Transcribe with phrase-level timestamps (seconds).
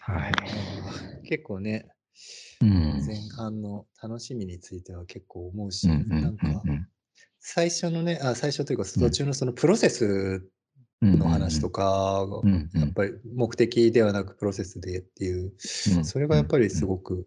[0.00, 0.32] はい。
[1.28, 1.88] 結構ね、
[2.60, 3.04] うん。
[3.06, 6.88] 前半の楽しみについては結構思うし、なんかうん
[7.46, 9.00] 最初のね、あ最初というかうん。
[9.00, 10.42] 途中のそのプロセス
[11.02, 11.18] うん。
[11.18, 12.26] の話とか、
[12.74, 15.52] やっぱり目的ではなくプロセスでっていう、
[15.96, 17.26] うんそれがやっぱりすごく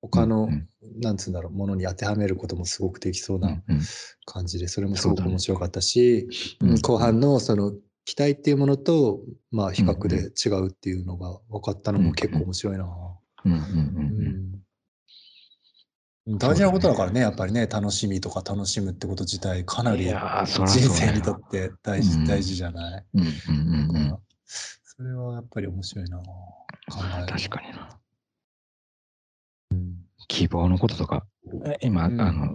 [0.00, 0.68] 他の、うん
[1.00, 3.80] なんつうんだろう、ものに当てはめることもすごくできそううんなうん。
[4.26, 6.28] 感じで、それもすごく面白かったし、
[6.82, 7.72] 後半のその
[8.04, 12.86] 期待っていうものと、まあ比較で違うっていうのが分かったのも結構面白いな。
[16.26, 22.24] 大事なことだからね、やっぱりね、楽しみとか楽しむってこと自体、かなりい人生にとって大事,、うん。
[22.24, 23.04] 大事じゃない、
[24.84, 26.18] それはやっぱり面白いな。
[26.18, 26.24] 考
[27.18, 28.00] える確かにな。
[29.72, 29.96] うん。
[30.28, 31.26] 希望のこととか、
[31.66, 32.20] え今、うん。
[32.20, 32.54] あの、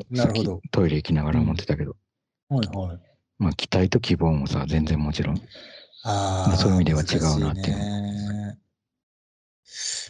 [0.71, 1.95] トイレ行きながら思ってたけど、
[2.49, 3.08] はいはい。
[3.39, 5.41] まあ、期待と希望もさ、全然もちろん。
[6.03, 7.79] ああ、そういう意味では違うなっていう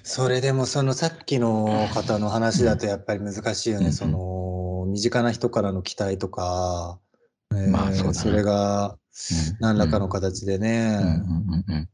[0.03, 3.87] それでもそのさっきの方の話だとやっぱり難しいよね。
[3.87, 6.99] うんその身近な人からの期待とか、
[7.51, 8.97] えーまあそそれがうん。
[9.59, 11.89] 何らかの形でね、うんうんうんうん。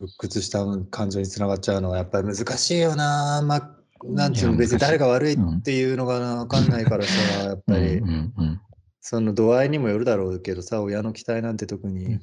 [0.00, 3.42] 鬱屈した感情につながっちゃうのはやっぱり難しいよな。
[3.44, 3.70] まあ、
[4.04, 7.98] なんていうの別に誰が悪いっていうのがわかんないからさ、やっぱり。
[7.98, 8.60] うんうん
[9.02, 12.20] その度合いにもよるだろうけどさ、親の期待なんて特に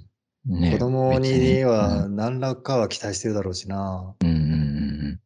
[0.48, 4.16] うんね子供別にはうん何らかは期待してるだろうしな。
[4.22, 5.20] うんうんうん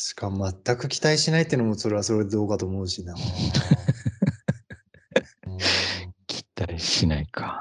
[0.00, 3.14] しかも全く期待しないっていうのもそれはそれでどうかと思うしな。
[5.46, 5.58] うん
[6.26, 7.60] 期待しないか。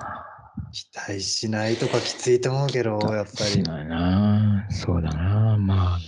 [0.72, 3.52] 期待しないとかきついと思うけど、やっぱり。
[3.52, 4.68] しないな。
[4.70, 5.58] そうだな。
[5.58, 6.06] まあね。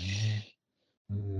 [1.10, 1.39] うん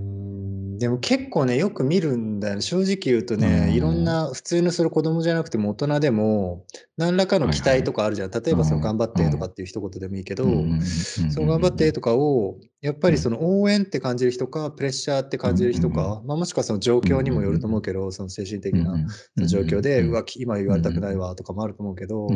[0.80, 2.62] でも結構ね、よく見るんだよね。
[2.62, 3.74] 正直言うとね、うん。
[3.74, 8.32] いろんな普通のそれ子供じゃなくても大人でも、何らかの期待とかあるじゃん。
[8.32, 10.46] 例えばその頑張ってとかっていう一言でもいいけど、
[11.32, 18.96] その頑張ってとかを、やっぱりその応援って感じる人か、プレッシャーって感じる人か、まあ、もしくはその状況にもよると思うけど、その精神的な
[19.48, 22.30] 状況で、うわ、今言われたくないわとかもあると思うけど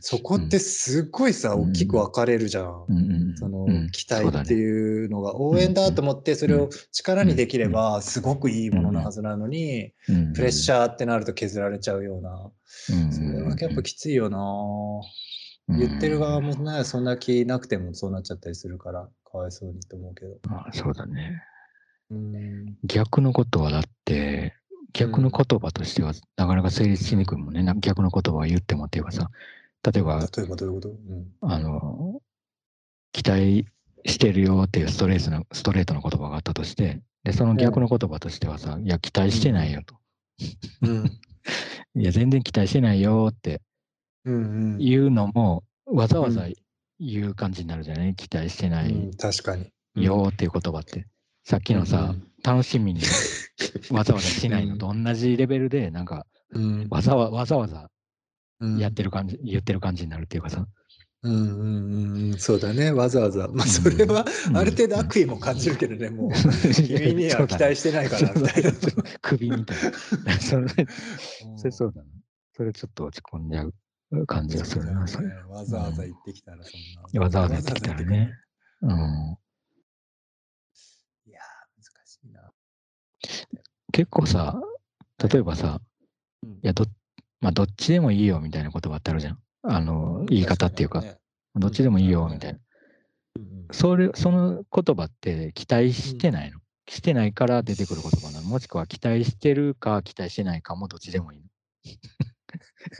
[0.00, 1.70] そこってすっごいさ、うん。
[1.70, 3.34] 大きく分かれるじゃん。
[3.36, 3.90] そのうん。
[3.92, 5.40] 期待っていうのが。
[5.40, 9.92] 応援だと思ってそれを力にできればすごくいいものなはずなのに
[10.34, 12.50] プレッシャーってなると削られちゃうような。
[12.90, 14.38] ーそれはやっぱきついよな。
[15.68, 20.36] 言ってる側もねそんな気なくてもそうなっちゃったりするからかわいそうにと思うけど。
[20.48, 21.42] まあそうだね。
[22.10, 22.76] うん。
[22.84, 24.54] 逆のことはだって、
[24.92, 27.62] 逆の言葉としてはなかなか成立しにくいもんね。
[27.62, 29.30] な逆の言葉を言ってもっていうかさ、
[29.92, 31.26] 例えば、例えばどういうこと、うん。
[31.40, 32.20] あの、
[33.12, 33.66] 期待
[34.06, 39.96] してるよっていうストレートな、ストレートな言葉があったとして、で、その逆の言葉としてはさ、いや、期待してないよと。
[40.82, 41.04] うん。
[42.00, 43.60] いや、全然期待してないよって
[44.24, 44.34] うん
[44.74, 44.80] うん。
[44.82, 46.46] いうのも、わざわざ
[47.00, 48.14] 言う感じになるじゃない？
[48.14, 49.70] 期待してなういん確かに。
[49.96, 51.06] よっていう言葉って。
[51.44, 53.00] さっきのさ、楽しみに
[53.90, 56.86] わざわざしないのと同じレベルで、なんか、うん。
[56.90, 57.90] わざわわざわざ
[58.60, 58.78] うん。
[58.78, 60.66] やってる感じ、言ってる感じになるっていうかさ。
[61.24, 62.38] うんうんうんうん。
[62.38, 62.92] そうだね。
[62.92, 63.48] わざわざ。
[63.48, 64.56] まあそれはうん。
[64.56, 66.30] ある程度悪意も感じるけどねもう。
[66.74, 68.72] 君には期待してないからみたいな。
[69.22, 69.78] 首みたい
[70.24, 70.38] な。
[70.38, 70.68] それ、
[71.56, 72.08] それそうだな。
[72.56, 75.06] それちょっと落ち込んじゃう感じがするな。
[75.08, 75.34] それね。
[75.48, 76.80] わざわざ言ってきたらそん
[77.14, 77.20] な。
[77.22, 78.30] わざわざ言ってきたらね。
[78.82, 78.90] うん。
[78.90, 78.92] い
[81.32, 82.52] やー、難しいな。
[83.92, 84.60] 結構さ、
[85.30, 85.80] 例えばさ、
[86.42, 86.84] うんいや、ど、
[87.40, 89.38] まあ、どっちでもいいよみたいな言葉ってあるじゃん。
[89.64, 91.16] あの、言い方っていうか、ね。
[91.56, 92.58] どっちでもいいよみたいな。
[93.36, 98.46] うんうんそれ、その言葉って期待してないの、してないから出てくる言葉なの？
[98.46, 101.40] もしくは期待してるか期待してないかもどっちでもいい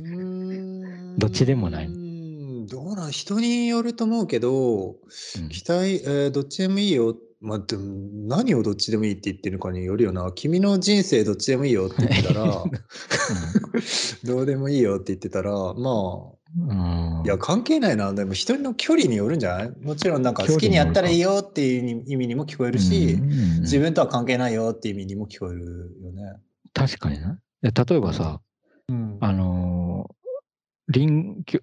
[0.00, 1.16] の？
[1.18, 3.12] どっちでもないうーんどうなん？
[3.12, 5.48] 人によると思うけど、うん。
[5.50, 7.14] 期待、えーどっちでもいいよ。
[7.40, 7.82] まあ、でも
[8.26, 10.32] 何をどっちでもいいって言ってるかによるよな。
[10.34, 12.64] 君の人生どっちでもいいよって言ってたら、
[14.24, 17.20] どうでもいいよって言ってたら、まうん。
[17.20, 18.12] あ、いや、関係ないな。
[18.12, 19.70] でも人の距離によるんじゃない？
[19.82, 26.34] もちろんなんか好きにやったらいいよっていう意味にも聞こえるし、うん自分とは関係ないよっていう意味にも聞こえるよね。
[26.72, 27.38] 確かにな。
[27.62, 28.40] で例えばさ、
[28.88, 29.18] うん。
[29.20, 30.14] あのー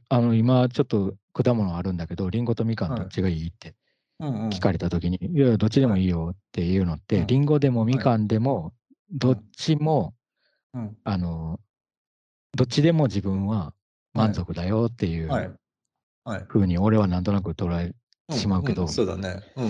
[0.10, 3.76] あの今ちょっと果物あるんだけど、リンゴとみかんどっちがいいって
[4.20, 4.50] うんうん。
[4.50, 8.74] 聞かれたときに、いや、どっちでもいいよっていうのって、うんリンゴでもみかんでも、
[9.12, 10.16] どっちも、
[10.74, 10.98] うん。
[11.04, 13.74] あのーどっちでも自分は
[14.14, 15.58] 満足だよっていう。
[16.48, 17.94] ふうに俺はなんとなく捉え
[18.36, 19.42] しまうけどんんそうだね。
[19.56, 19.66] うん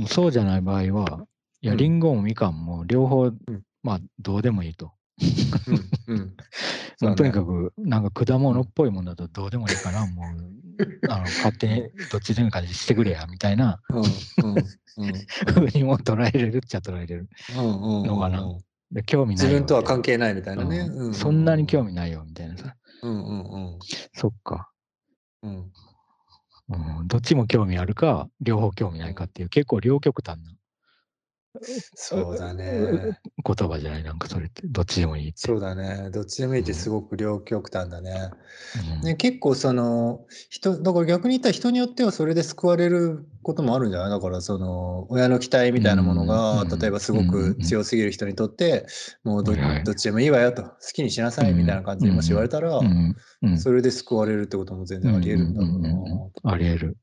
[0.00, 0.06] うん。
[0.06, 1.26] そうじゃない場合は、
[1.60, 3.38] いや、うんリンゴもみかんも両方、ん
[3.82, 4.92] まあ、どうでもいいと。
[6.08, 6.14] うん。
[6.14, 6.36] うん。
[7.02, 7.72] もうとにかく。
[7.72, 14.04] く、なんか果物っぽいものだとどうでもいいから、もう、あの勝手にどっちでもいい感じしてくれや、みたいなうん。
[15.64, 17.28] うにも捉えれるっちゃ捉えれる。
[17.56, 18.00] うん。
[18.00, 18.06] うん。
[18.06, 18.42] のかな
[19.06, 20.80] 興味ない自よ分とは関係係ないみたいなね。
[20.80, 21.88] うそんなに興味。
[21.88, 22.76] 味ないよ、みたいなさ。
[23.02, 23.78] うんうんうん。
[24.14, 24.70] そっか。
[25.42, 25.72] うん。
[26.70, 30.52] うん、どっちも興味あるか、両方興味ないかっていう、結構両極端な
[31.94, 33.18] そうだね。
[33.44, 35.38] 言葉じゃない、なんかそれって、どっちでもいいって。
[35.38, 36.10] そうだね。
[36.10, 38.30] どっちでもいいってすごく両極端だね。
[39.00, 44.10] うんね、結構その人だから逆に言ったら人によってはそれで救われることもあるんじゃない？
[44.10, 48.86] だからその親の期待みたいなものが、うん例えばすごく強すぎる人にとって、
[49.24, 52.80] もうど,、っちでもいいわよと好きにしなさいみたいな感じでもし言われたら、
[53.58, 55.90] それで救われるってことも全然ありえるんだろうな、
[56.52, 56.96] ありえる。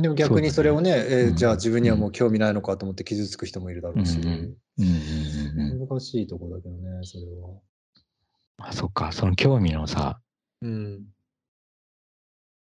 [0.00, 1.36] でも逆にそれをねえーうん。
[1.36, 8.68] じゃあ自分にはもう興味ないのかと思って傷つく人もいるだろうし、難しいところだけどねそれは。
[8.68, 10.20] あそっか、その興味のさ、
[10.62, 11.06] うん。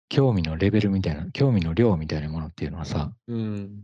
[0.07, 3.83] 興味のレベルみたいな、興味の量みたいなものっていうのはさ、うん。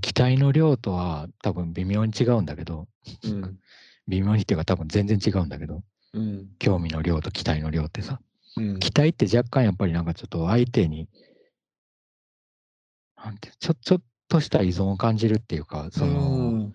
[0.00, 2.88] 期待の量とは多分微妙に違うんだけど、
[3.24, 3.58] うん。
[4.08, 6.48] 微妙にっていうか多分全然違うんだけど、うん。
[6.58, 8.20] 興味の量と期待の量ってさ、
[8.56, 8.78] うん。
[8.78, 11.08] 期待って若干やっぱりなんかちょっと相手に、
[13.16, 16.74] なんてちょちょっとした依存を感じるっていうか、その、うん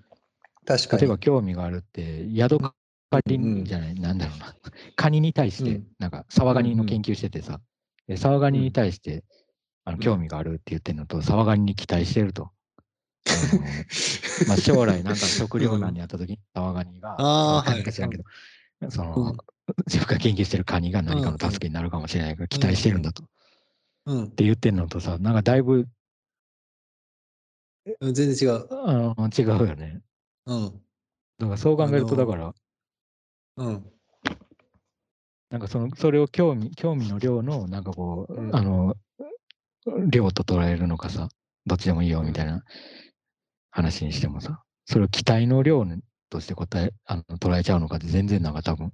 [0.65, 1.01] 確かに。
[1.01, 2.73] 例えば興味があるって、ヤドカ
[3.25, 4.55] リじゃない、なんだろうな、
[4.95, 7.59] カニに対してうん、なんか、サワガニの研究しててさ、
[8.07, 9.23] でサワガニに対して、
[9.83, 10.03] あのうん。
[10.03, 12.51] 興味があるって言ってるのと、サワガニに期待してると。
[13.29, 18.23] あのまあ、将来なんか食糧難にあった時にサワガニが、あーカニか知らんけど、
[18.89, 19.37] その、うん
[19.85, 23.23] 自分が研究してるカニが何かの助けになるかもしれないから期待してるんだと。
[23.23, 23.27] っ
[24.07, 25.85] うんて言ってるのとさ、なんかだいぶ
[28.01, 28.67] うん全然違う。
[28.71, 30.01] あの違うよね。
[30.47, 30.81] うん。
[31.37, 32.53] だからそう考えると、だから、
[33.57, 33.85] うん。
[35.49, 38.95] なんかその、それを興味、興味の量の、なんかこう、うんあの、
[40.09, 41.29] 量と捉えるのかさ、
[41.65, 42.63] どっちでもいいよみたいな
[43.71, 45.85] 話にしてもさ、それを期待の量
[46.29, 48.91] として答え、あの捉えちゃうのかって全然なんか多分、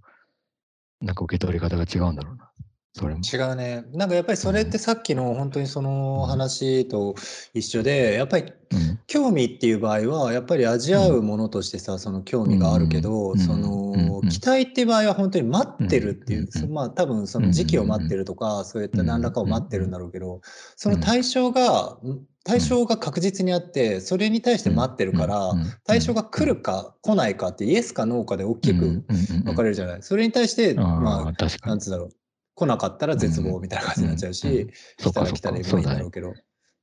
[1.02, 2.52] なんか受け取り方が違うんだろうな。
[2.98, 3.20] それも。
[3.22, 3.84] 違うね。
[3.92, 7.14] なんかやっぱりそれってさっきの本当にその話と
[7.54, 9.00] 一緒で、やっぱりうん。
[9.06, 13.38] 興味っていう場合は、やっぱり味合うものとしてさ、その興味があるけど、うん。
[13.38, 14.30] そうんのうん。
[14.30, 20.40] 期待っていう場合は本当に待ってるっていうまあ多分その時期を待ってるとか、そういった何らかを待ってるんだろうけど、
[20.78, 21.98] その対象が、
[22.46, 25.54] 対象が確実にあって、それに対して待ってるから、
[25.84, 29.04] 対象が来るか来ないかってイエスかノーかで大きく
[29.44, 30.02] 分かれるじゃない。
[30.02, 31.68] それに対して、あまあ。
[31.68, 32.10] なんつうんだろう。
[32.56, 36.34] 来なかったら絶望みたいな感じになっちゃうし、来たら来たでもいいんだろうけど。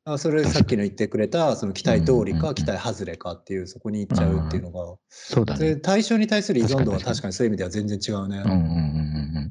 [0.04, 5.76] あそれさっきの言ってくれた、その期待通りか期待外れかっていう、そこに行っちゃうっていうのが、そうだね。
[5.76, 8.50] 対象に対する依存度は確かにそういう意味では全然違うねうん。
[8.50, 8.72] うんうんう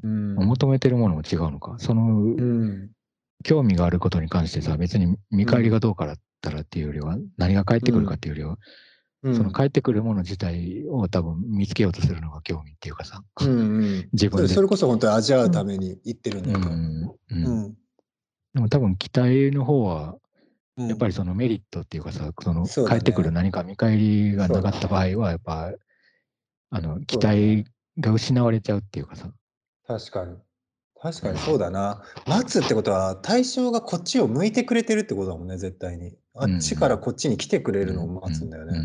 [0.04, 0.46] うんうん。
[0.46, 1.76] 求めてるものも違うのか。
[1.78, 2.90] その、うん
[3.44, 8.58] 興味があることに関してさ、別に見返りがどうかだったらっていうよりは、何が返ってくるかっていうよりは、うん
[9.22, 14.00] その返ってくるもの自体を多分見つけようとするのが興味っていうかさ、うんうん。
[14.00, 16.58] そ自分それこそ本当に味わうために言ってるんだよ。
[16.58, 17.62] うんうんううん。
[17.68, 17.74] ん
[18.54, 20.16] でも多分期待の方は、
[20.76, 20.88] うん。
[20.88, 22.90] やっぱりそのメリットっていうかさ、そのそうだね。
[22.90, 25.72] 返ってくる何か見返りがなかった場合は、やっぱ、
[26.70, 27.64] あの、期待
[28.00, 29.32] が失われちゃうっていうかさ、
[29.86, 30.36] 確かに。
[31.00, 32.02] 確かにそうだな。
[32.26, 36.16] 待つってことは対象がこっちを向いてくれてるってことだもんね、絶対に。
[36.34, 38.78] あっちからこっちに来てくれるのを待つんだよね。
[38.78, 38.84] っ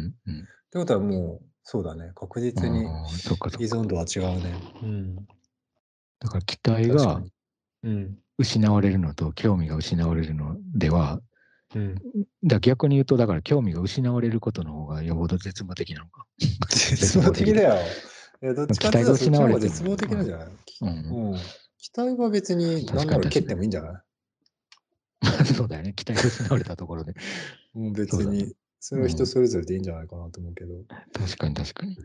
[0.70, 2.12] てことはもう、そうだね。
[2.16, 2.84] 確うん実に。
[2.84, 2.88] 依
[3.68, 4.54] 存度は違うね。
[4.84, 5.16] うん。
[6.20, 7.22] だから期待が。
[8.40, 11.20] 失われるのと興味が失われるのでは、
[11.76, 11.96] うん。
[12.44, 16.26] だ逆に言うと、だから興味が失われることの方がよほど絶望的なのか。
[16.70, 17.76] 絶望的だよ。
[18.44, 20.48] いや、どっちかっていうと、そっちの方が絶望的なんじゃない？
[20.82, 20.90] うん
[21.32, 21.40] うん。
[21.80, 24.02] 期待は別に何なら蹴ってもいいんじゃない？
[25.56, 25.94] そうだよね。
[25.94, 27.14] 期待が失われたところで。
[27.74, 30.84] もう別に、それは人それぞれでいいんじゃないかなと思うけど。
[31.14, 31.98] 確かに確かに。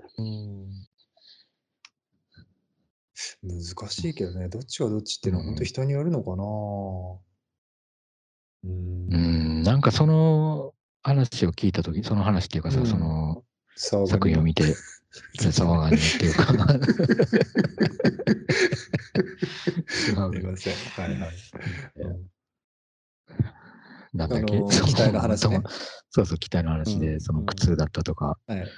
[3.42, 6.44] 難しいけどね、どっちがどっちっていうのは本当人によるのかな。
[8.64, 9.16] うんう。
[9.16, 13.44] ん、なんかその話を聞いたとき、その話っていうかさ、うんその
[14.06, 14.64] 作品を見て、
[15.38, 16.44] 騒がんねっていうか、
[19.88, 20.74] すみません。
[20.74, 21.30] はいはい。
[21.96, 22.32] うん
[24.12, 25.62] なんだっけ、あのそ期待の話ね
[26.10, 28.68] そそうそう、期待の話で、うんその苦痛だったとか、はいはい。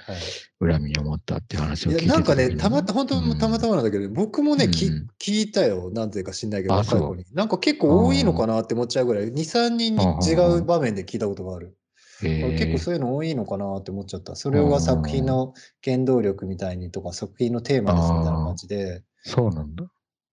[0.59, 5.91] 恨みを持ったっていう話を聞いてなんかね、たまた本当うんたまたまなんだけど、僕もね、きうん聞いたよ。
[5.91, 7.25] なんていうか知んないけど、あ若い子に。
[7.33, 11.75] なんか結構多いのかなって思っちゃうぐらい、2、3人に違う場面で聞いたことがある。
[12.21, 14.35] 結構そういうの多いのかなって思っちゃった。
[14.37, 19.03] それが作品の原動力みたいにとか、作品のテーマですみたいな感じで。
[19.23, 19.83] そうなんだ。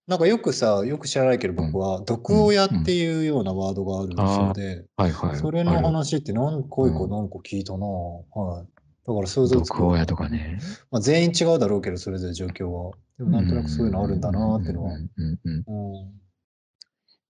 [0.08, 5.36] なんかよくさ、よく知らないけど僕は、毒親っていうようなワードがあるんですよで、はいはい。
[5.36, 8.66] それの話って何回か何個聞いたな、はい。
[9.06, 9.78] だから想像つく。
[9.78, 10.58] 毒親とかね。
[10.90, 12.92] まあ、全員違うだろうけど、それぞれ状況は。
[13.18, 14.98] でもなんとなくそういうのあるんだなっていうのは。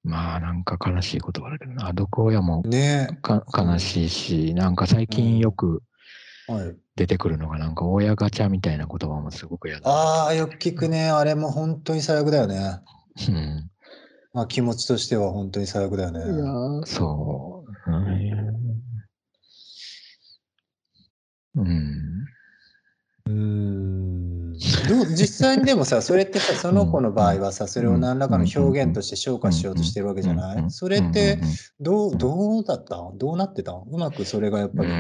[0.05, 1.93] まあなんか悲しい言葉だけどな。
[1.93, 5.83] 毒親もねか悲しいし、なんか最近よく
[6.97, 9.91] 出てくるのが、なんか親ガチャみたいな言葉もすごく嫌だ。
[9.91, 11.11] ああ、よく聞くね。
[11.11, 12.81] あれも本当に最悪だよね。
[13.29, 13.71] うん。
[14.33, 16.21] まあ気持ちとしては本当に最悪だよね。
[16.21, 17.91] いやそう。
[21.57, 21.63] うん。
[21.63, 22.27] うん。
[24.93, 30.71] どう実際にでもさ、それってさ、その子の場合はさ、それを何らかの表現として消化しようとしてるわけじゃない？
[30.71, 31.39] それって、
[31.81, 34.91] どう、どうだったどうなってたうまくそれがやっぱり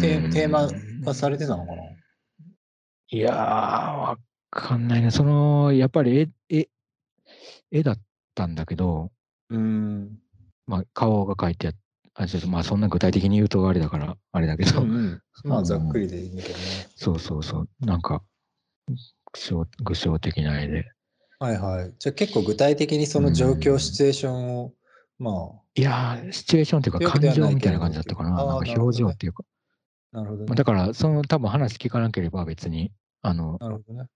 [0.00, 0.68] テテーマ
[1.04, 1.82] 化されてたのかな？
[3.08, 4.18] いやー、わ
[4.50, 5.10] かんないね。
[5.10, 6.68] その、やっぱり絵、絵、
[7.70, 7.98] 絵だっ
[8.34, 9.10] たんだけど、
[9.50, 10.18] うん。
[10.66, 11.72] まあ、顔が描いてあ
[12.14, 14.80] あ、ちょっとまあそんな具体的に言うとあれだから、あれだけど。
[14.80, 16.64] うんうん、まあざっくりでいいんだけどね。
[16.96, 17.68] そうそうそう。
[17.80, 18.22] なんか、
[19.32, 20.84] 具象具象的な絵で。
[21.38, 21.94] はいはい。
[21.98, 24.72] じゃあ結構具体的にその状況、シチュエーションを、
[25.18, 25.62] まあ。
[25.74, 28.30] いやシチュエーションっていうか感情みたいな感じだったかな。
[28.30, 29.44] なんか表情っていうか。
[30.12, 34.08] なるほど、ね、だから、その多分話聞かなければ別に、あの、なるほどね、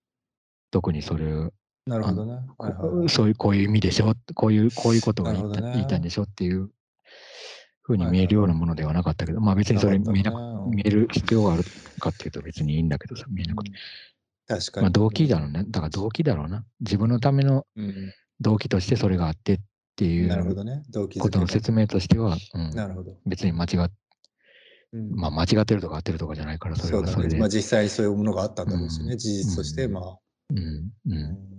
[0.70, 1.52] 特にそれを、
[1.86, 2.32] なるほどね。
[2.58, 5.40] はいはい、そういう、こういう意味でしょ、こういう、こういうことが言
[5.80, 6.24] いた,、いんでしょ？
[6.24, 6.68] っていう
[7.80, 10.32] ふうに見えるようなものではなかったけど、まあ別にそれ見えな
[10.68, 11.64] 見える必要がある
[11.98, 13.70] かっていうと別にいいんだけどさ、見えなくて。
[14.46, 14.84] 確かに。
[14.84, 15.64] まあ動機だろうね。
[15.68, 16.64] だから動機だろうな。
[16.80, 17.66] 自分のための
[18.40, 19.58] 動機としてそれがあってっ
[19.96, 20.82] ていうなるほどね。
[20.90, 23.90] 動機ことの説明としては、うん、なるほど別に間違っ
[25.14, 27.38] まあ間違ってるとか合ってるとかじゃないから、それはそれで。
[27.38, 30.18] まあ実際そういうものがあったんだろうしね、事実として、まあ。
[30.50, 30.90] うん。
[31.06, 31.56] うん。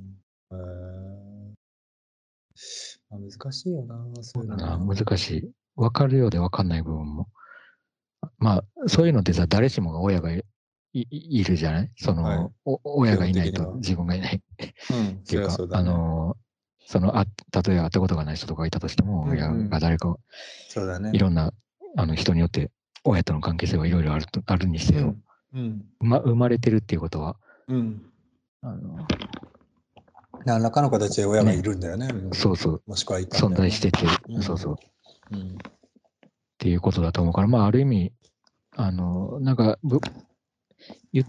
[3.10, 4.96] 難しいよな、そういうの。
[4.96, 5.52] 難しい。
[5.76, 7.28] 分かるようで分かんない部分も。
[8.40, 10.30] まあ、そういうのってさ、誰しもが親が
[10.94, 11.06] い
[11.40, 11.92] いるじゃない？
[11.98, 14.42] その、はい、親がいないと自分がいない。
[14.92, 16.38] うん、っていうか、うね、あの、
[16.86, 20.18] そのあ、例えば会ったことがない人とかいたとしても、親が誰か、
[20.70, 21.12] そうだね。
[21.14, 21.54] いろんな
[21.96, 22.72] あの人によって
[23.04, 25.16] 親との関係性はいろいろあるとあるにせよ、
[25.54, 28.02] うん、ま、生まれてるっていうことは、うん、
[28.62, 29.08] あの
[30.46, 32.08] 何らかの形で親がいるんだよね。
[32.08, 32.30] ね。
[32.34, 32.82] そうそう。
[32.86, 34.76] もしくはね、存在してて、うん、そうそう。
[35.32, 35.56] うん、っ
[36.58, 38.14] ていうことだと思うから、まあ、ある意味、
[38.76, 39.78] あの、なんか、
[41.14, 41.26] 言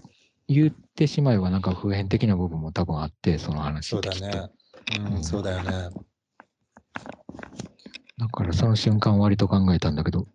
[0.49, 4.51] 言ってしまえば、なんか普遍的な部分も多分あって、その話そうだね。
[5.15, 5.91] うん、そうだよね。
[8.19, 10.27] だからその瞬間割と考えたんだけど、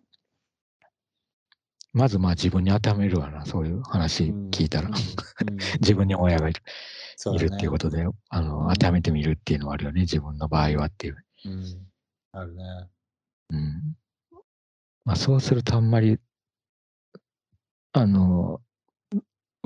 [1.92, 4.90] まずまあ自分に当てはめるわな、そういう話聞いたら。
[5.80, 6.62] 自分に親がいる,、
[7.34, 11.24] いるっていうことで、あの、当てはめてみるっていうのはあるよね、自分の場合はっていう。
[11.44, 11.86] うん、
[12.32, 12.64] あるね。
[13.50, 13.96] うん。
[15.04, 16.18] まあ、そうするとあんまり、
[17.92, 18.60] あの、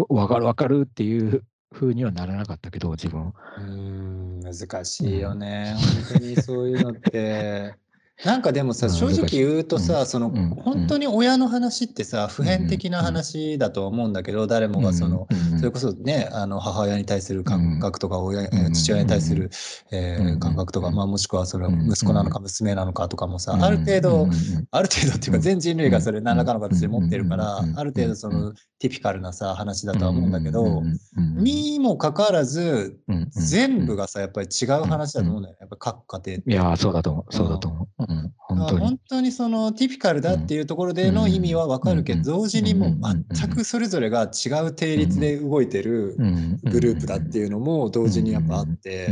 [0.09, 3.33] わかるわかるっていうふうにはならなかったけど、自分。
[3.59, 5.75] うん、難しいよね。
[5.77, 7.75] うん、本当にそういうのって。
[8.25, 15.29] なんかでもさ、正直言うとさ、その、本当に親の話ってさ、普遍的な話だと思うんだけど、誰もがその、
[15.59, 19.51] それこそね、あの、母親に対する感覚とか、親、父親に対する、
[19.91, 24.29] えー、感覚とか、まあ、もしくはそれは息子なのか娘なのかとかもさ、ある程度、
[24.71, 30.83] ある程度っていうか、全人類がそれ何らかの形で持ってるから、ある程度その、ティピカルなさ、話だとは思うんだけど、
[31.17, 32.99] にもかかわらず、
[33.31, 35.59] 全部がさ、やっぱり違う話だと思うんだよね。
[35.61, 36.51] やっぱ各家庭って。
[36.51, 37.35] いや、そうだと思う。
[37.35, 38.03] そうだと思う。
[38.03, 38.33] うん、本
[38.67, 38.81] 当に。
[38.81, 42.99] 本当にそのティピカルだっていうところでの意味はわかるけど、同時にもう
[43.31, 46.17] 全くそれぞれが違う定律で動いてる
[46.65, 49.09] グループだっていうのも同時にやっぱあって、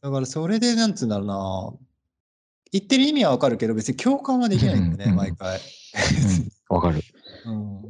[0.00, 0.94] だからそれでなん。
[0.94, 1.08] つうん。
[1.08, 1.72] だろうな、
[2.72, 4.96] 言ってる意味はわかるけど別に共感はできないん。
[4.96, 5.60] だよね、毎回。
[6.68, 7.00] わかる。
[7.44, 7.82] うん、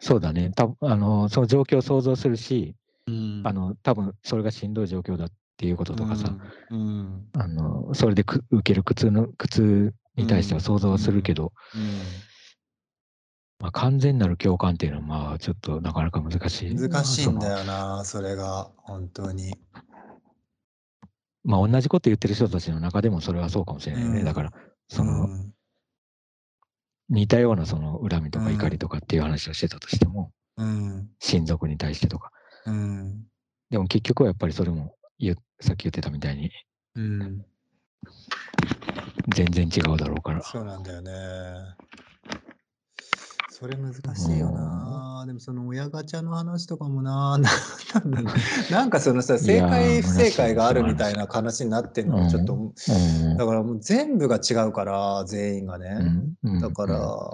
[0.00, 0.50] そうだね。
[0.50, 2.74] たあのその状況を想像するし、
[3.06, 4.74] うん、あの多分それがしん。
[4.74, 6.34] どい状況だっていうこととかさ、
[6.70, 11.52] うん、あのそれでく受ける苦痛の苦痛に対しては想像はするけど、
[13.60, 16.74] まあ、完全なる共感っていうのはまあちょっとなかなか難しい。
[16.74, 19.56] 難しいんだよな、それが本当に。
[21.44, 24.18] まあ同じこと言ってる人たちの中でもそれはそうかもしれないね。
[24.20, 24.52] うん、だから
[24.88, 25.52] その、うん、
[27.08, 32.30] 似たようなその恨みとか怒りとかっていう話をしてたとしても、うん、親族に対してとか。
[32.66, 33.24] うん、
[33.70, 34.94] でも結局はやっぱりそれも
[35.60, 36.50] さっき言ってたみたいに、
[36.96, 37.44] うん、
[39.34, 40.42] 全然違うだろうから。
[40.42, 41.12] そうなんだよね。
[43.48, 45.24] それ難しいよな。
[45.26, 47.38] でもその親ガチャの話とかもな、
[48.70, 53.36] なんかそのさ、正解不正解があるみたいな話になってんのはちょっと、うん。
[53.36, 55.98] だからもう全部が違うから、全員がね。
[56.42, 56.60] うん。
[56.60, 57.30] だから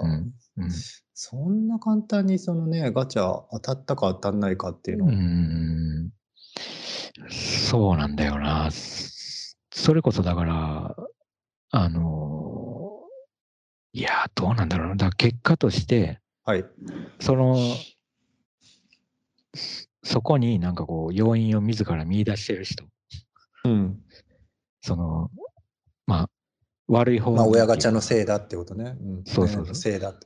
[1.14, 5.06] そんな簡単にそのね、ガチャ当たったか当たんないかっていうの。
[5.06, 6.10] うん
[7.30, 8.70] そうなんだよな。
[8.70, 10.96] それこそだから、
[11.70, 13.02] あの、
[13.92, 14.96] いや、どうなんだろうな。
[14.96, 16.64] だ結果として、はい。
[17.20, 17.56] その、
[20.02, 22.84] そこになんかこう、要因を自ら見出してる人、
[23.64, 24.00] うん。
[24.80, 25.30] その、
[26.06, 26.30] まあ、
[26.88, 28.96] 悪い方まあ、親ガチャののせいだってことね。
[29.00, 30.16] うん、そうそうそうせいだうん。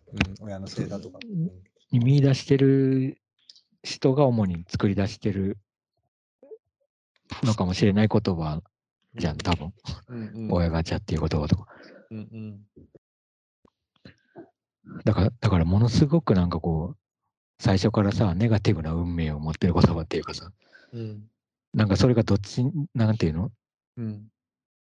[0.40, 1.18] 親のせいだとか。
[1.90, 3.18] に見出してる
[3.82, 5.58] 人が主に作り出してる
[7.42, 8.62] のかもしれない言葉
[9.16, 9.72] じゃん、多分。
[10.08, 11.66] うんうん、親ガチャっていう言葉とか。
[12.10, 12.60] うんうん。
[15.04, 16.96] だから、だからものすごくなんかこう、
[17.58, 20.50] 最初からさ、ネガティブな運命を持ってる言葉っていうかさ、
[20.92, 21.22] うん。
[21.72, 23.50] なんかそれがどっちに、なんていうの？
[23.96, 24.28] うん。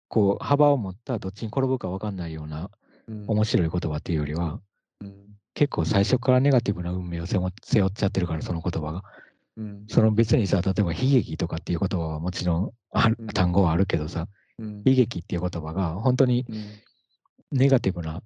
[0.09, 2.69] こう、幅を持ったどっちに転ぶか分かんないような
[3.07, 3.25] うん。
[3.27, 4.59] 面白い言葉っていうよりは、
[5.01, 5.15] うん。
[5.53, 9.03] 結構最初からネガティブな運命を背負背負っちゃってるから、その言葉が。
[9.57, 9.85] うん。
[9.87, 14.27] その別にさ、例えば悲劇とかっていう言葉はもちろんあるうん単語はあるけどさ、
[14.59, 14.83] うん。
[14.85, 16.65] 悲劇っていう言葉が本当にうん
[17.51, 18.21] ネガティブな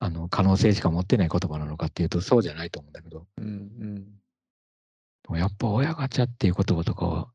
[0.00, 4.04] あの可能性しか持ってない言葉なのかっていうとそうじゃないと思うんだけど、うん。
[4.04, 7.28] でもやっぱ親ガチャっていう言葉とかは、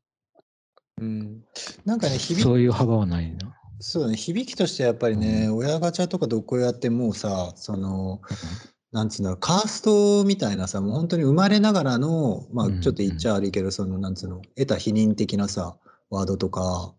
[1.00, 1.42] うん。
[1.84, 3.56] なんかね、響そういう幅はないな。
[3.80, 8.20] そうだね、響きとしてやっぱりね、親ガチャとかどこやってもうさ、その、
[8.92, 15.76] なんつうんだろう、カーストみたいなさ、もう本当に生まれながらの、まあうんちょっと言っちゃ悪いけど、その、なんつうの、得た否認的なさ、
[16.10, 16.94] ワードとか、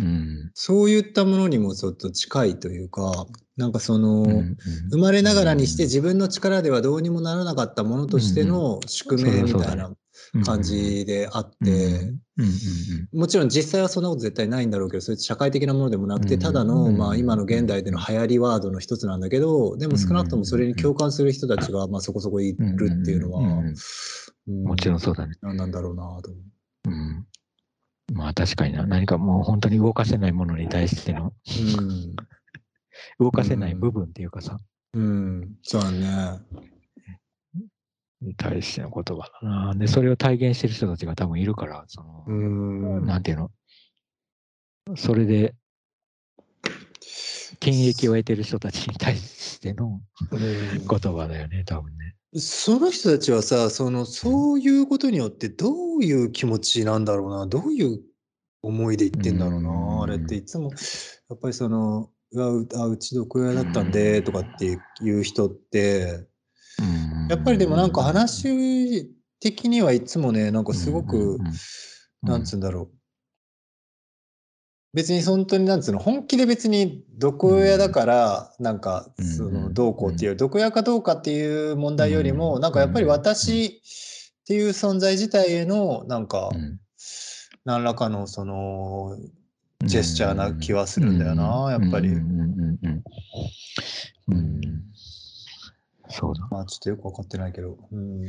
[0.00, 0.50] うん。
[0.54, 4.56] そういったものにもちょっと近いというか、なんかその、うんうん。
[4.90, 9.90] 生まれながらにして自分の力ではどうにもならなかったものとしての宿命みたいな
[10.40, 12.20] 感じであって、うん。
[12.38, 12.46] うん。
[12.46, 13.18] うん。
[13.20, 16.40] もちろん実際はそんなこと絶対ないんだろうけど、そういう社会的なものでもなくて、うん。
[16.40, 16.96] ただの、うん。
[16.96, 23.46] まあ今の現代での流行りワードの一つなんだけど、でも少なくともそれに共感する人たちが、まあそこそこいうんるっていうのは、うん。
[23.46, 23.58] うん。
[23.58, 23.74] うん。
[24.48, 24.64] うん。
[24.64, 25.34] もちろんそうだね。
[25.42, 26.90] 何なんだろうなと思う。
[26.90, 27.26] うん。
[28.14, 28.86] まあ確かにな。
[28.86, 32.16] 何かもう本当に動かせないものに対しての、うん。
[33.20, 34.58] 動かせない部分っていうかさ、
[34.94, 35.56] うん。
[35.62, 36.40] そうだね。
[38.22, 39.74] に対しての言葉だな。
[39.74, 43.06] で、それを体現してる人たちが多分いるから、その、うん。
[43.06, 43.50] なんていうの、
[44.96, 45.54] それで、
[47.60, 50.00] 権益を得てる人たちに対しての
[50.32, 52.16] うん言葉だよね、多分ね。
[52.34, 58.00] その人たちはさ、その、そういうことによってどういう気持ちなんだろうな、どういう
[58.62, 66.26] 思いで言ってんだろううんな、あれっていつも、やっぱりその、うわうあうち毒親だったんでとかっていう人って、
[67.28, 69.08] やっぱりでもなんか話
[69.40, 71.38] 的にはいつもね、なんかすごく、
[72.22, 72.90] なんつうんだろう。
[74.94, 83.80] 別に本当になんつうの、本気で別に毒親だから、なんか、うんその、どうこうっていう、毒親かどうかっていう問題よりも、うんなんかやっぱり私
[84.42, 86.78] っていう存在自体への、なんかう、ん。
[87.64, 89.16] 何らかのその、
[89.84, 92.10] ジェスチャーな気はするんだよなやっぱり
[96.12, 96.46] そうだ。
[96.50, 98.26] まあちょっとよくわかってないけど、うん。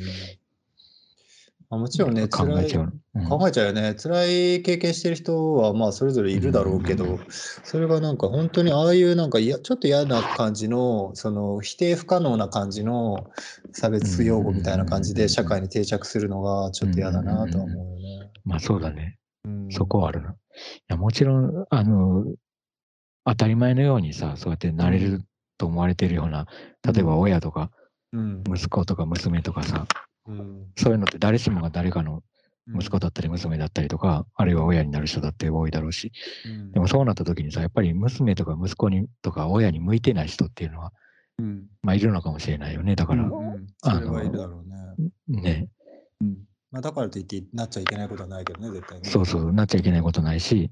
[1.70, 2.84] まあ、もちろんね、考えちゃう。
[2.84, 3.94] うん考えちゃうよね。
[3.94, 13.30] 辛い経験してる人はまあそれぞれいるだろうけど、それがなんか本当にああいうなんかいやちょっと嫌な感じの、その否定不可能な感じの
[13.72, 18.32] 差別用語みたいな感じで社会に定着するのがちょっと嫌だなとは思うよね。
[18.46, 19.18] まあそうだね。
[19.46, 20.32] うんそこはあるな。
[20.32, 20.36] い
[20.88, 22.26] やもちろん、あの、
[23.26, 25.22] 当たり前のようにさ、そうやってなれる
[25.58, 26.48] と思われてるような、
[26.84, 27.72] 例えば親とか、
[28.12, 28.44] うん。
[28.48, 29.88] 息子とか娘とかさ、
[30.28, 30.72] うん。
[30.78, 32.24] そういうのって誰しもが誰かの
[32.68, 36.12] 息子だだったり娘だったりとか、あるいは親になる人だって多いだろうし、
[36.74, 40.94] でもそうなった時にさ、やっぱり娘とか息子にとか親に向いてない人っていうのは、
[41.40, 41.68] うん。
[41.82, 42.96] まあいるのかもしれないよね。
[42.96, 45.42] だから、いるだろうね。
[45.42, 45.70] ね、
[46.22, 46.38] うん。
[46.72, 49.10] まあだからといってなっちゃいけないことはないけどね、絶対ね。
[49.10, 50.72] そうそう、なっちゃいけないことないし、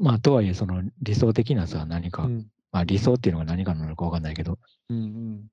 [0.00, 2.46] まあとはいえ、その理想的なさ、何か、うん。
[2.74, 4.58] まあ理想っていうのが何かなのかわかんないけど、
[4.90, 5.46] うんうん。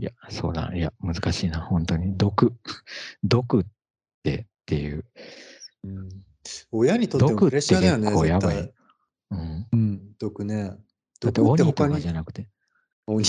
[0.00, 2.16] いや、そうだ、いや、難しいな、本当に。
[2.16, 2.52] 毒、
[3.22, 3.64] 毒っ
[4.24, 5.04] てっていう、
[5.84, 6.08] うん
[6.72, 8.74] 親にとってプレッシャーだよね、結構やばい。
[9.30, 9.68] うん。
[9.70, 10.70] うん、毒ね。
[11.20, 12.48] だって毒って鬼と他にかじゃなくて、
[13.06, 13.22] 鬼。
[13.22, 13.26] い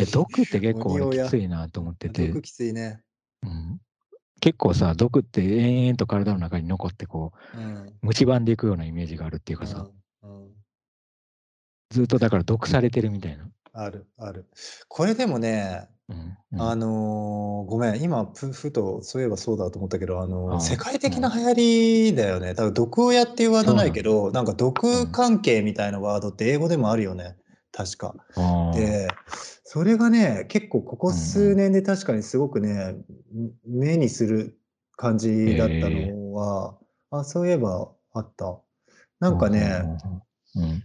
[0.00, 3.02] や、毒って結構 きついなと思ってて毒、きついね。
[3.42, 3.80] うん、
[4.40, 8.14] 結構さ、毒って延々と体の中に残ってこう、うん。
[8.14, 9.94] 蝕んでいくようなイメージがあるっていうかさ、うんうん
[11.94, 13.48] ずっとだから毒されてるみたいな。
[13.72, 14.46] ある、ある。
[14.88, 21.54] これでもね、うんうんあのーごめん、今、ふふと、そういえばそうだと思ったけど、あのー世界的な流行
[22.10, 22.56] りだよね。
[22.56, 27.36] 多分、毒親っていうワードないけど、なんか毒関係みたいなワードって英語でもあるよね。
[27.70, 28.16] 確か。
[28.74, 29.06] で、
[29.62, 32.96] それがね、結構ここ数年で確かにすごくね、
[33.64, 34.58] 目にする
[34.96, 36.76] 感じだったのは、
[37.12, 38.58] あ、そういえばあった。
[39.20, 39.84] なんかね、
[40.56, 40.82] うん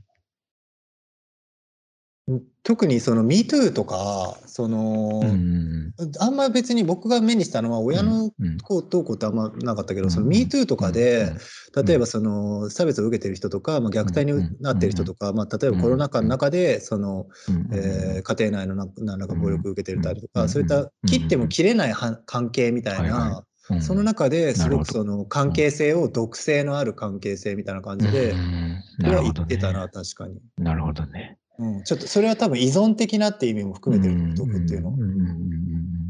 [2.63, 5.79] 特にその MeToo とか、その、うんうん
[6.19, 11.37] あんま別に僕が目にしたのは親のうんこうどうこうってあんまなかったけど、うんその MeToo とかで、うん
[11.85, 29.91] 例えばその差別を受けてる人とか、まあ、虐待になってる人とか、まあ、例えばコロナ禍の中でその、うんえー家庭内のな何らか暴力を受けてるたりとか、うんそういった切っても切れないは関係みたいな、はいはうんその中ですごくその関係性を毒性のある関係性みたいな感じで、うんそれは言ってたな、ね。
[29.93, 31.38] 確かに、なるほどね。
[31.59, 31.83] うん。
[31.83, 34.35] ちょっとそれは多分依存的なっていう意味も含めてるうん。
[34.35, 34.91] 毒っていうの。
[34.91, 34.95] ん。
[34.95, 35.01] ん。
[35.01, 35.09] うん。
[35.09, 35.17] うん。
[35.17, 36.09] うん。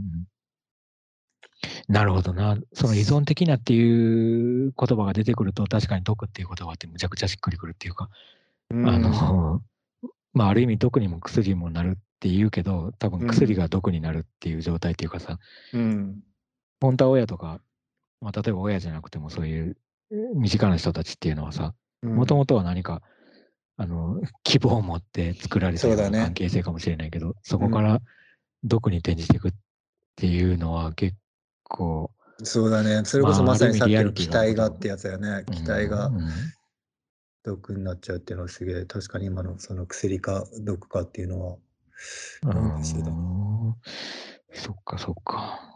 [1.87, 2.57] なるほどな。
[2.73, 8.09] その依存的なっていう言葉が出てくると、確かに毒っていう言葉ってむちゃくちゃしっくりくるっていうか、
[8.69, 8.87] うん。
[8.87, 9.61] あの、
[10.33, 15.39] まあ、ある意味毒にも薬にもなるって言うけど、多分薬が毒になるっていう状態っていうかさ、
[15.73, 16.23] うん。
[16.79, 17.59] 本当は親とか、
[18.21, 19.77] まあ、例えば親じゃなくてもそういう
[20.11, 22.15] えー身近な人たちっていうのはさ、うん。
[22.15, 23.01] もともとは何か、
[23.81, 28.01] あの、希望を持って作られたようなそうだね関係性かもしれないけど、そこから
[28.65, 29.51] 毒に転じていくっ
[30.17, 31.15] ていうのは結
[31.63, 32.11] 構、
[32.43, 33.05] そうだね。
[33.05, 35.45] それこそまさにさっきの期待がってやつだよね。
[35.47, 36.29] うん期待がうん
[37.41, 41.55] 毒になっちゃうっていうのはすげえ、確かに今のその薬か毒かっていうのは。
[42.43, 42.83] うん
[44.51, 45.68] そっかそっか。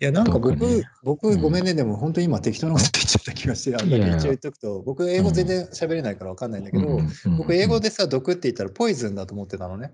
[0.00, 1.40] いや、なんか僕、毒ね僕、うん。
[1.40, 7.00] ごめんね、でも本当に今適当なこと言っちゃった気がして、あんだけ一応言っとくと、僕、英語全然喋れないからわかんないんだけど、
[7.38, 9.92] 僕、英語で、でさ、毒って言ったらポイズンだと思ってたのね。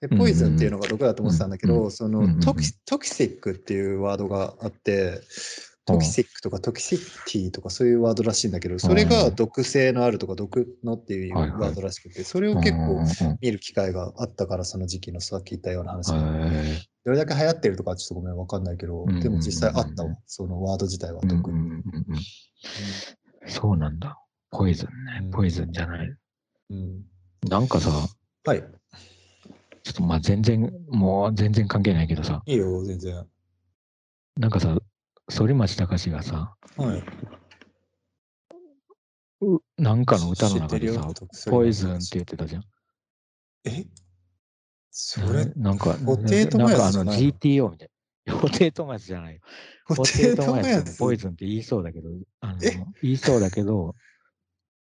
[0.00, 5.20] で、うんポイズンっていうのが毒だと思ってたんだけど、うんそうんうんのトキトキシックっていうワードがあって、
[5.86, 13.04] トキシックとかトキシティとかそういうワードらしいんだけど、それが毒性のあるとか毒のっていうワードらしくて、それを結構
[13.40, 16.95] 見る機会があったから、その時期のさっき言ったような話が。
[17.06, 21.84] どれだけ流行ってるとかちょっとごめんわかんないけど、うんでも実際あったわ、そのワード自体は毒に。
[23.46, 24.18] そうなんだ。
[24.50, 25.26] ポイズンうん。
[25.28, 26.08] ねポイズンじゃない。
[26.70, 27.04] うん
[27.48, 27.90] なんかさ、
[28.44, 28.64] はい、
[29.84, 33.24] ちょっとまあ全然、もう全然関係ないけどさ、いいよ、全然。
[34.36, 34.76] なんかさ、
[35.28, 37.04] 反町隆史がさ、はい。
[39.42, 41.08] うなんかの歌の中でさ、
[41.48, 42.64] ポイズンって言ってたじゃん。
[43.64, 43.86] え？
[44.98, 47.90] それ、なんか、布袋寅なんかあの泰じゃないの？GTO みたい
[48.24, 48.32] な。
[48.32, 49.40] 布袋寅泰じゃないよ。
[49.86, 52.08] 布布袋袋寅寅泰もポイ泰ズンって言いそうだけど、
[52.40, 52.84] あのえ？
[53.02, 53.94] 言いそうだけど、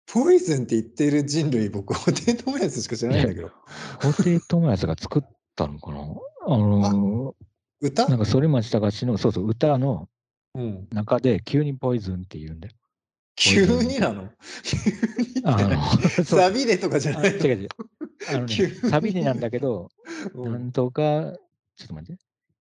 [0.06, 3.52] ポイズンって言ってる人類、僕、布袋寅泰しか知らないんだけど。
[4.00, 5.24] 布袋寅泰が作っ
[5.58, 6.00] たのかな？
[6.48, 7.36] あの
[7.82, 8.08] 歌？
[8.08, 10.08] なんか反町隆史の、そうそう、歌の
[10.56, 12.74] うん、中で急にポイズンって言うんだよ。
[13.36, 14.30] 急になの？
[14.63, 14.78] 急
[15.22, 17.38] にあのサビでとかじゃあないの？
[17.46, 17.70] 違う違う。
[18.30, 18.56] あのね
[18.89, 19.89] サビでなんだけど、
[20.34, 21.34] うなんんとか、
[21.75, 22.21] ちょっと待って。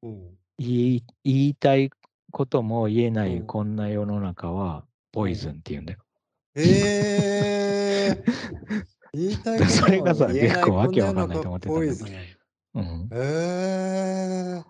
[0.04, 0.38] うん。
[0.58, 1.90] 言い言いたい
[2.32, 3.48] ことも言えないうん。
[3.48, 6.00] こんな世の中はポイズンって言うんだよ。
[6.56, 12.06] えー、言いたいこ とそれがさ結構わけわかんないと思ってたんだけど。
[12.76, 14.62] うん、え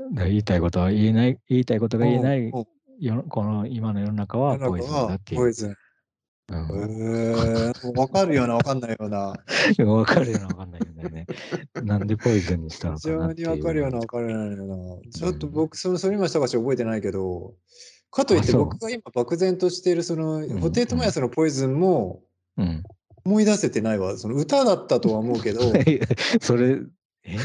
[0.00, 2.66] ー、言いたいことは言えない、言いたいことが言えないこ
[3.44, 5.76] の今の世の中はポイズンだっていう。
[6.50, 9.34] うんえー、わかるような、わかんないような。
[9.84, 11.26] わかるようなわかんないよね。
[11.82, 13.46] なんでポイズンにしたの非かなっていう。
[13.48, 15.10] 常にわかるような、わかるような。
[15.10, 17.54] ちょっと僕、その、それ今したかし覚えてないけど、
[18.10, 22.22] かといって僕が今漠然としている、その、ん布袋寅泰のポイズンも
[22.56, 22.82] うん。
[23.26, 24.16] 思い出せてないわ。
[24.16, 25.60] その歌だったとは思うけど、
[26.40, 26.80] それ、
[27.24, 27.36] え？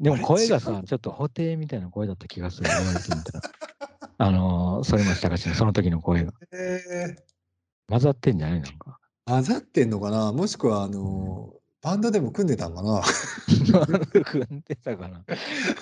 [0.00, 2.68] でも声がさ、ちょっと布袋みたいな声だった気がする。
[4.18, 6.32] あのー、反町隆史のその時の声が。
[6.52, 7.35] えー
[7.88, 8.98] 混ざってんじゃないなんか。
[9.26, 10.32] 混ざってんのかな？
[10.32, 13.02] もしくは、あの、バンドでも組んでたんかな？
[14.24, 15.24] 組んでたかな？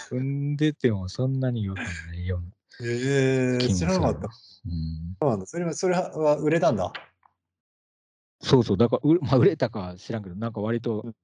[0.09, 2.47] 組んでてもそんなに違和感ないような
[2.81, 4.29] えー、知らなかった。
[4.67, 5.47] うん、そうなんだ。
[5.47, 6.93] それは、それは売れたんだ？
[8.41, 11.15] そうそう、だから、う まあ、売れたか知らんけど、なんか割と、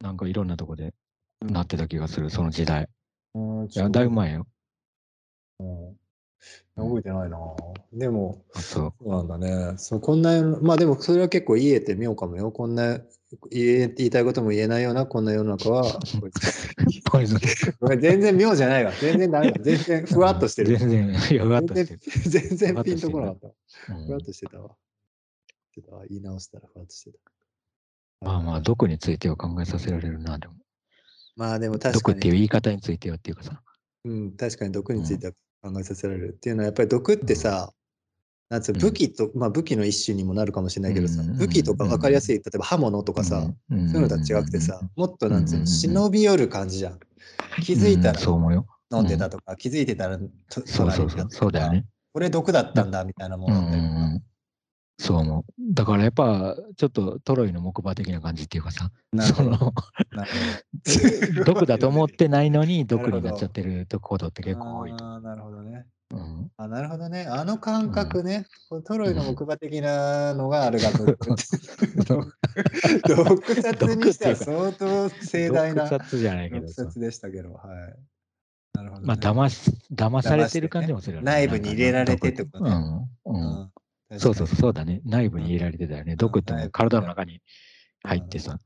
[0.00, 0.94] なんかいろんなとこで
[1.40, 2.88] なってた気がする、その時代。
[3.34, 4.46] うんいや、だいぶ前よ。
[5.58, 6.05] うん
[6.76, 7.38] 覚えてないな。
[7.92, 9.08] でも、あそう。
[9.08, 9.74] なんだね。
[9.78, 12.52] そう、こんなまあでもそれは結構言えてみようかもよ。
[12.52, 12.98] こんな、
[13.50, 15.84] 言え言いたいことも言えないような、こんな世の中は。
[17.98, 18.92] 全然妙じゃないわ。
[19.00, 19.62] 全然ダメだ。
[19.62, 20.76] 全然ふわっとしてる。
[20.76, 22.00] 全然、ふわっとしてる。
[22.30, 23.48] 全然ピンとこなかった。
[23.94, 24.76] うんふわっとしてたわ。
[26.08, 27.18] 言い直したらふわっとしてた。
[28.20, 30.54] まあまあ、毒については考えさせられるな、でも。
[31.36, 33.62] まあでも確毒かに、っていう言い方についてはっていうかさ。
[34.04, 35.32] うん、確かに毒については
[35.70, 37.72] 考えさせられるっていうのは、やっぱり毒ってさ、
[38.48, 47.00] なんつうの武器と、まあ武器の一種にもなるかもしれないけどさ、うん武器とか分かりやすい、例えば刃物とかさ、うん、そういうのとは違くてさ、もっとなんつうの、忍び寄る感じじゃん。
[47.62, 48.20] 気づいたら。
[48.92, 51.72] 飲んでたとか、気づいてたらとそうそうそう、そうだよ。
[51.72, 51.86] ね。
[52.12, 54.22] これ毒だったんだみたいなものだったりとかうん。
[54.98, 55.44] そう思う。
[55.74, 58.90] だからやっぱ、ちょっとトロイの木馬的な感じっていうかさ。
[59.20, 59.74] その、
[61.44, 65.04] 毒だと思ってないのに毒になっちゃってるとことって結構多いと。
[65.04, 65.86] あーなるほどね。
[66.12, 67.26] うん、あなるほどね。
[67.28, 71.04] あの感覚ね、こうトロイの木馬的なのがあるがと。
[73.08, 76.84] 毒殺にしては相当盛大な毒殺じゃないけ毒どさ。
[76.84, 77.96] 殺でしたけど、はい。
[78.74, 79.06] なるほど、ね。
[79.06, 81.26] まあ、騙し、騙されてる感じもするよね。
[81.26, 82.70] 内部に入れられてってことね。
[83.24, 83.34] うん。
[83.34, 83.70] うん。
[84.10, 85.00] うんそうそうそう、だね。
[85.04, 86.16] 内部に入れられてたよね。
[86.16, 87.40] 毒って体の中に
[88.04, 88.58] 入ってさ、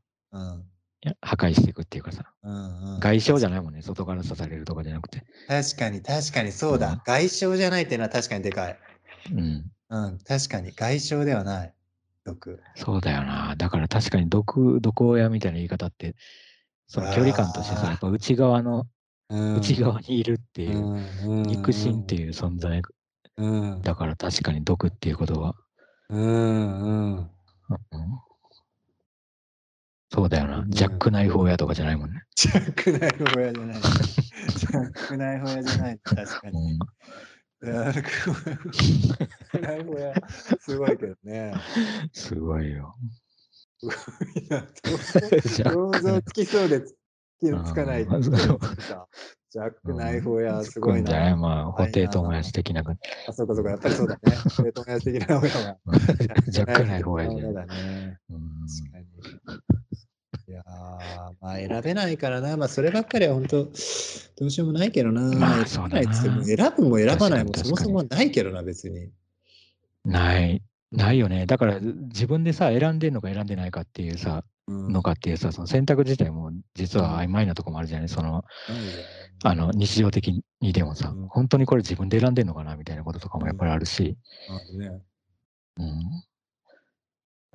[1.22, 3.80] 破壊していくっていうかさ、うんうん、外傷じゃないもんね。
[3.80, 5.24] 外から刺されるとかじゃなくて。
[5.48, 8.78] 確かに確かにそうだ、うん外傷じゃないっていうのは確かにでかい。
[9.32, 9.70] うん。
[9.88, 11.74] うん、確かに外傷ではない。
[12.24, 12.60] 毒。
[12.76, 13.54] そうだよな。
[13.56, 16.16] だから確かに毒、毒親みたいな言い方って、
[16.86, 18.80] その距離感としてさ、やっぱ内側の、
[19.30, 22.82] うん内側にいるっていう、うん肉親っていう存在
[23.36, 25.54] うんだから確かに毒っていうことは、
[26.08, 27.30] うんうんうん
[30.12, 30.66] そうだよなう。
[30.66, 32.24] んジャックナイフ親とかじゃないもんね。
[32.34, 33.80] ジャックナイフ親じゃない。
[34.58, 35.98] ジャックナイフ親じゃない。
[36.00, 36.74] 確かうに。
[36.74, 36.78] ん、
[37.62, 38.02] ジャッ
[39.52, 40.14] クナイフ親、
[40.58, 41.54] すごいけどね。
[42.12, 42.96] すごいよ。
[45.46, 46.96] 想像つきそうでつ
[47.40, 48.06] つかない。
[49.52, 51.36] うんジャックナイフ親、すごいつくんじゃないな。
[51.36, 52.96] まあ、布袋友達的な感
[53.28, 54.20] あ、そうかそうか、やっぱりそうだね。
[54.48, 55.76] それと同じ的な親が。
[56.46, 56.52] じ。
[56.52, 57.28] ジャックナイフ親。
[57.28, 58.18] だね。
[58.30, 59.06] うん確かに。
[60.48, 60.66] いやー、
[61.40, 62.56] まあ選べないからな。
[62.56, 63.70] まあそればっかりは本当、ど
[64.46, 65.22] うしようもないけどな。
[65.22, 69.10] まあそうだな選ぶも選ばないもそもそもないけどな、別に。
[70.04, 71.46] ない、ないよね。
[71.46, 78.44] だから自分でさ、選んでんのか選んでないかっていうさ、うんのかっていうさ、その選択自体も実は曖昧なとこもあるじゃないその、
[79.42, 84.16] あの、日常的にでもさうん、本当にこれ自分で選んでんのかなみたいなこととかもやっぱりあるし。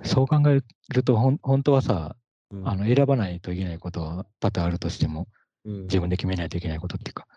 [0.04, 0.62] そう考え
[0.94, 2.16] ると、ほん本当はさ、
[2.52, 2.68] うん。
[2.68, 5.28] あの、選ばないといけないことは多々あるとしても、
[5.64, 5.82] うん。
[5.84, 7.28] 自分で決めないといけないことっていうか、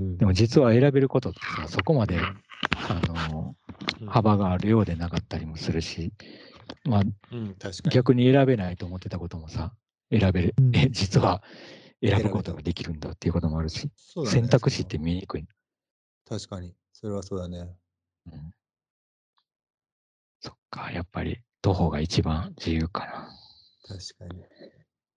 [0.00, 0.18] うん。
[0.18, 3.54] でも実は選べることってさ、そこまで、あの、
[4.06, 6.12] 幅があるようでなかったりもするし、
[6.84, 7.02] まあ、
[7.32, 7.94] うん、確かに。
[7.94, 9.72] 逆に選べないと思ってたこともさ、
[10.10, 11.42] 選べる、うんえ実は
[12.02, 15.46] 選ぶことができるんだっていうこともあるし、ね選択肢って見えにくい。
[16.28, 16.74] 確かに。
[16.92, 17.68] それはそうだね。
[18.26, 18.52] うん、
[20.40, 23.28] そっか、やっぱり徒歩が一番自由かな。
[23.88, 24.44] 確かに。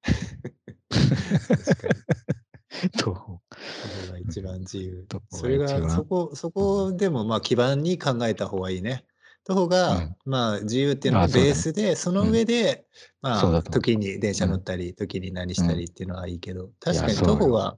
[0.89, 2.89] 確かに。
[2.97, 3.41] 徒歩。
[3.51, 9.05] それが一番自由それが、そこ、そこでもまあ基盤に考えた方がいいね。
[9.49, 10.15] 徒歩が、うん。
[10.25, 12.85] まあ自由っていうのがベースで、その上で、
[13.23, 13.81] まあそうだと思う。
[13.81, 17.75] 時に電車乗ったり、時に何したりっていうのはいいけど、確かに徒歩が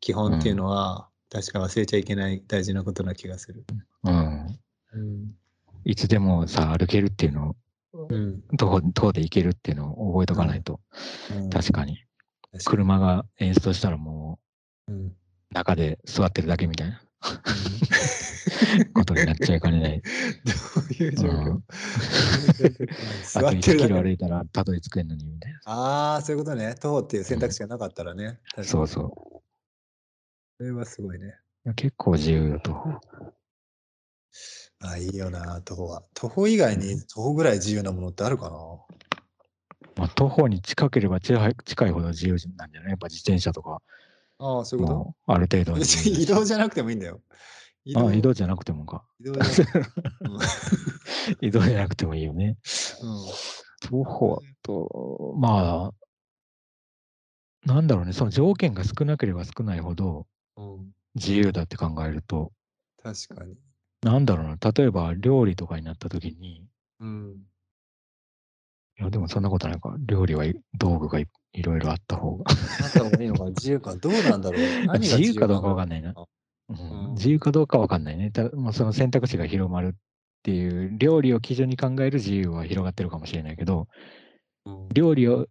[0.00, 3.64] 基本っていうのは、確か忘れちゃいけない大事なことな気がする。
[4.04, 4.58] うん。
[4.92, 5.34] うん。
[5.86, 7.56] いつでもさ、歩けるっていうの
[7.94, 8.42] を、うん。
[8.58, 10.80] 徒歩徒歩で行けるっていうのを覚えとかないと、
[11.34, 11.48] うん。
[11.48, 12.04] 確かに。
[12.66, 14.38] 車が演出したらも
[14.88, 15.06] うん。
[15.06, 15.16] う
[15.52, 17.00] 中で座ってるだけみたいな
[18.94, 20.02] ことになっちゃいかねない。
[20.02, 20.10] ど
[20.80, 21.60] ういう状況、
[23.38, 25.60] あと1キロ歩いたらたどり着けんのにみたいな。
[25.64, 26.74] ああ、そういうことね。
[26.74, 28.40] 徒歩っていう選択肢がなかったらね。
[28.48, 29.42] 確かにそうそ
[30.58, 31.34] それはすごいね。
[31.64, 31.74] う。
[31.74, 32.72] 結構自由だと。
[34.80, 36.02] ああ、いいよな、徒歩は。
[36.14, 38.56] 徒歩以外に徒歩ぐらい自由なものってあるかな？
[39.96, 42.90] まあ、徒歩に近ければ近い近いほど自由なんじゃない？
[42.90, 43.80] やっぱ自転車とか、
[44.44, 47.22] ああ、そういうこもうある程度移動じゃなくてもいいんだよ。
[47.86, 49.04] 移あ移動じゃなくてもか。
[49.18, 49.64] 移動じゃなくて
[51.46, 52.58] 移動じゃなくてもいいよね。
[53.02, 53.24] も。
[53.80, 55.92] 徒歩と、まあ、
[57.66, 60.26] なんだろうね、その条件が少なければ少ないほど。
[61.14, 62.52] 自由だって考えると、
[63.02, 63.56] 確かに。
[64.02, 66.66] なんだろうな、例えば料理とかになった時に、
[67.00, 67.36] うん。
[68.98, 69.94] いや、でもそんなことないか。
[70.06, 72.44] 料理はい道具がいいろいろあった方が。
[72.48, 72.52] あ
[72.86, 73.94] った方がいいのかな自由か。
[73.96, 74.60] どうなんだろう。
[74.86, 76.02] 何が自由かどうかわかんない。
[76.02, 76.14] な。
[76.68, 78.30] うんうん自由かどうかわかんないね。
[78.30, 79.98] たまあ、その選択肢が広まるっ
[80.42, 83.88] ていう、料理を基準に考える自由は広がってるかもしれないけど、
[84.66, 85.46] うん料理を、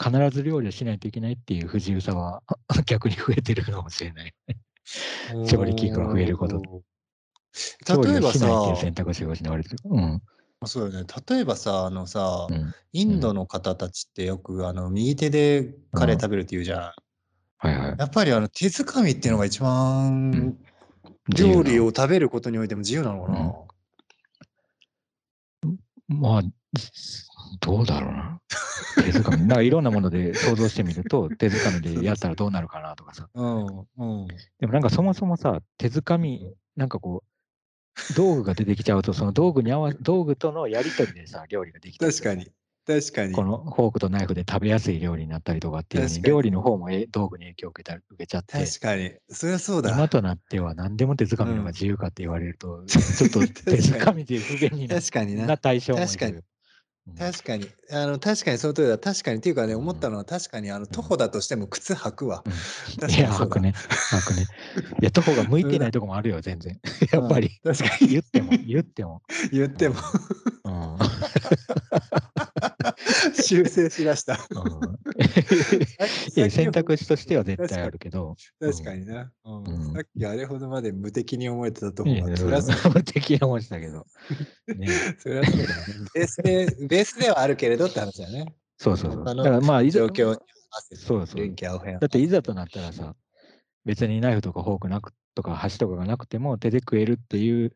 [0.00, 2.42] 必ず料理をしないといけないっていう不自由さは
[2.86, 4.34] 逆に増えてるかもしれない。
[5.48, 6.60] 調理器具が増えること
[7.84, 9.76] 調理例えばをしないっていうさ、選択肢が失われてる。
[9.84, 10.22] うん。
[10.66, 11.06] そうよね。
[11.28, 12.74] 例えばさ、あのさ、うん。
[12.92, 16.80] インドの方たちってよくあの右手でカレー食べるって言うじゃん。
[17.58, 17.96] はいはい。
[17.98, 20.58] やっぱりあの手づかみっていうのが一番ん
[21.28, 23.54] 料理を食べることにおいても自由なのかな。
[26.08, 26.42] まあ、
[27.60, 28.40] どうだろうな。
[28.96, 29.38] 手づかみ。
[29.40, 33.28] なんかいろんなもので想像してみると、 手づかみでやったらどうなるかなとかさ。
[33.34, 33.66] うん。
[33.98, 34.26] うん。
[34.58, 37.37] でもなんかそもそもさ、手づかみ、なんかこう、
[38.16, 42.50] 道具が出てきちゃうと、その道具に合わ道具とのやりとりでさ、料理ができたり確かに。
[42.86, 43.32] 確かに。
[43.34, 49.12] このフォークとナイフで食べやすい料理になったりとかっていうように、料理の方もえ道具に影響を受けた受けちゃって、確かに。
[49.28, 49.90] そりゃそうだ。
[49.90, 55.58] 今となっては何でも手づかみの方が自由かって言われると、ちょっと 手づかみで不便にな確かになな。
[55.58, 56.44] 対象も確かにうん
[57.16, 57.68] 確かに。
[57.90, 58.98] あの、確かにその通りだ。
[58.98, 59.38] 確かに。
[59.38, 62.42] っていうかね、思ったのは確かに、あの、徒歩だとしても靴履くわ。
[62.44, 62.52] うん
[63.10, 63.74] いや、履くね。
[64.10, 64.46] 履くね。
[65.00, 66.78] いや、徒歩が向いてないとこもあるよ、全然。
[67.12, 67.60] やっぱり。
[67.64, 69.22] うん確かに言っても、言っても。
[69.52, 69.96] 言っても
[70.64, 70.98] うん。
[73.34, 74.38] 修正しだした。
[76.50, 78.36] 選択肢としては絶対あるけど。
[78.60, 84.06] 確かにな、うんうんさっきあれほどまで無敵に思えてたとこが、いやいやそりゃそう無敵な思いしたけど。
[84.76, 84.86] ね、
[85.18, 85.74] そりゃそうだよね。
[86.14, 88.54] ベースで、ベースではあるけれどって話だよね。
[88.76, 89.24] そうそうそう。
[89.24, 90.38] だからまあ、いざ状況に合わ
[90.82, 91.54] せてそうそう。
[92.00, 93.16] だっていざとなったらさ、
[93.84, 97.72] 別にナイフとかフォークなくとか箸とかがなくても手で食えるっていう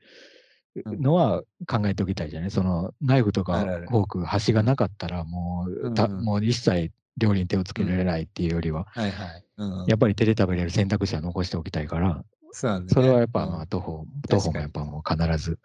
[0.86, 6.24] のは考えておきたいじゃない、そのナイフとかフォーク、箸がなかったらもう,、たうんうん。
[6.24, 9.44] もう一切料理に手をつけられないっていうよりは、はいはい。
[9.58, 12.66] うん、やっぱり手で食べれる選択肢は残しておきたいから、そ
[13.00, 13.52] れはやっぱ、うん。
[13.52, 15.58] まあ徒歩、徒歩もやっぱもう必ず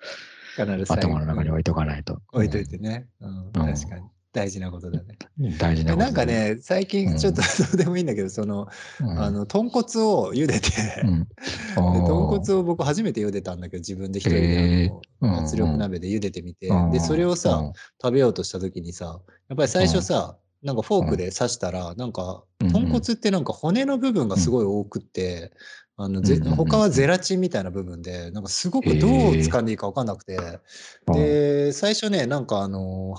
[0.89, 2.21] 頭の中に置いとかないと。
[2.33, 3.07] 置いといてね。
[3.21, 4.09] うん、確かに。
[4.33, 5.17] 大事なことだね。
[5.39, 8.67] うん大事なことなんか、ね、最近ちょっと どうでもいいんだけど、その、
[9.01, 9.19] うん。
[9.19, 10.69] あの、豚骨を茹でて、
[11.03, 11.23] うん、
[11.93, 14.91] で豚骨を僕初めて茹でたんだけど、自分で一人へでー。
[15.21, 17.73] あのうん圧力鍋で茹でてみて、うんで、それをさ、うん。
[18.01, 25.51] 食べようとした時にさ、やっぱり最初さ、なんかフォークで刺したら、なんか、うん豚骨ってなんか骨の部分がすごい多くって、
[25.95, 30.37] あのぜ他はゼラチンみたいな部分で、なんかすごくどう掴んでいいか分かんなくて、
[31.07, 31.13] うん。
[31.15, 33.15] で、最初ね、なんかあの、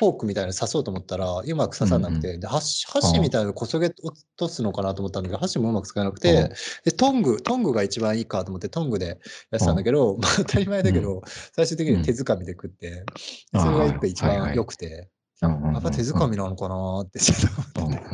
[0.00, 6.48] フォークみたいなの刺そうと思ったら、うまく刺さなくて、で箸箸みたいなのこそげ落とすのかなと思ったんだけど、箸もうまく使えなくて、うん。
[6.86, 9.16] で、トング、トングが一番いいかと思って、トングでやっ
[9.58, 11.20] てたんだけど、まあ当たり前だけど、
[11.54, 13.04] 最終的には手づかみで食って、
[13.52, 15.10] うんそれが一一番良くて、
[15.42, 18.06] やっぱ手づかみなのかなーってちょっとうん思って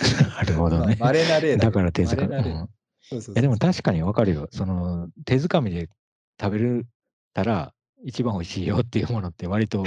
[0.24, 0.96] なるほどね。
[0.98, 3.34] まあ稀な例だだから手づかみ。
[3.34, 4.48] でも確かにわかるよ。
[4.50, 5.90] その手づかみで
[6.40, 6.86] 食べる
[7.34, 9.84] たら一番美味しいよっていうものって割と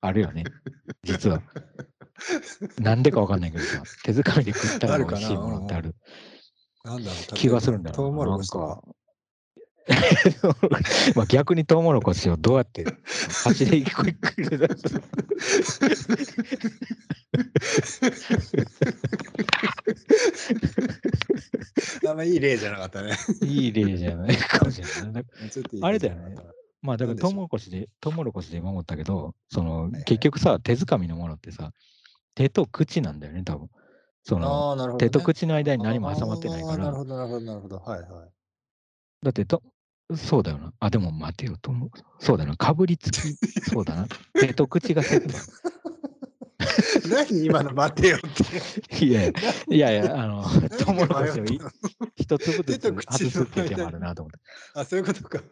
[0.00, 0.44] あるよね。
[1.02, 1.42] 実は。
[2.78, 5.94] なんでかわかんないけどさ、 手づかみで食ったら美味しいものってある
[6.84, 7.96] なんだろう気がするんだよな。
[7.96, 8.82] トウモロコシとか。
[11.14, 12.84] まあ逆にトウモロコシをどうやって
[13.44, 15.00] 箸で一個一個入れ出す
[22.08, 23.16] あんまいい例じゃなかったね。
[23.42, 25.24] いい例じゃないかもしれない。
[25.82, 26.34] あれだよね
[26.86, 31.72] まあだからトウモロコシで、トウモロコシで今思ったけど、その、はい結局さ、手づかみのものってさ、
[32.36, 33.68] 手と口なんだよね、多分。
[34.22, 34.96] その、ね。
[34.98, 37.78] 手と口の間に何も挟まってないからなる、ほど、なるほど、なるほど。
[37.78, 38.30] はいはい。
[39.22, 39.62] だってと、
[40.14, 40.72] そうだよな。
[40.78, 42.56] あ、でも待てよ、トウモそうだな。
[42.56, 43.20] かぶりつき、
[43.68, 44.06] そうだな。
[44.40, 45.28] 手と口がセッ
[47.08, 48.98] 何今の待てよって。
[48.98, 49.04] ト。
[49.04, 49.32] いやいや、
[49.68, 50.44] いやいや、あの、
[50.78, 51.44] トウモロコシを
[52.16, 54.38] 一粒ずつ外すっていう手もあるなと思って。
[54.74, 55.42] あ、そういうことか。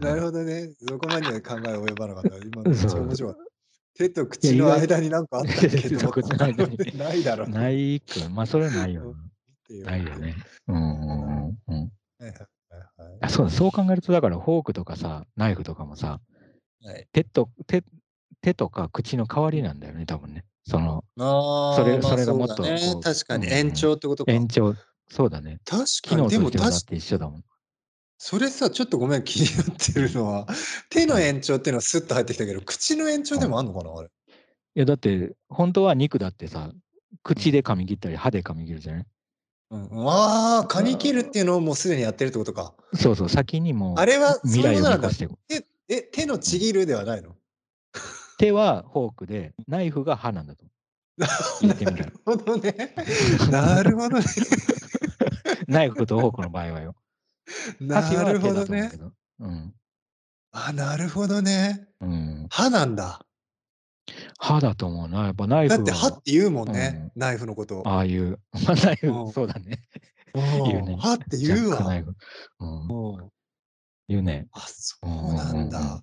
[0.00, 0.70] なるほどね。
[0.86, 2.36] そこまでは考え及ばなかった。
[2.38, 3.52] 今のめっちゃ面白かった。
[3.94, 7.48] 手と口の間になんかあったけと口の間にないだろう。
[7.48, 9.90] ないく、まあそれはないよっていうな。
[9.90, 10.36] ないよね。
[10.68, 11.76] うんうんうんうん。
[11.76, 11.88] は
[12.20, 12.42] いはいはい
[13.20, 16.20] あそうだそう考えると、だからフォークとかさ、ナイフとかもさ、
[16.84, 17.06] はい。
[17.12, 17.84] 手と手
[18.42, 20.44] 手とか口の代わりなんだよね、多分ね。
[20.64, 24.32] そのああ、それまあそれがもっとね確かにうん延長ってことか。
[24.32, 24.74] 延長、
[25.08, 25.58] そうだね。
[25.64, 27.44] 確機かに、でも確って一緒だもん。
[28.18, 30.46] それさ、ちょっとごめん、気になってるのは、
[30.90, 34.08] 手の延長っていうのはスッと入ってきたけど、口の延長でもあんのかな、あれ？
[34.74, 36.72] いや、だって、本当は肉だってさ、
[37.22, 39.06] 口で噛み切ったり、歯で噛み切るじゃない？
[39.70, 42.74] うん、ああ、噛み切るっていうのをもうすでにやってるってことか。
[42.94, 45.34] そうそう、先にもうあれは未来を見越していく。
[45.50, 47.34] え、え手のちぎるではないの？
[48.42, 50.64] 手はフォークで、ナイフが歯なんだと。
[51.16, 52.92] なるほどね。
[53.52, 54.24] なるほどね。
[55.68, 56.96] ナイフとフォークの場合はよ。
[57.78, 58.00] な
[58.32, 59.74] るほどね手だと思うん。
[60.50, 61.86] あ、なるほどね。
[62.00, 62.46] うん。
[62.50, 63.24] 歯なんだ。
[64.40, 65.26] 歯だと思うな。
[65.26, 65.78] やっぱナイフは。
[65.78, 67.88] だって歯って言うもんね、ナイフのことを。
[67.88, 69.78] ああいう、まあ、ナイフう、んそうだね。
[70.34, 71.78] うん言うね歯って言うわ。
[72.58, 72.88] うん。
[72.88, 73.30] うん
[74.08, 74.48] 言うね。
[74.50, 76.02] あ、そうなんうんうんうんだ。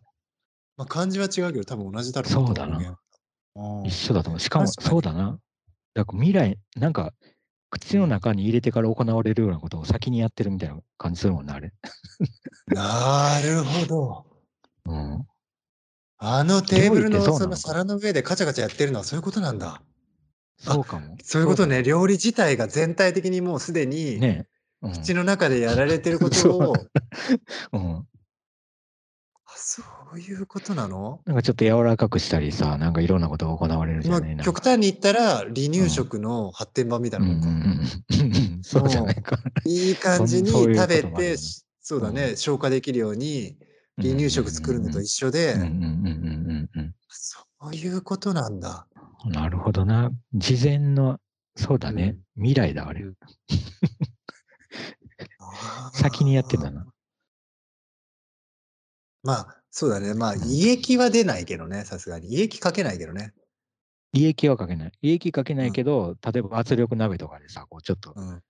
[0.80, 2.98] まあ、漢字は違うけど、多分同じだろそうだな
[3.84, 4.40] 一緒だと思う。
[4.40, 5.38] しかも、そうだな。
[5.94, 7.12] だから未来、なんか、
[7.70, 11.74] 口の中に入れてから行われるようなことを先にやってるみたいな感じするもんね、あれ。
[12.68, 14.26] なるほど。
[14.88, 15.28] うん。
[16.18, 17.56] あのテーブルのそうなの？
[17.58, 19.82] 皿の上でカチャカチャやってるのはそういうことなんだ。
[20.58, 21.18] そうかも。
[21.22, 21.84] そういうことね。
[21.84, 24.48] 料理自体が全体的にもうすでにね
[24.82, 24.92] うん。
[24.94, 26.74] 口の中でやられてることを、
[27.74, 28.08] うん。
[29.46, 29.86] あそう
[30.18, 31.22] いうことなの？
[31.26, 34.30] なんかちょっと柔らかくしたりさ、なんかいろんなことが行われるじまあゃない？
[34.30, 34.44] なんか。
[34.46, 37.28] 極端に言ったら離乳食の発展版みたいうん。
[37.28, 37.42] なもん。
[37.44, 37.48] か。
[37.50, 37.56] うん。
[37.56, 38.36] うん。
[38.56, 38.64] うん。
[38.64, 39.38] そうじゃないか。
[39.66, 41.36] いい感じに食べて
[41.82, 42.38] そうだね、うん。
[42.38, 43.58] 消化できるように
[43.98, 45.56] 離乳食作るのと一緒で、
[47.10, 48.88] そういうことなんだ。
[49.26, 49.32] うん。
[49.32, 50.12] なるほどな。
[50.34, 51.20] 事前の、
[51.56, 52.18] そうだね。
[52.36, 53.04] 未来だ、あれ。
[55.94, 56.86] 先にやってんだな。
[59.24, 60.14] まあ、そうだね。
[60.14, 62.34] まあ、うん胃液は出ないけどね、さすがに。
[62.34, 63.32] 胃液かけないけどね。
[64.12, 64.92] 胃液はかけない。
[65.02, 68.42] 胃液かけないけど、例えば圧力鍋とかでさ、こうちょっとうん。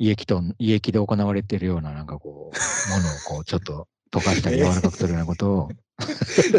[0.00, 5.68] 胃液と、胃液で行われてるような、なんかこう、ものをこう、 ちょっと溶かしたり柔らかくするようなことを、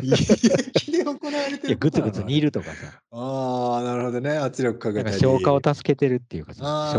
[0.01, 4.37] 胃液で行われていや、るぐつぐつ煮るとかさ、ああ、なるほどね。
[4.37, 5.11] 圧力かけたり。
[5.11, 6.95] なんか消化を助けてるっていうかさ、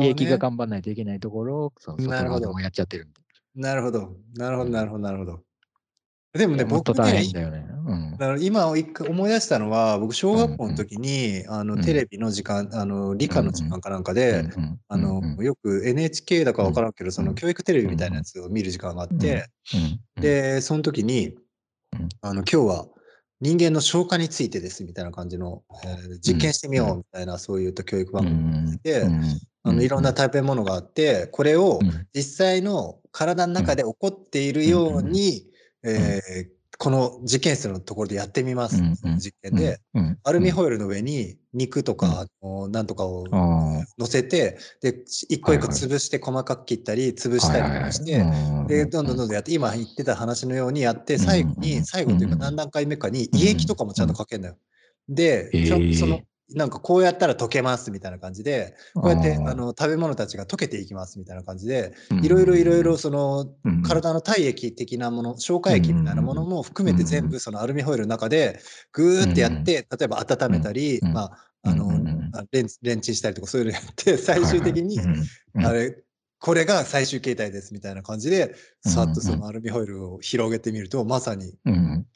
[0.00, 3.08] 胃液が頑張らないといけないところを、その外なるほど側でもやっちゃってる
[3.56, 4.12] なるほど。
[4.36, 5.47] なるほど、なるほど、なるほど。
[6.38, 7.66] でもね、僕ねね。
[7.86, 8.10] うん。
[8.12, 8.18] だ。
[8.18, 11.82] から今一回思い出したのは、僕、小学校の時に、あのうん。
[11.82, 14.44] テレビの時間、あの理科の時間かなんかで、
[14.88, 19.46] あのうんよく NHK だか分からんけど、そのうん教育テレビみたいなやつを見る時間があって、
[20.16, 21.34] うん、で、その時に
[21.98, 22.86] うん、あの今日は
[23.40, 29.22] 人間の消化についてですみたいな感じの、えー実験してみようみたいな、そういった教育うん、番組があって、うん
[29.64, 32.06] あのいろんな食べ物があって、これをうん。
[32.14, 35.44] 実際の体の中で起こっているように、
[35.84, 39.18] えーこの実験室のところでやってみます、うんうん。
[39.18, 48.24] 実験で、うんアルミホイルの上に肉とか、あのなんとかをあ乗せて、で、一個一個潰して細かく切ったり、潰あしたりとかして、
[48.68, 51.84] で、どんどんどんんどんやって、今言ってた話のようにやって、最後に、うんうん。
[51.84, 54.56] 最後というかうん何段階目かに胃液とかもちゃんとかけるのよ。
[55.08, 55.50] で、
[55.96, 56.20] その、
[56.54, 62.24] なんかこうやったら溶けますみたいな感じで、こうやってあの食べ物たちが溶けていきますみたいな感じで、うん。
[62.24, 63.82] いろいろいろいろそのうん。
[63.82, 68.60] 体の体液的なもの、消化液みたいなものも含めて全部そのアルミホイルの中で
[68.92, 71.12] ぐーってやって、例えば温めたり、うん。
[71.12, 71.90] まあ、あの
[72.50, 74.98] レンレンチンしたりとかそういうのやって、最終的に、
[75.56, 76.02] あれ、
[76.38, 78.54] これが最終形態ですみたいな感じで、
[78.86, 82.06] うんさっとそのアルミホイルを広げてみると、まさにうん。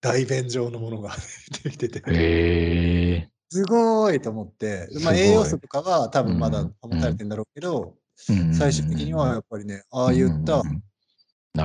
[0.00, 1.16] 大便状のものが
[1.64, 3.30] 出てきてて。
[3.50, 7.94] すごいと思って、まあ、栄養素とかは多分まだうん保たれてんだろうけど、
[8.28, 8.54] うん。
[8.54, 10.62] 最終的にはやっぱりね、ああいった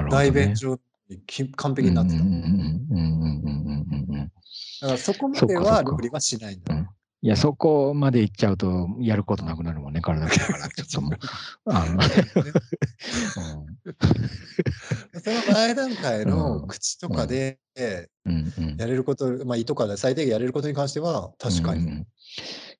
[0.09, 0.79] 大便状
[1.09, 2.21] にき完璧になってた。
[2.21, 4.31] うんうんうんうんうんうんうん
[4.81, 6.75] だからそこまでは料理はしないんだ。
[7.23, 10.27] うんいや、そこまで行っちゃうと、やることなくなるもんね、体が。
[10.27, 11.13] だから、ちょっともう、
[11.67, 12.01] あの、
[15.23, 16.67] その前段階のうん。
[16.67, 18.03] 口とかでうん。
[18.25, 18.77] うんうん。
[18.77, 21.83] やれること、まあ胃とかで最低限やれることに関しては確かに。
[21.83, 22.07] うんうん。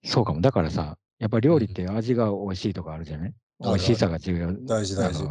[0.04, 0.42] そうかも。
[0.42, 3.34] だからさ、やっぱり料理って味が美味しいとかあるじゃない？
[3.62, 3.80] あるある。
[3.80, 4.54] 美味しさが重要。
[4.66, 5.24] 大事大事。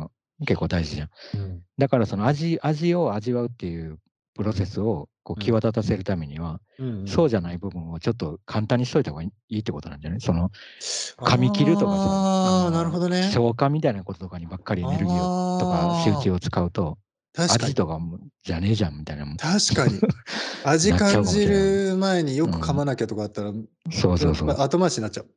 [0.46, 1.10] 結構大事じゃん。
[1.34, 1.62] うん。
[1.78, 3.98] だからその味、味を味わうっていう
[4.34, 10.20] プロセスをこううん際立たせるためには、うんそうじゃない部分をちょっと簡単にしといた方がいいってことなんじゃない？
[10.20, 10.50] その
[11.18, 13.30] 噛み切るとかさああ、のなるほどね。
[13.32, 16.98] 消化みたいなこととかにばっかりエネルギーをとか集中を使うと。
[17.34, 19.36] 味とかもじゃねえじゃんみたいなもん。
[19.38, 19.98] 確かに。
[20.64, 23.52] 味感じる前によく噛まなきゃとかあったら、
[23.90, 24.50] そうそうそう。
[24.50, 25.30] 後回しになっちゃう。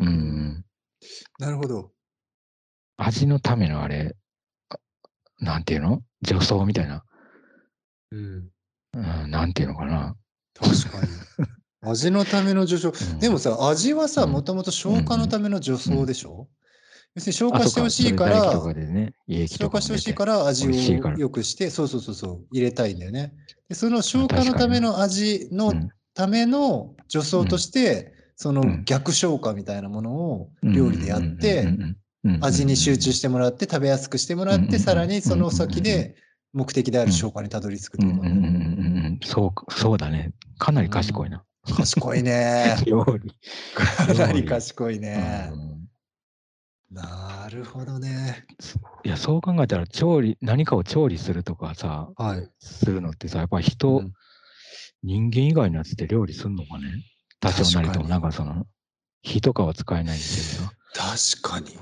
[0.00, 0.64] うん。
[1.38, 1.92] なるほど。
[2.96, 4.16] 味のためのあれ、
[4.70, 4.76] あ
[5.38, 6.02] なんていうの？
[6.22, 7.04] 女装みたいな。
[8.10, 8.50] うん。
[8.96, 10.16] うん、なんていうのかな。
[10.54, 11.08] 確かに。
[11.82, 13.12] 味のための助走。
[13.12, 13.18] うん。
[13.18, 14.32] でもさ、味はさ、うん。
[14.32, 16.48] もともと消化のための助走でしょ、
[17.14, 23.34] 要するに消あ化してほしいから、かでね、消化してほしいから味を良くして、そうそうそうそう、入れたいんだよね。
[23.68, 25.88] でその消化のための味のうん。
[26.14, 28.84] ための助走として、そのうん。
[28.86, 31.68] 逆消化みたいなものを料理でやって、
[32.40, 36.16] 味に集中してもらって、食べやすくしてもらって、うんうんうんさらにその先で
[36.56, 38.30] 目的である消化にたどり着くというかう
[39.22, 40.32] そうそうだね。
[40.58, 41.44] かなり賢いな。
[41.76, 42.76] 賢いね。
[42.86, 43.32] 料理。
[43.74, 45.50] かなり賢いね。
[45.52, 45.76] うん
[46.88, 48.46] なるほどね。
[49.04, 52.48] いや、そう考えたら、調理、何かを調理するとかさ、はい。
[52.60, 54.12] するのってさ、やっぱり人、うん
[55.02, 56.88] 人間以外のやつって料理すんのかね？
[57.38, 58.66] 多少なりとも、確かになんかその、
[59.22, 60.72] 火とかは使えないんですけどさ。
[61.42, 61.78] 確かに。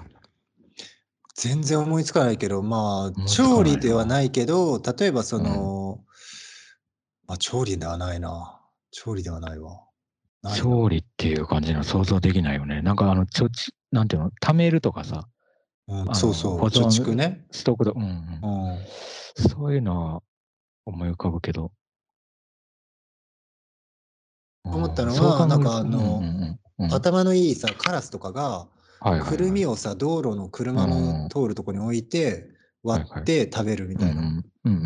[1.35, 6.05] 全然思いつかないけど、まあ、調理ではないけど、例えばその、
[7.27, 8.61] あ、調理ではないな。
[8.91, 9.81] 調理ではないわ。
[10.43, 12.83] ないな調理っていう感じの想像できないよね。
[12.83, 15.27] なんかあの、ちょち、なんていうの、貯めるとかさ、
[15.89, 16.61] うん、のそうそう。
[16.61, 17.47] 貯蓄ね。
[17.51, 18.07] ストックと、うん、う
[18.43, 18.75] うん。
[18.75, 18.79] ん。
[19.37, 20.23] そういうのは
[20.87, 21.73] 思い浮かぶけど。
[24.65, 26.23] 思ったのはなんかあの
[26.91, 28.67] 頭のいいさ、カラスとかが、
[29.25, 32.54] くるみをさ、道路の車の通るとこに置いて、
[32.85, 34.43] 割って食べるみたいな。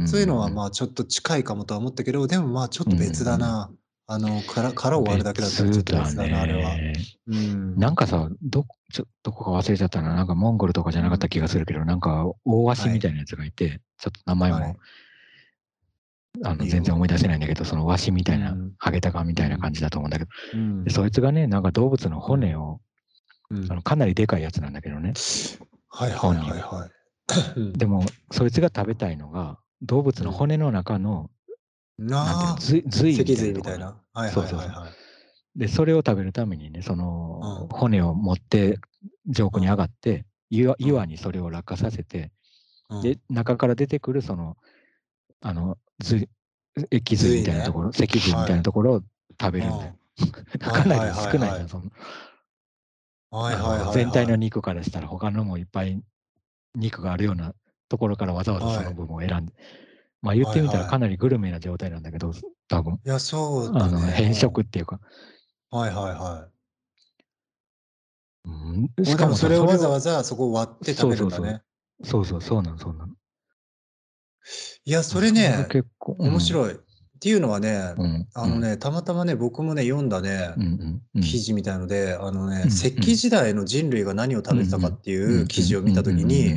[0.07, 3.71] そういうのはまあちょっと近いかもとは思ったけど、でもまあちょっと別だな。
[4.11, 6.71] あの殻、殻を割るだけだったらちょっと別だな、あれは。
[7.27, 7.77] うん。
[7.77, 10.15] なんかさ、ど、ちょ、どこか忘れちゃったな。
[10.15, 14.77] なんかモンゴルとかじゃなかった気がするけど、なんか大ワシみたいなやつがいて、ちょっと名前も、はい
[16.43, 20.31] あの、全然思い出せないんだけど、そのワシみたいな、うんハゲタカみたいな感じだと思うんだけど、
[20.91, 22.81] そいつがね、なんか動物の骨を、
[23.51, 25.13] うんあのかなりでかいやつなんだけどね。
[25.89, 26.98] はいはいはいはい。
[27.57, 27.73] うん。
[27.73, 31.31] でも、そいつが食べたいのが、動物の骨の中の、
[31.99, 33.87] な髄みたいなところみたいな。
[34.15, 35.59] はいはいはいはい。
[35.59, 37.79] で、それを食べるためにね、その、うん。
[37.79, 38.79] 骨を持って
[39.27, 40.87] 上空に上がって、岩うん。
[40.87, 42.31] 岩にそれを落下させて、
[42.91, 43.03] うん。
[43.03, 44.57] で、中から出てくるその、
[45.41, 46.29] あの、髄、
[46.91, 49.03] 液髄みたいなところ、脊髄みたいなところを
[49.41, 49.95] 食べるんだよ。
[50.59, 51.91] かなり少ないな、その。
[53.93, 56.03] 全体の肉からしたら他のもいっぱい
[56.75, 57.55] 肉があるような
[57.89, 59.53] ところからわざわざその部分を選んで、
[60.23, 62.33] まあ言ってみたらかなりグルメな状態なんだけど、
[62.69, 63.99] 多分、いや、そうあの。
[64.01, 65.01] 変色っていうか、
[65.71, 66.49] はいはいは
[68.45, 69.07] うんい。
[69.07, 71.63] しかもそれをわざわざ、ざそこを割って食べるんだね。
[72.05, 73.15] そうそう、そうなの、そうなの。
[74.85, 76.29] いや、それね、結構、い。
[76.29, 76.81] 面白い。
[77.19, 81.03] っていうのはね、うん、あのね、たまたまね、僕もね、読んだねうん。
[81.21, 86.55] 記事みたいので、あのね、うん石器時代の人類が何を食べてたかっていう記事を見たときに、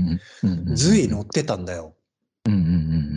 [0.76, 1.96] 髄乗ってたんだよ。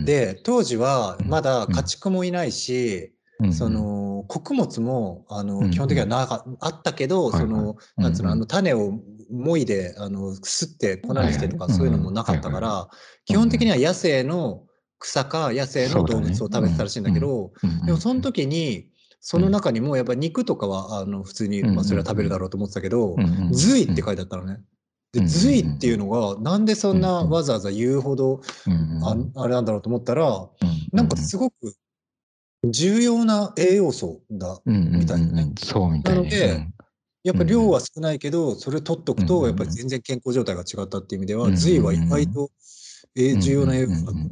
[0.05, 1.71] で、当時はまだうん。
[1.71, 3.13] 家畜もいないし、
[3.51, 8.93] その穀物もあのうん基本的にはなかあったけど、そのうんなんつうのあの種を
[9.29, 12.87] もいであのすって粉にしてとかそういうのもなかったかうんら
[13.25, 14.63] 基本的には野生の
[14.99, 17.51] 草か野生の動物を食べてたらしいんだけど
[17.85, 18.87] でもその時に
[19.19, 23.15] その中にもやっぱり肉とかはあの普通にまあそれは食べるだろうと思ってたけど
[23.51, 24.59] 髄って書いてあったのね。
[25.11, 28.41] で髄っていうのがなんでそんなわざわざ言うほど
[29.03, 30.49] ああれなんだろうと思ったらうん
[30.91, 31.55] なんかすごく
[32.71, 35.53] 重要な栄養素だみたいなね。
[36.03, 36.73] なのでうん。
[37.25, 42.51] やっぱり量は少ないけど、それ取っとくと、やっぱり全然健康状態が違ったっていう意味では、髄は意外と、
[43.17, 44.31] えー重要な栄養素だっ確か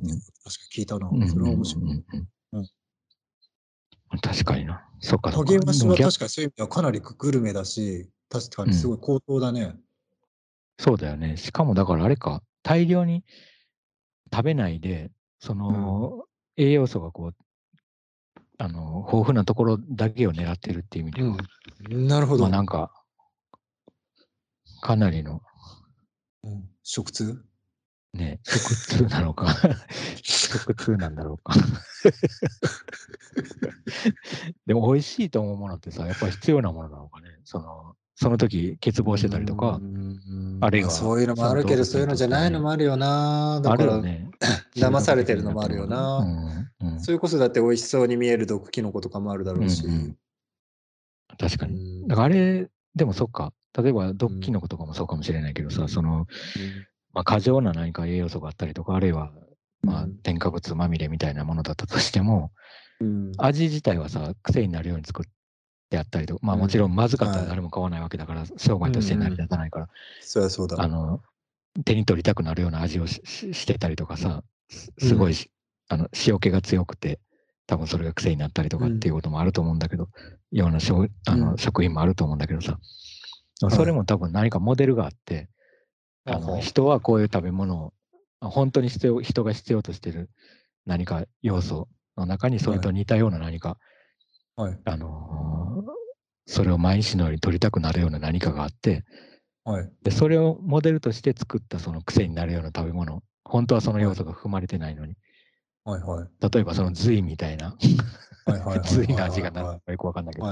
[0.76, 1.08] 聞いたな。
[1.08, 1.84] うんうんうんそれは面白い。
[1.84, 2.70] うんうんうん
[4.22, 4.88] 確かにな。
[5.00, 5.54] そっかそっか。
[5.54, 9.76] 影わしは確かにそういう意味ではかなりグルメだし、確かにすごい高騰だね。
[10.78, 11.36] そうだよね。
[11.38, 13.24] しかもだからあれか、大量に
[14.32, 16.26] 食べないで、その、
[16.58, 17.36] 栄養素がこう、
[18.60, 21.38] あの、豊富なところだけを狙ってるっていう意味では、
[21.90, 22.08] うん。
[22.08, 22.44] なるほど。
[22.44, 22.92] まあなんか、
[24.82, 25.42] かなりの
[26.44, 27.44] うん食通？
[28.14, 29.48] ね、食通なのか、
[30.22, 31.56] 食通なんだろうか。
[34.68, 37.30] でも美味しいと思うものってさ、やっぱり必要なものなのかね。
[37.44, 43.60] その、その時欠乏してたりとかう、んあるいはまそういうのもあるけど、そういうのじゃないのもあるよな。
[43.64, 44.30] だあから、ね。
[44.76, 46.18] 騙されてるのもあるよな。
[46.18, 49.86] うんうんそれこそだって美味しそうに見える毒キノコとかもあるだろうし。
[49.86, 50.18] うんうん
[51.40, 52.04] 確かうに。
[52.04, 53.54] んだからあれ、でもそっか。
[53.76, 56.28] 例えば、毒キノコとかもそうかもしれないけどさ、その、
[57.14, 59.32] まあ、過剰な何か栄養素があったりとか、あるいは、
[59.84, 62.52] まあうん、添加物まみれみたいなものだったとしても、
[63.00, 63.32] うん。
[63.38, 65.26] 味自体はさ、癖になるように作っ
[65.90, 67.44] てあったりとか、まあうんもちろんまずかったはい。
[67.46, 69.90] ら誰も買わないわけだから、商売として成り立たないから、
[70.22, 70.82] そりゃそうだ。
[70.82, 71.22] あの、
[71.86, 75.52] 手に取りたくなるような味をしてたりとかさ、すすごいし、
[75.90, 77.20] あの、塩気が強くて、
[77.68, 80.10] 多分それが癖になったりとかっていうこともあると思うんだけど、
[80.52, 81.58] ような食あの、うん。
[81.58, 82.82] 食品もあると思うんだけどさ、はい
[83.70, 85.48] それも多分何かモデルがあって、
[86.26, 87.94] あの人はこういう食べ物を、
[88.40, 90.30] あ本当に必要人が必要としてる
[90.86, 93.78] 何か要素の中にそれと似たような何か、
[94.56, 94.80] はい。
[94.86, 95.94] あのー
[96.46, 99.06] それを毎日のように取りたくなるような何かがあって、
[99.64, 99.90] はい。
[100.04, 105.16] でそれをモデルとして作ったその癖になるような食べ物、本当はその要素が含まれてないのに、
[105.86, 106.02] はい。
[106.02, 106.50] はい。
[106.54, 107.78] 例えばその髄みたいな。
[108.84, 110.48] 髄の味がなはるのかよくわかんないけど。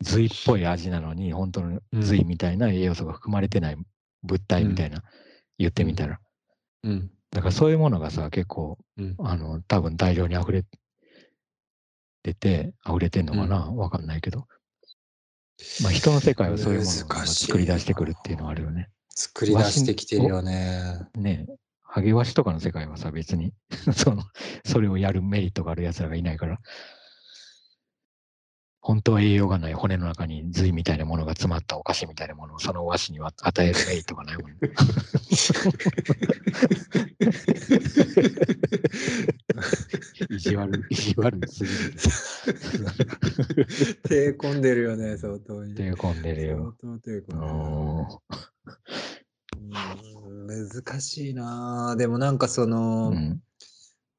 [0.00, 3.76] 髄っぽい味なのに、本当の髄みたいな栄養素が含まれてない
[4.22, 5.02] 物体みたいな、
[5.58, 6.20] 言ってみたら。
[6.84, 7.10] うん。
[7.30, 9.16] だからそういうものがさ、結構、うん。
[9.18, 10.64] あの、多分大量に溢れ
[12.22, 14.46] てて、溢れてんのかなわかんないけど。
[15.82, 18.88] まあ人の世界はそういうものを作り出してくるっていうのはあるよね。
[19.14, 21.00] 作り出してきてるよね。
[21.14, 21.46] ね
[21.82, 23.52] ハゲワシとかの世界はさ、別に
[23.94, 24.22] その、
[24.64, 26.58] それをやるメリットがある奴らがいないから、
[28.84, 34.58] 本当は栄養がない骨の中に髄みたいなものが詰まったお菓子みたいなものをその和紙には与えるメリットがないもん、ね。
[40.30, 41.76] 意地悪、意地悪すぎる。
[44.02, 45.76] 手込んでるよね、相当に。
[45.76, 46.74] 手込んでるよ。
[46.80, 48.06] 相当手込ん
[50.48, 53.40] 難しいなでもなんかその、うん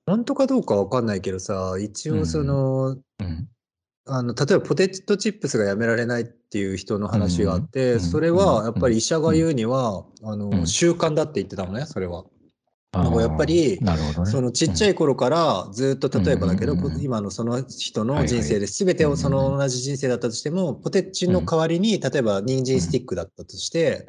[0.06, 3.48] 本当かどうかわかんないけどさ、一応その、うん
[4.06, 12.26] あの例えばポテトチップスがやめられないっていう人の話があって、それはやっぱり医者が言うには、あの習慣だって言ってたのね、それは。
[12.96, 13.98] あーなんかやっぱりね。
[14.26, 24.08] そのちっちゃい頃からずっと例えばだけど、うん今のその人の人生で全てをその同じ人生だったとしても、ポテチの代わりに例えば人参スティックだったとして、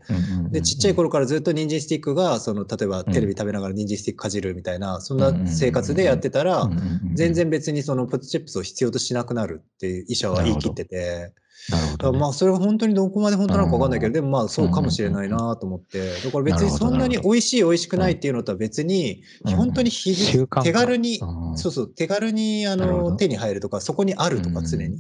[0.51, 6.69] でちっちゃい頃からずっと人参スティックがその例えばテレビ食べながら人参スティックかじるみたいなそんな生活でやってたら
[7.15, 11.33] 全然別にそのポテトチップスを必要としなくなるって医者は言い切ってて。
[11.71, 20.15] なるほどね、まあそれは本当にどこまで本当なのか分かんないけど、でもまあそうかもしれないなと思って、だから別にそんなに美味しい美味しくないっていうのとは別に、うん本当に日
[20.63, 24.99] 手軽に、うんそうそう、手軽にあの手に入るとか、そこにあるとか常に。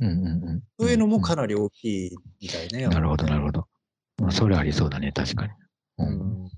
[0.78, 2.86] そういうのもかなり大きいみたいね。
[2.88, 3.60] なるほど、なるほど。
[3.60, 3.68] ど。
[4.24, 5.52] まあ、それありそうだね、確かに。
[5.98, 6.50] う、うんん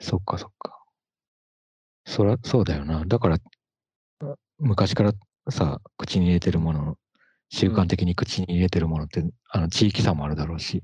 [0.00, 0.82] そっかそっか。
[2.06, 3.04] そら、そうだよな。
[3.06, 3.38] だから、
[4.20, 5.12] あ昔から
[5.50, 6.96] さ、口に入れてるもの、
[7.52, 10.82] 習慣的に口に入れてるものって、あの、地域差もあるだろうし。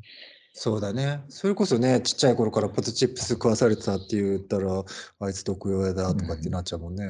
[0.53, 1.23] そうだね。
[1.29, 4.85] それこそね、ちっちゃい頃からポテトチップス食わされてたって言ったら、
[5.21, 7.07] あいつ毒用だとかってなっちゃうもんね。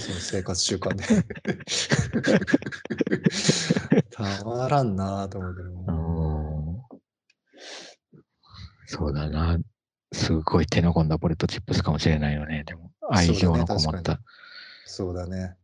[0.00, 1.04] その生活習慣で。
[4.10, 6.72] たまらんなと思うけどうも。
[6.72, 6.82] ん。
[8.86, 9.56] そうだな。
[10.12, 12.64] すごい手の込んだポテトチップスかもしれないよね。
[12.64, 14.18] でも、愛情のこもった。
[14.84, 15.56] そうだね。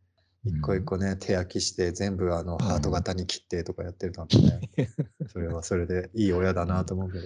[0.45, 4.69] うん一個一個ね、手焼きして全部あのハート型に切ってとかやってるのね。
[5.31, 7.25] それはそれでいい親だなと思うけど。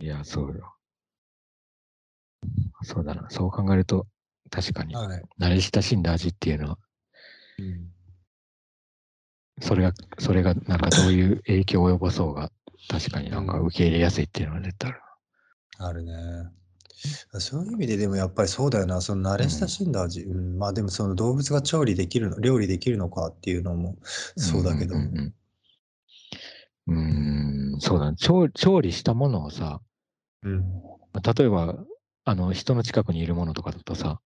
[0.00, 0.74] いや、そうよ。
[2.82, 3.30] そうだな。
[3.30, 4.06] そう考えると、
[4.50, 5.22] 確かに、はい。
[5.38, 6.78] 慣れ親しんだ味っていうのは、
[7.58, 7.92] うん
[9.60, 12.50] それが、それがなんかどういう影響を及ぼそうが、
[12.88, 15.00] 確かになんか受け入れやすいっていうのは絶対ある。
[15.78, 16.12] あるね。
[17.38, 20.58] そういう意味ででもやっぱりそうだよな、その慣れ親しんだ味、うん。
[20.58, 23.96] まあでもその動物が調理できるの、料理できるのかっていうのも
[24.36, 25.34] そうだけど、うんうんうん。
[26.86, 28.16] うーん、そうだね。
[28.16, 28.48] 調。
[28.48, 29.80] 調理したものをさ、
[30.42, 30.64] うん。
[31.36, 31.76] 例えば、
[32.24, 34.20] あの、人の近くにいるものとかだとさ、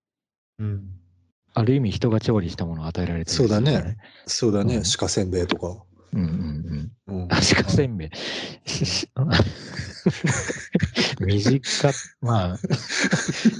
[0.58, 1.00] うん。
[1.54, 3.96] ある意味人が調理したものを与えられてるそうだね。
[4.26, 4.82] そうだね、うん。
[4.98, 5.82] 鹿せんべいとか。
[6.12, 6.28] うんうん
[7.08, 7.22] うん。
[7.22, 8.10] うんあ、鹿せんべい。
[8.68, 9.08] しし
[11.20, 12.58] 短っ、まあ、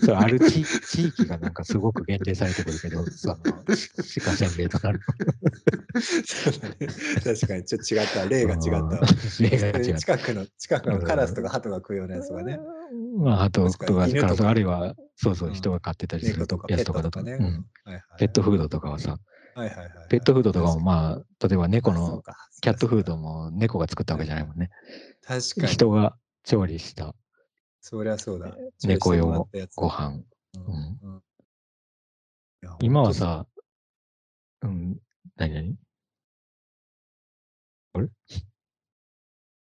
[0.05, 5.01] そうある地地域がなんかすごく限定されてくるけど、その、鹿せんべいとなる。
[6.25, 6.77] そうだね
[7.25, 9.01] 確かにちょっと違った、例が違ったわ。
[9.41, 9.99] 例が違った。
[9.99, 12.59] 近くの、近くのカラスとかハトが食うようなやつがね。
[13.19, 17.33] まあ、あと、確かにとか、犬とかからあるいは、そうそうう、ん人が飼ってたりする猫とかやつとかだと、とかね。
[17.41, 19.19] うんはいはいペットフードとかはさ、
[19.57, 19.91] はいはいはい。
[20.11, 22.23] ペットフードとかもまあ、例えば猫の
[22.61, 24.71] キャットフードも猫が作ったわけじゃないもんね。
[25.23, 25.73] 確かに。
[25.73, 27.15] 人が調理した
[27.81, 28.55] そりゃそうだ。
[28.85, 30.23] 猫用ご飯。
[30.55, 31.23] うん
[32.81, 33.47] 今は、さ、
[34.63, 34.99] うん、
[35.37, 35.77] 何何？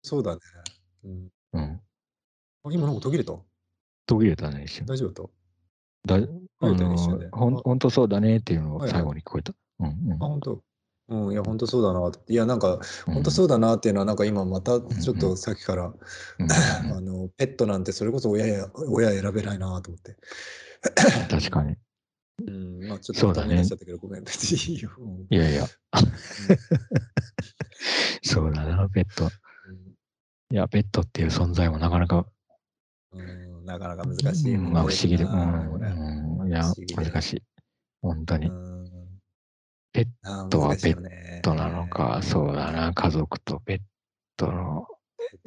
[0.03, 0.41] そうだね。
[1.05, 1.81] うんうん。
[2.65, 3.33] あ今なんか途切れた？
[4.07, 4.87] 途切れたね、一瞬。
[4.87, 5.31] 大丈夫
[6.07, 6.27] だっだ
[6.61, 6.67] あ
[7.33, 9.55] ほん、あほんとそうだねっていうのをはいはい最後に聞こえた。
[9.81, 10.63] うんうん本当
[11.09, 12.33] うん、いや、本当そうだなって。
[12.33, 15.95] いや、なんか、うん本当そうだなっていうのは、なんか今またちょっとさっきから、うん
[16.93, 20.17] あの、ペットなんてそれこそ親や、親選べないなと思って。
[21.31, 21.77] 確かに。
[22.47, 24.91] うん、まあちょっとそうだね頭に出しちゃったけど、ごめん、別にいいよ。
[24.99, 25.67] うんいやいや。
[28.23, 29.31] そうだな、ペット。
[30.51, 32.27] いや、ペットっていう存在もなかなか、
[33.13, 36.63] うん、なかなか難しいうんまあ不思議で、うん、うんいや
[36.97, 37.43] 難しい。
[38.03, 38.49] 本当に。
[38.49, 38.78] うん
[39.93, 43.81] ペットはペットなのか、そうだな、家族とペッ
[44.37, 44.87] トの、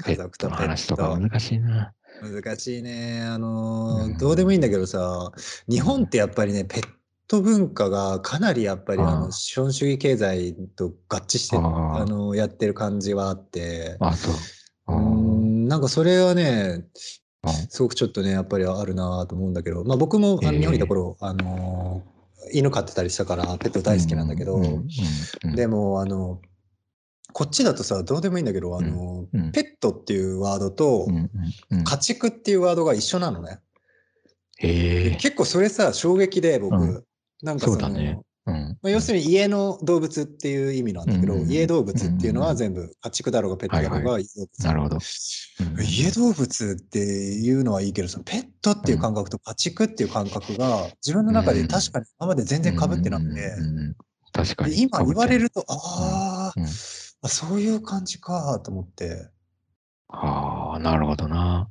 [0.03, 1.93] ペットの話とか難しいな。
[2.21, 3.21] 難しいね。
[3.23, 4.17] あのーうん。
[4.17, 5.31] どうでもいいんだけどさ、
[5.67, 6.87] 日本ってやっぱりね、ペッ
[7.27, 11.61] ト文化がかなりやっぱりあの資本主義経済と合致してあ
[12.05, 14.95] のやってる感じはあって、あ、そう。
[14.95, 15.65] ううん。
[15.65, 16.85] んなんかそれはね、
[17.43, 20.59] うんすごくちょっとね、やっぱりあるなと思うんだけど、まあ僕もあのええ。
[20.59, 22.20] 日本にいた頃、あのー
[22.53, 24.87] 犬飼ってたりしたから、ペット大好きなんだけど、うんうん
[25.45, 26.41] うんでも、あの、
[27.33, 31.29] こっちだとさ、どうでもいいんだけど、あの、うんペットっていうワードと、うんうん
[31.69, 33.59] うん家畜っていうワードが一緒なのね。
[34.59, 37.03] 結構それさ、衝撃で僕、うん
[37.43, 38.19] なんかその、ね。
[38.47, 38.77] うん。
[38.81, 44.63] まあ、要するに家の動物っていう意味なんだけど、うんうん家動物っていうのうんうんは全部家畜だろうがペットだろうが家動物。
[44.63, 44.95] なるほど。
[44.95, 45.01] うん
[45.83, 53.95] 家動物っていうのはいいけど、そのペットっていう感覚と家畜っていう感覚が自分の中で確かに今まで全然被ってなくて、うんうんうん
[54.33, 54.75] 確かに。
[54.75, 55.43] で今言われる。
[55.43, 59.29] ると、あ、うんあ、そういう感じかと思って。
[60.07, 61.69] ああ、なるほどな。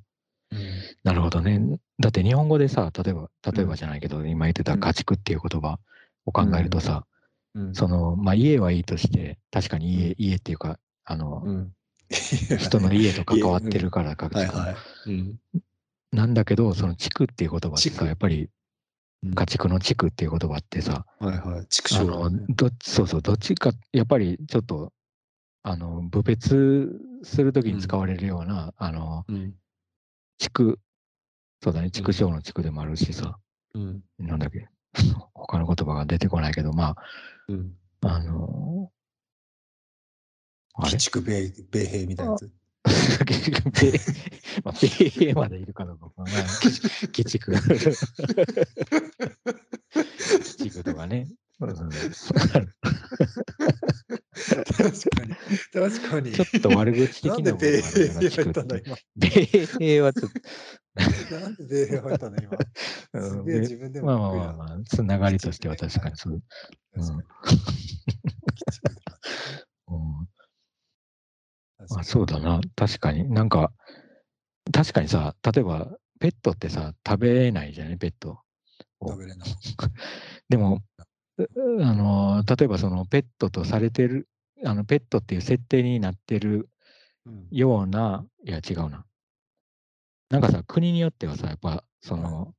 [0.52, 0.58] うん
[1.04, 1.78] なるほどね。
[1.98, 5.78] だって日本語でさ、例えば、例えばじゃないけど、今言ってた家畜っていう言葉
[6.26, 7.06] を考えるとさ、
[7.54, 7.74] うん。
[7.74, 11.72] その、まあ家はいいとして、確かに家、家っていうか、あの、うん。
[12.10, 15.10] 人の家と関わってるから家畜、はいはい。
[15.10, 15.40] うん。
[16.12, 18.50] なんだけど、その地区っていう言葉ってさ、やっぱり
[19.22, 19.34] うん。
[19.34, 21.66] 家畜の地区っていう言葉ってさ、はいはい。
[21.68, 24.92] 畜あ生の、どっち、そうそう、どっちか、やっぱりちょっと、
[25.62, 26.88] あの、部別
[27.22, 29.54] するときに使われるような、あの、うん。
[30.38, 30.78] 地区、
[31.62, 33.38] そうだね、畜生の地区でもあるしさ、
[33.74, 34.02] うん。
[34.18, 34.68] なんだっけ、
[35.34, 36.96] 他の言葉が出てこないけど、ま
[37.48, 37.74] うん。
[38.02, 38.90] あ、あの、
[40.74, 40.90] あれ？
[40.90, 42.50] 鬼畜米米兵みたいなやつ？
[43.24, 43.92] 米
[44.64, 46.42] まあ、米兵までいるかどうかわからない。
[46.42, 46.50] 鬼
[47.24, 47.52] 畜。
[47.52, 47.60] 鬼
[50.70, 51.28] 畜とかね。
[51.60, 51.76] うん
[54.64, 55.36] 確かに。
[55.72, 56.32] 確かに。
[56.32, 58.96] ちょっと悪口的なんなで米兵部分があるから入って今？
[59.16, 59.28] 米
[59.66, 60.30] 兵はちょっ
[61.30, 62.56] なんで米兵入ったんだ今？
[62.56, 62.64] と、
[63.20, 66.42] すうんげえ自分でまあもまあまあまあ、つながりとしては確かにそう。
[71.92, 73.28] あそうだな、確かに。
[73.28, 73.72] なんか、
[74.72, 78.38] 確かにさ、例えば、ペットってさ、食べれないじゃない、ペット。
[79.00, 79.48] 食べれない。
[80.48, 81.02] でも、う
[81.82, 84.28] あの、例えばそのペットとされてる、
[84.64, 86.68] あの、ペットっていう設定になってる
[87.26, 87.48] うん。
[87.50, 89.04] ような、いや違うな。
[90.30, 92.54] なんかさ、国によってはさ、やっぱ、その、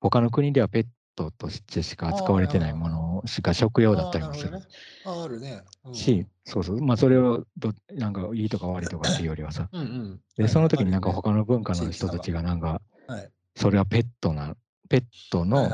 [0.00, 4.58] 他の国ではペットとしてしか扱われてないものしか食用だったりもする。
[5.04, 5.62] あるね。
[5.92, 10.20] し、そうそう、まあそれをど、なんかいいとか悪いとかっていうよりはさ、うんうん。
[10.36, 13.30] で、その時になんかはい他の文化の人たちがなんか、はい。
[13.56, 14.56] それはペットな、
[14.88, 15.70] ペットはいの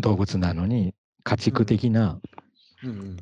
[0.00, 0.94] 動物なのに、
[1.26, 2.20] 家畜的な、
[2.84, 3.16] うん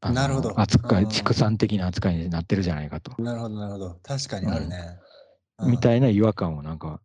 [0.00, 3.12] あのなるほど扱い、うん畜産的な扱いになってるじゃないかと。
[3.16, 3.24] うん。
[3.24, 4.00] なるほど、なるほど。
[4.02, 4.98] 確かにあるね。
[5.64, 5.78] みい。
[5.78, 7.00] たいな違和感をなんか、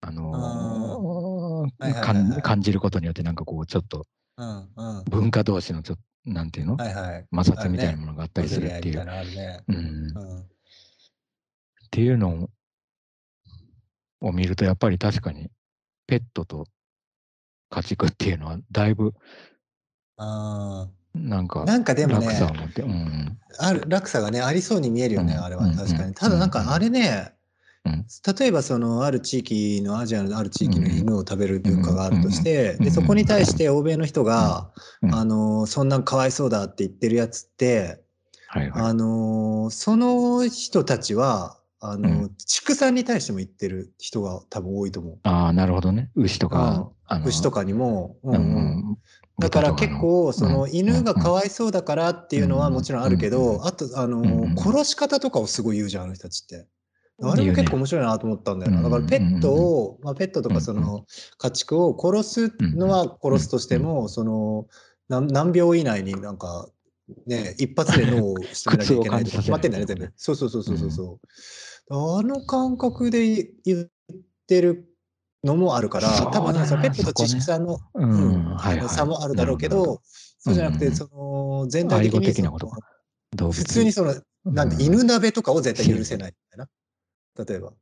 [0.00, 4.04] あのー感じることによって、なんかこう、ちょっと
[4.36, 5.04] うんうん。
[5.04, 7.26] 文化同士のちょっと、なんていうの、はいはい。
[7.32, 9.04] 摩擦みたいなものがあったりするっていう。
[9.04, 9.62] ね。
[9.68, 10.40] うん、うん。
[10.40, 10.44] っ
[11.92, 12.48] ていうの
[14.20, 15.52] を見ると、やっぱり確かに、
[16.08, 16.66] ペットと
[17.70, 19.14] 家畜っていうのは、だいぶ、
[20.16, 23.38] あなんか、ーなんかでも落差をね、持って、うん。
[23.58, 26.02] ある落差がね、ありそうに見えるよね、うんあれはうん確かに。
[26.04, 27.32] うんただなんかあれね
[27.86, 28.04] うん、
[28.38, 38.02] 例えばそのある地域のアジアのある地域のうん犬を食べる文化があるとして、うんでそこに対して欧米の人が、うんあのそんなんかわいそうだって言ってるやつって、
[38.48, 38.82] はいはい。
[38.82, 45.18] あのその人たちはあの、う畜産に対しても言ってる人が多分多いと思う。
[45.22, 46.10] ああ、なるほどね。
[46.14, 48.16] 牛とか、あの牛とかにも。
[48.22, 48.44] うんううん
[48.92, 48.98] ん、
[49.38, 50.70] だから結構そのうん。
[50.74, 52.74] 犬がかわいそうだからっていうのはうん。
[52.74, 56.66] もちろんあるけうんうど、あとあのうん殺し方とかをすごい言うじゃんあの人たちって。
[57.22, 58.78] あれも結構面白いなと思ったんだよな。
[58.78, 61.04] うんだからペットを、まあ、ペットとかその
[61.38, 64.66] 家畜を殺すのは殺すとしても、その
[65.08, 66.68] 何何秒以内になんか
[67.26, 70.12] ね一発で脳を仕留めなきゃいけないとか 決まってんだよね全部。
[70.16, 70.90] そうそうそうそうそう。
[70.90, 71.26] そう。
[71.92, 73.88] あの感覚で言っ
[74.46, 74.88] てる
[75.42, 78.32] のもあるから、多分ねそのペットと知識さんのううん。
[78.52, 78.88] ん、はいはい。
[78.88, 80.00] 差もあるだろうけど、
[80.38, 82.48] そうじゃなくて、うんその全体的に
[83.52, 84.14] 普通にその、
[84.44, 84.68] なん。
[84.68, 87.44] でうん犬鍋とかを絶対許せないみたいな。
[87.44, 87.72] 例えば。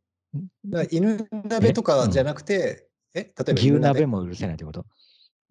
[0.91, 4.07] 犬鍋とかじゃなくて、え例えば牛犬鍋。
[4.07, 4.87] も許せないってこと？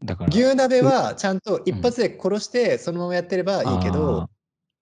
[0.04, 0.30] だから。
[0.30, 4.30] 牛鍋はちゃんと一発で殺してそのままやってればいいけど、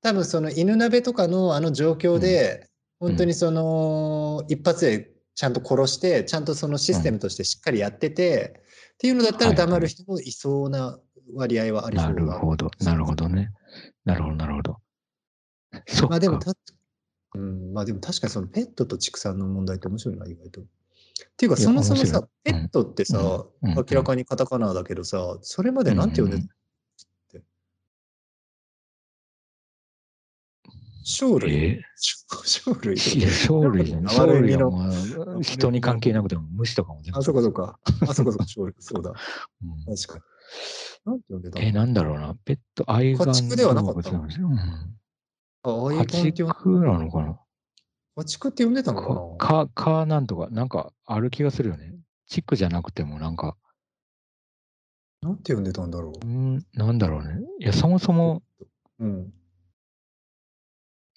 [0.02, 2.70] 多分その犬鍋とかのあの状況で、
[3.06, 8.62] 本当にその一発でちゃんと殺して、ちゃんとそのシステムとしてしっかりやってて、
[8.96, 10.98] っていうのだったら黙る人もいそうな
[11.36, 12.14] 割合はありそうな。
[12.14, 13.52] るほど、なるほどね。
[14.06, 14.78] なるほど、なるほど。
[15.88, 16.08] そ。
[16.08, 16.54] まあでもた、
[17.36, 20.62] うん、まあでも確かにそのペットと畜産の問題って面白いな、意外と。
[20.62, 20.64] っ
[21.38, 26.44] ていうか、そもそもさ、ペットってさ、明らかにカタカナだけどさ、それまでなんて呼んでた？
[31.08, 31.54] 生類？
[31.56, 31.82] え？
[31.96, 32.96] 生類？
[32.96, 34.04] ーいや、生類じゃん。
[34.06, 34.72] 生悪い意味類は
[35.36, 35.42] の。
[35.44, 37.80] 人に関係なくても虫とかも全部あ、そこそこか。
[38.10, 38.74] あ、そこそこ、生類。
[38.80, 39.12] そうだ。
[39.12, 39.14] う
[39.92, 40.20] ん確か
[41.06, 41.12] に。
[41.12, 42.36] なんて呼んでたえ、のなんだろうな。
[42.44, 44.48] ペット、愛玩家畜ではなかった動物なんですよ。
[44.48, 44.58] うん
[45.68, 46.48] あ、あい家環境。
[46.48, 47.40] 畜なのかな？
[48.18, 49.38] 家畜って呼んでたのかな？
[49.38, 51.94] か、か、かなんとか、なんかある気がするよね。
[52.28, 53.56] チックじゃなくてもなんか、
[55.22, 56.26] なんて呼んでたんだろう？
[56.28, 57.40] ん、なんだろうね。
[57.60, 58.42] いや、そもそも、
[59.00, 59.06] う。
[59.06, 59.34] うん。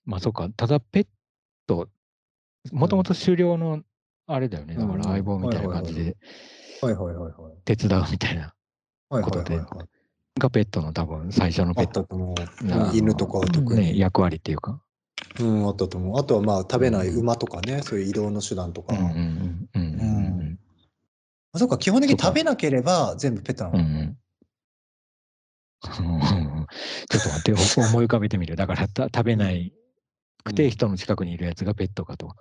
[0.08, 1.06] まあそうか、ただペッ
[1.66, 1.86] ト、
[2.72, 3.82] もともと狩猟の
[4.26, 4.74] あれだよね。
[4.74, 6.16] だからうん相棒みたいな感じで
[6.80, 7.52] はいはいはいはい。
[7.66, 8.54] 手伝うみたいな。
[9.10, 9.60] ことで。
[10.38, 12.06] がペットの多分最初のあペット
[12.94, 13.80] 犬とかは特に。
[13.80, 14.80] ね、役割っていうか。
[15.40, 16.18] うん、あったと思う。
[16.18, 18.96] あとはまあ食べない馬とかね、そういう移動の手段とか。
[18.96, 20.58] うんうんうんうんうん
[21.52, 23.78] あ、そうか、基本的に食べなければ全部ペットなの。
[23.78, 24.16] うんうん
[27.10, 28.56] ちょっと待って、お思い浮かべてみる。
[28.56, 29.72] だからた食べない
[30.44, 32.34] くて人の近くにいるやつがペットかと。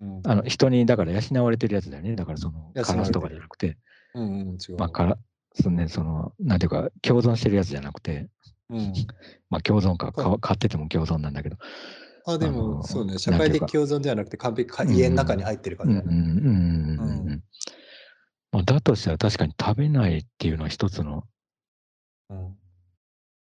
[0.00, 0.20] うん。
[0.24, 2.16] あの人にだから養われてるやつだよね。
[2.16, 3.76] だからそのカラスとかじゃなくて、
[4.14, 4.76] うんうん、違う。
[4.78, 5.18] まあから
[5.54, 8.28] そのね、その、なんていうか、共存してるやつじゃなくて、
[8.68, 8.92] うん、
[9.48, 11.56] まあ共存か、かは飼ってても共存なんだけど。
[12.26, 16.08] あ、であも、のそうね、社会的共存ではなくて完璧か家の中に入ってる感じだね。
[16.08, 17.44] うんうんうんうんうん。
[18.52, 21.24] まあ、だとしたら確かに食べないっていうのは一つの、
[22.28, 22.56] うん。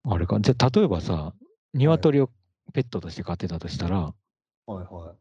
[0.04, 0.38] あれか。
[0.40, 1.32] じゃあ例えばさ、
[1.72, 2.30] 鶏を
[2.72, 4.12] ペットとして飼ってたとしたら、は
[4.68, 5.16] いはい。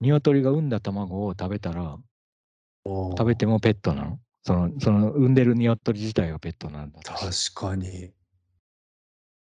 [0.00, 1.96] 鶏が産んだ卵を食べたら、
[2.84, 4.18] 食食べてもペットなの？
[4.42, 7.12] その、その産んでる鶏自体がペットなんだと。
[7.12, 8.12] 確かに。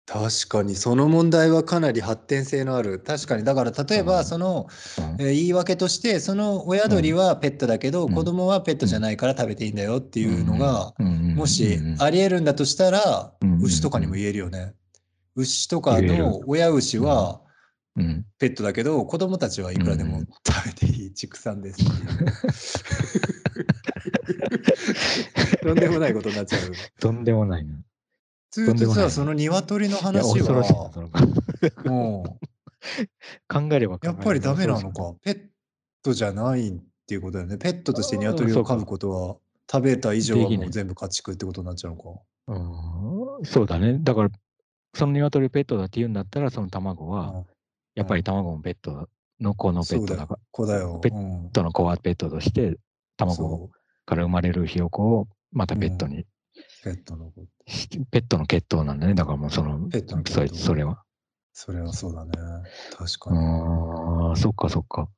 [0.08, 3.00] 確かに、その問題はかなり発展性のある。
[3.00, 4.26] 確かに、だから例えば、うん。
[4.26, 5.22] その、うん。
[5.22, 8.14] えー言い訳として、その親鳥はペットだけど、うん。
[8.16, 10.95] 子供はペットじゃないから食べていいんだよっていうのが、
[11.36, 13.32] もしありえるんだとしたら
[13.62, 14.74] 牛とかにも言えるよね。
[15.36, 17.42] 牛とかの親牛は
[17.96, 21.80] うんペットだけど、子供たちはいくらでもうん食べていい畜産です。
[25.62, 26.62] とんでもないことになっちゃう。
[27.00, 27.74] とんでもないな。
[27.74, 27.76] い
[28.52, 30.92] ずっとさ、その鶏のや、話は、
[31.86, 32.40] も
[33.48, 35.14] 考えればやっぱりダメなのか。
[35.22, 35.48] ペッ
[36.02, 37.58] トじゃないっていうことだよね。
[37.58, 39.38] ペットとして鶏を飼うことは、
[39.72, 42.10] 食べた以上はもう全部家畜ってことになっちゃうのか。
[42.10, 42.14] い
[42.48, 44.00] うんそうだね。
[44.02, 44.30] だから、
[44.94, 47.46] その鶏をペットだって言うんだったら、その卵は、うん
[47.96, 49.10] やっぱり卵もペット
[49.42, 51.00] の子のペットだから、子だよ。
[51.04, 52.78] ペットの子はペットとして、
[53.18, 53.70] 卵
[54.06, 56.26] から生まれるひよこをまたペットに
[56.84, 57.46] ペットの子。
[57.68, 59.16] し、ペットの血統なんだね。
[59.16, 61.04] だからもうその、ペットの血それ統それは。
[61.52, 62.32] それはそうだね。
[62.98, 63.40] 確かうに。
[63.40, 65.10] ーん、そっかそっか。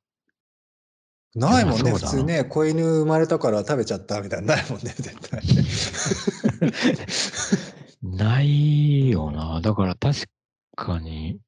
[1.34, 5.40] ないもんね、普通ね、子犬生まれたから食べちゃったみたいな、ないもんね、絶対。
[8.02, 9.60] ないよな。
[9.60, 10.28] だから確
[10.76, 11.38] かに、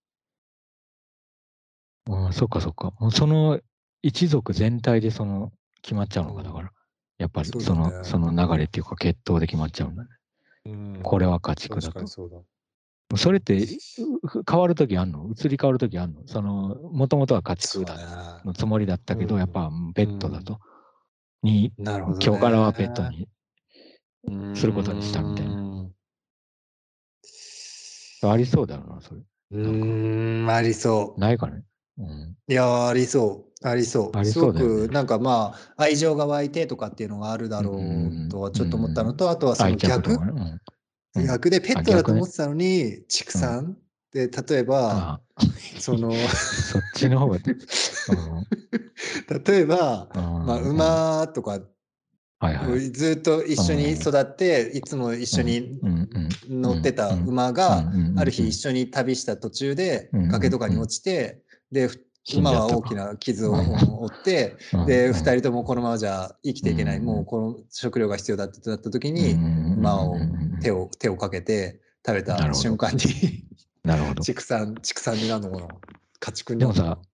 [2.07, 2.93] うん、そっかそっか。
[3.01, 3.61] もうその
[4.03, 5.53] 一族全体でその
[5.83, 6.71] 決まっちゃうのか、だから。
[7.17, 10.09] やっぱりその、ねその流れっていうか血統で決まっちゃうんだね。
[10.67, 12.07] うんこれは家畜だと。
[12.07, 12.39] そうだ。
[13.17, 13.67] それってう
[14.51, 15.29] 変わるときあんの？
[15.31, 16.27] 移り変わるときあんの？
[16.27, 20.59] その、もともとは家畜だだのつもりだったけど、うんやっぱペットだと。
[21.43, 22.25] に、なるほど、ね。
[22.27, 23.29] 今日からはペットに。
[24.27, 25.87] にすることにしたみたいなな。
[28.31, 29.21] ありそうだよな、それ。
[29.53, 31.21] うーん、ありそう。
[31.21, 31.63] ないかね？
[31.99, 32.37] うん。
[32.49, 33.67] いやー、ありそう。
[33.67, 34.19] ありそう。
[34.19, 34.75] ありそうだよね。
[34.75, 40.19] すごく、なんかまあ、愛情が湧いてとかっていうのがあるだろうとはちょっと思ったのと、あとはその逆。
[41.17, 43.79] 逆でペットだと思ってたのに、畜産？
[44.13, 45.43] で、例えば、あ
[45.79, 47.39] その、あ そっちの方が、
[49.47, 50.47] 例えば、うん。
[50.47, 51.61] まあ、うん馬とか、
[52.39, 52.81] はいはい。
[52.91, 55.81] ずっと一緒に育って、いつも一緒に
[56.49, 57.85] 乗ってた馬うんが、
[58.17, 61.89] ある日一緒に旅した途中で崖とかに落ちて、で、
[62.37, 69.35] 馬は大きな傷をうん負って、うんで、うん二人ともこのままじゃ生きていけない、うんもうこの食料が必要だってなった時うんに、
[69.79, 70.17] 馬を
[70.63, 73.45] 手を、手をかけて食べた瞬間に、
[73.85, 74.23] なるほど。
[74.23, 75.69] 畜産、畜産になるのかな
[76.21, 77.05] 家畜になるのかなでも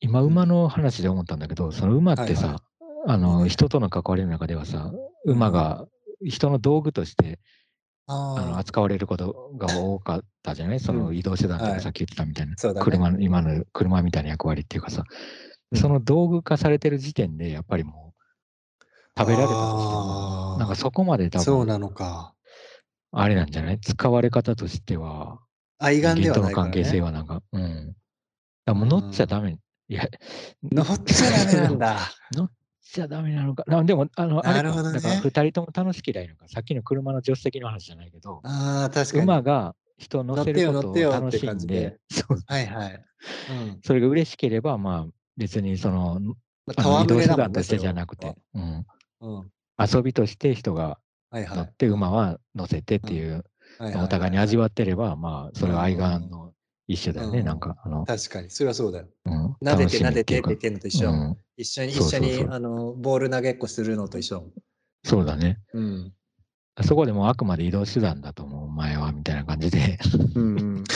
[0.00, 2.56] 今、馬の話で思ったんだけど、その馬ってさ、はい
[3.06, 4.90] あの、うん人との関わりの中ではさ、
[5.24, 5.86] 馬が
[6.22, 7.38] 人の道具として
[8.06, 10.80] あの扱われることが多かったじゃない？
[10.80, 12.54] そのうん移動手段とはいかさっき言ってたみたいな。
[12.56, 12.84] そうだね。
[12.84, 15.04] 車の、今の車みたいな役割っていうかさ、
[15.72, 18.14] うんその道具化されてる時点で、やっぱりも
[18.80, 18.84] う、
[19.18, 22.32] 食べられたとしても、なんかそこまで多分、そうなのか。
[23.10, 23.80] あれなんじゃない？
[23.80, 25.40] 使われ方としては、
[25.78, 27.00] 愛玩ではないから、関係性ね。
[27.00, 27.96] はなんか、うん。
[28.64, 29.58] だもう乗っちゃダメ。
[29.88, 30.06] いや、
[30.62, 31.98] 乗っちゃダメなんだ。
[32.32, 32.50] 乗 っ
[32.94, 33.64] ちゃダメなのか。
[33.68, 36.48] あでも、あの、あれか、なるほどねだから二人とも楽しきりゃいいのか。
[36.48, 39.24] さっきの車の助手席の話じゃないけど、ああ、確かに。
[39.24, 41.98] 馬が人を乗せることを楽しんで、
[42.46, 43.04] はいはい。
[43.50, 46.20] うんそれが嬉しければ、まあ、別にその、
[46.66, 48.86] まあ、移動手段としてじゃなくて、うん、
[49.20, 49.50] うん。
[49.78, 50.98] 遊びとして人が。
[51.32, 53.44] 乗って、馬は乗せてっていう、
[53.80, 56.43] お互いに味わってれば、まあ、それは愛玩の
[56.86, 59.08] 一種だよね、うんなんか、あの、確かに、それはそうだよ。
[59.24, 61.38] うん、撫でてみ撫でってって言ってんのと一緒だもん。
[61.56, 64.50] 一緒に、一緒に、あの、ボール投げっこするのと一緒。
[65.04, 65.60] そうだね。
[65.72, 66.12] うん。
[66.82, 69.98] そこでもうあくまで移動手段だと思う、お前は、みたいな感じで。
[70.34, 70.84] うんうん。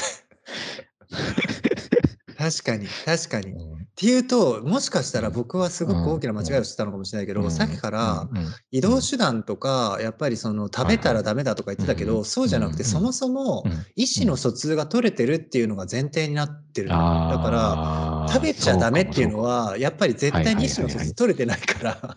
[2.38, 3.52] 確かに、確かに。
[3.52, 3.88] っうん。
[3.96, 5.34] ていうと、もしかしたらうん。
[5.34, 8.38] 僕はすごく大きな間違いをしてたのかもしれないけど、さっきから、うん。
[8.38, 8.46] うん。
[8.70, 13.72] 移動手段とか、やっぱりその食べたらダメだとか言ってたけど、そうじゃなくて、うんそもそもうん。
[13.96, 16.90] 意思の疎通が取れてるっていうのが前提になってる。
[16.90, 16.94] の。
[16.94, 22.16] だから、食べちゃダメっていうのは、やっぱり絶対に意思の疎通取れてないから、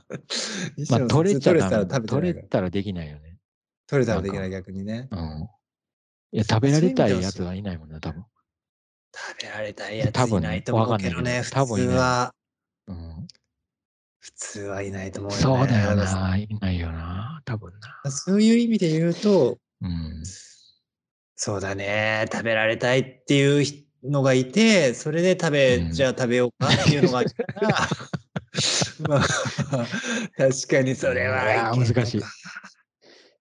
[1.09, 2.21] 取れたら食べて取ないから。
[2.21, 3.37] れたらできないよね。
[3.87, 5.07] 取れたらできない逆にね。
[5.09, 5.47] うん。
[6.33, 8.23] いや、食べられたいやつはいないもんね、多分。
[9.13, 12.33] 食べられたいやつ多分ねいないと思うけどね、多分いないは。
[12.87, 13.27] うん。
[14.19, 15.41] 普通はいないと思うよね。
[15.41, 16.37] そうだよな。
[16.37, 17.41] いないよな。
[17.45, 18.01] 多分な。
[18.03, 20.23] らそういう意味で言うと、うん。
[21.35, 23.65] そうだね、食べられたいっていう
[24.03, 27.77] のがいて、それで食べ、うんじゃあ食べようかっていうのがいたら、
[29.09, 29.21] まあ、
[30.37, 32.21] 確かにそれは難しい。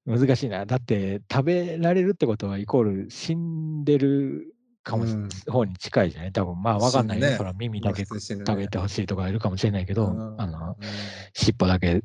[0.07, 0.65] 難しいな。
[0.65, 6.33] だって、食べられるってことは、イコール死んでるかもし、うん方に近いじゃない？
[6.33, 7.27] 多分、まあ、わかんないよ。
[7.29, 8.15] ねそら耳だけ食
[8.57, 10.87] べてほしいとかいるかもしれないけど、うんあの、うん
[11.35, 12.03] 尻尾だけ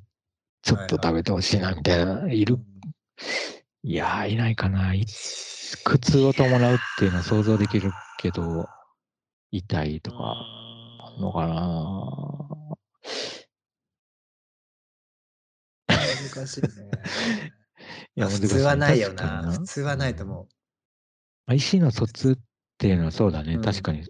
[0.62, 2.58] ちょっと食べてほしいな、みたいな、いる。
[3.84, 4.94] いやー、いないかな。
[4.94, 5.06] い
[5.84, 8.68] 苦痛を伴うっていうのは想像できるけど、
[9.52, 12.76] 痛いとか、あんのかな。
[15.88, 16.68] 難しいね。
[18.16, 19.52] いや、普通はないよな。
[19.52, 20.48] 普通はないと思う。
[21.46, 22.36] まあ意思の疎通っ
[22.78, 23.62] ていうのはそうだね、うん。
[23.62, 24.04] 確かに。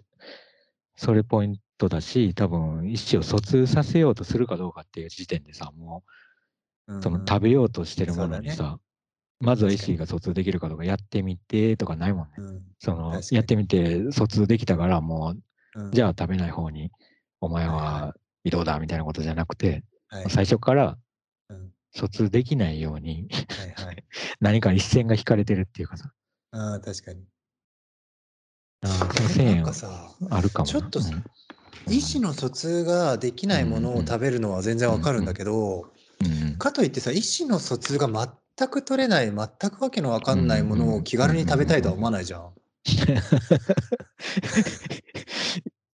[0.96, 6.02] それポイントだし、多分意思を疎通させようとするかどうかっていう時点でさ、も
[6.88, 8.78] う、その食べようとしてるものにそうださ、
[9.40, 12.34] まずは意思が疎通できるかどうかやってみてとかないもんね。
[12.38, 12.62] うん。
[12.78, 15.34] そのやってみて疎通できたからも
[15.74, 15.90] う、うん。
[15.90, 16.90] じゃあ食べない方に
[17.40, 18.14] お前は
[18.44, 20.30] 移動だみたいなことじゃなくて、はい。
[20.30, 20.96] 最初から
[21.50, 21.70] うん。
[21.92, 23.28] 疎通できないように。
[24.40, 26.12] 何か一線が引かれてるっていうかさ、
[26.52, 27.24] ああ、確かに。
[28.82, 30.72] あーそので線もなんかさ、あるかもな。
[30.72, 31.24] ちょっとさうん
[31.88, 39.36] 意思の疎通ができないものを食べるのは全然わかるんだけど、うんかといってさ、意思の疎通が全く取れない、全
[39.70, 42.50] くわけのわかんないものを気軽に食べたいとは思わないじゃん。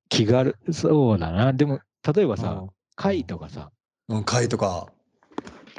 [0.09, 1.53] 気軽、そうだな。
[1.53, 1.81] でも、
[2.15, 2.65] 例えばさ、
[2.95, 3.73] 貝とかさ、
[4.09, 4.93] うん、うん、貝とか。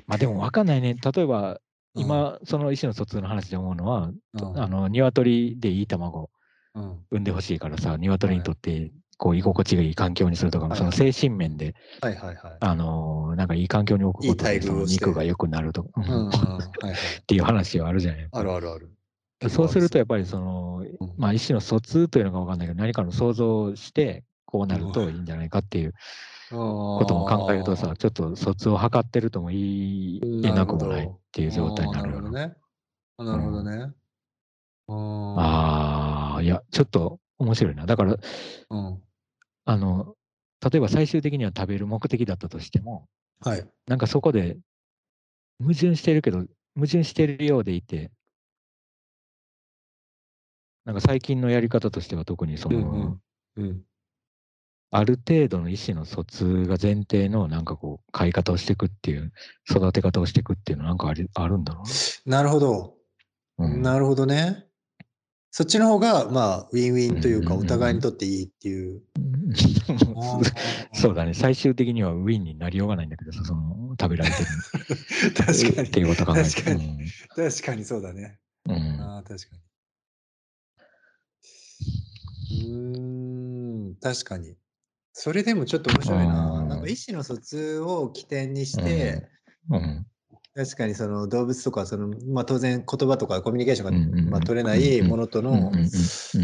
[0.08, 0.96] まあでも分かんないね。
[0.96, 1.62] 例えば、
[1.96, 6.28] うん、今、その意思の疎通の話で思うのは、うん、あの、鶏でいい卵うん、
[6.76, 12.58] 産んでほしいからさ、鶏にとって、こう、居心地がいい環境にするとかも、はいその精神面で、はいはいはい。
[12.60, 17.26] あのーなんかいい環境に置くことで、その肉が良くなるとか、っ。
[17.28, 18.28] ていう話はあるじゃない。
[18.32, 18.92] あるあるある。
[19.50, 25.94] そうすると、やっぱりその、うんまあ、意思の疎通というのか分かんないけど、何かの想像をして、こうなるといいんじゃないかっていう
[26.52, 32.54] こことも考えるとさ、ちょっと疎通を図ってるとも言えなくもないっていう状態になるよね。
[33.18, 33.92] あなるほどね。
[34.88, 37.86] うんああ、いや、ちょっと面白いな。
[37.86, 38.18] だから、
[38.70, 39.02] うん。
[39.66, 40.16] あの、
[40.62, 43.08] 例えば最終的には食べる目的だったとしても、
[43.42, 43.68] はい。
[43.88, 44.58] なんかそこで
[45.60, 46.40] 矛盾してるけど、
[46.76, 48.12] 矛盾してるようでいて、
[50.86, 53.22] なんか最近のやり方としては特にその、うん
[53.56, 53.82] うんうん。
[54.92, 59.32] ある程度の意思の疎通が前提のなんかこう、飼い方をしていくっていう、
[59.70, 61.84] 育て方をしていくっていうのなんかありあるんだろ
[62.26, 62.96] なるほど。
[63.58, 64.68] うんなるほどね。
[65.56, 69.04] そっちの方が、まあ、ウィンウィンというか、うんうんうんお互いにとっていいっていう。
[70.94, 71.36] そうだね。
[71.36, 74.50] 最終的にはウィンになりようがないんだけどさ、その食べられてる
[75.38, 75.90] 確かに。
[75.90, 76.50] っていうことを考えて。
[76.50, 78.40] 確かに確かにそうだね。
[78.68, 79.62] うんうんああ、確かに。
[82.50, 84.56] うーん、確かに。
[85.14, 86.50] それでもちょっと面白いな。
[86.50, 89.30] うんなんか意思の疎通を起点にして、
[89.70, 90.08] うん
[90.56, 95.72] 確かにその動物とかその、まあ、当然言葉とかコミュニケーションが、まあ、取れないものとの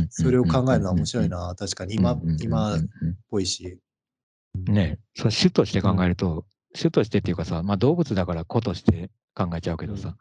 [0.10, 2.80] それを考えるのは面白いな確かに今今っ
[3.30, 3.78] ぽいし
[4.68, 6.46] ねその種として考えると、
[6.78, 10.16] 種としてっていうかさ、まあ、動物だから子として考えちゃうけどさ、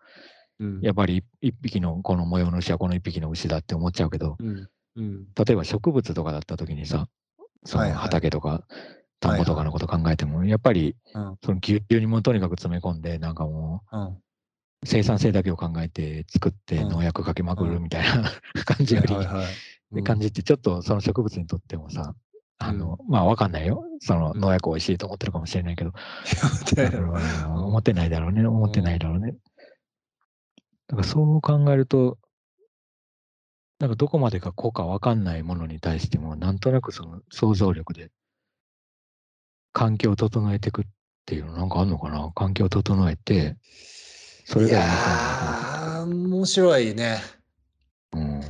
[0.61, 7.09] うんやっぱり一匹のこの模様の牛はこの一匹の牛だって思っちゃうけど、うんうん例えば植物とかだった時にさ、
[7.65, 8.09] そのはいはい
[9.21, 11.37] 畑とか田んぼとかのこと考えても、やっぱりうん。
[11.45, 14.17] そのぎゅうぎゅうにもうとにかく詰め込んで、なんかもう
[14.85, 16.89] 生産性だけを考えて作ってうん。
[16.91, 18.31] 農薬かけまくるみたいな
[18.65, 19.47] 感じより、はいはいはい。
[19.93, 22.15] で感じってちょっとその植物にとってもさ、
[22.59, 23.85] あの、まあわかんないよ。
[24.01, 25.93] その農薬美味しいと思ってるかもしれないけど、
[26.77, 27.09] う
[27.49, 27.65] ん。
[27.67, 29.35] 思ってないだろうね、思ってないだろうね。
[30.89, 32.19] だからそう考えると、
[33.79, 38.11] なんかどこまでが子かわかんないものに対しても、なんとなくその想像力で
[39.79, 40.85] 環境を整えていくっ
[41.25, 42.33] ていうのなんかあんのかな？
[42.35, 43.57] 環境を整えて、
[44.45, 47.23] それいがやー、面白いね。
[48.13, 48.41] うん。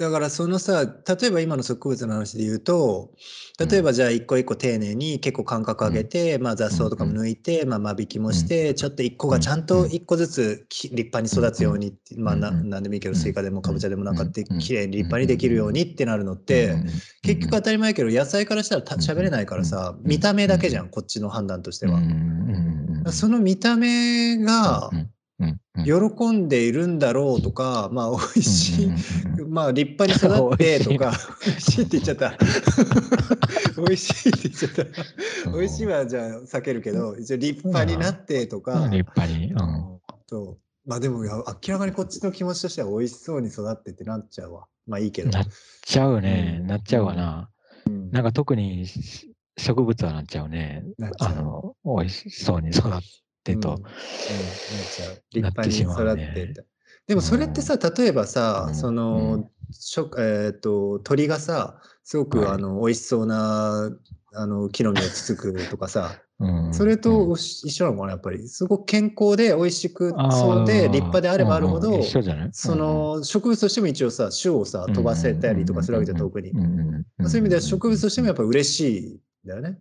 [0.00, 3.10] だからそのさ、例えば今の植物の話で言うと、
[3.58, 16.76] 例えばじゃあ一個一個丁寧に結構間隔空けて、まあ雑草とかも抜いて、まあ間引きもして、ちょっと一個がちゃんと一個ずつき立派に育つようにまあなでもいいけど、スイカでもかぼちゃでもなんかってうん綺麗に立派にできるようにってなるのって、
[17.20, 22.00] 結局当たり前やけど野菜からしたらた喋れないからさ、見た目だけじゃん、こっちの判断としては。
[23.12, 24.90] その見た目が
[25.84, 28.90] 喜んでいるんだろうとか、まあ美味しい、
[29.48, 31.12] まあ立派に育ってとか、
[31.46, 32.34] 美味しいって言っちゃった。
[33.80, 34.72] 美味しいって言っちゃっ
[35.44, 35.50] た。
[35.50, 39.52] 美味しいはじゃあ避けるけど、一応立派になってとか、立派に。
[39.52, 40.00] うん。
[40.28, 41.32] とまあでも明
[41.68, 44.66] らかにこっちの気持ちとしては美味しそうに育ってってなっちゃうわ。
[44.86, 45.30] まあいいけど。
[45.30, 45.46] なっ
[45.82, 46.66] ちゃうね、うん。
[46.66, 47.48] なっちゃうわな。
[47.86, 48.10] うん。
[48.10, 50.84] なんか特にし植物はなっちゃうね。
[51.20, 53.04] あの、美味しそうに育って
[53.56, 53.80] と。
[54.28, 54.36] うん。
[54.36, 54.44] う
[54.74, 54.76] ん。
[54.76, 55.22] なっちゃう。
[55.32, 56.30] 立派に育ね。
[56.30, 56.64] ってって。
[57.06, 58.74] でもそれってさ、例えばさ、うん。
[58.74, 59.50] その、
[60.18, 62.52] えっ、と、鳥がさ、すごく、はい。
[62.52, 63.90] あの、美味しそうな、
[64.32, 66.74] あの、木の実をつつくとかさ、 うん。
[66.74, 68.48] それと一緒なのかな、やっぱり。
[68.48, 72.02] すごく健康で美味しくそうで、立派であればあるほど
[72.52, 76.52] そ、の植物としても一応さ、種をさ、飛ばせたりとかするわけじゃん、遠くに。
[76.52, 79.78] そういう意味では植物としてもやっぱ嬉しいんだよね。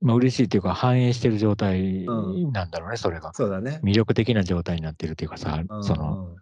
[0.00, 2.04] まあ嬉しいっていうか反映してる状態
[2.52, 3.32] なんだろうね、それが。
[3.34, 3.80] そうだね。
[3.82, 6.36] 魅力的な状態になってるっていうかさ、うんその、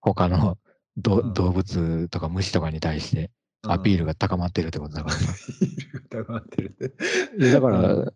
[0.00, 0.58] 他の
[0.96, 3.30] どうん動物とか虫とかに対して
[3.62, 5.32] アピールが高まってるってことだからさ。
[6.10, 7.52] 疑ってるって。
[7.52, 8.12] だかうら、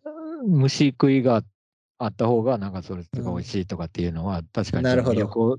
[0.47, 1.43] 虫食いが
[1.99, 5.59] あった方が、なんかそれが美味しいとかっていうのは、確かにそのなるほど魅力を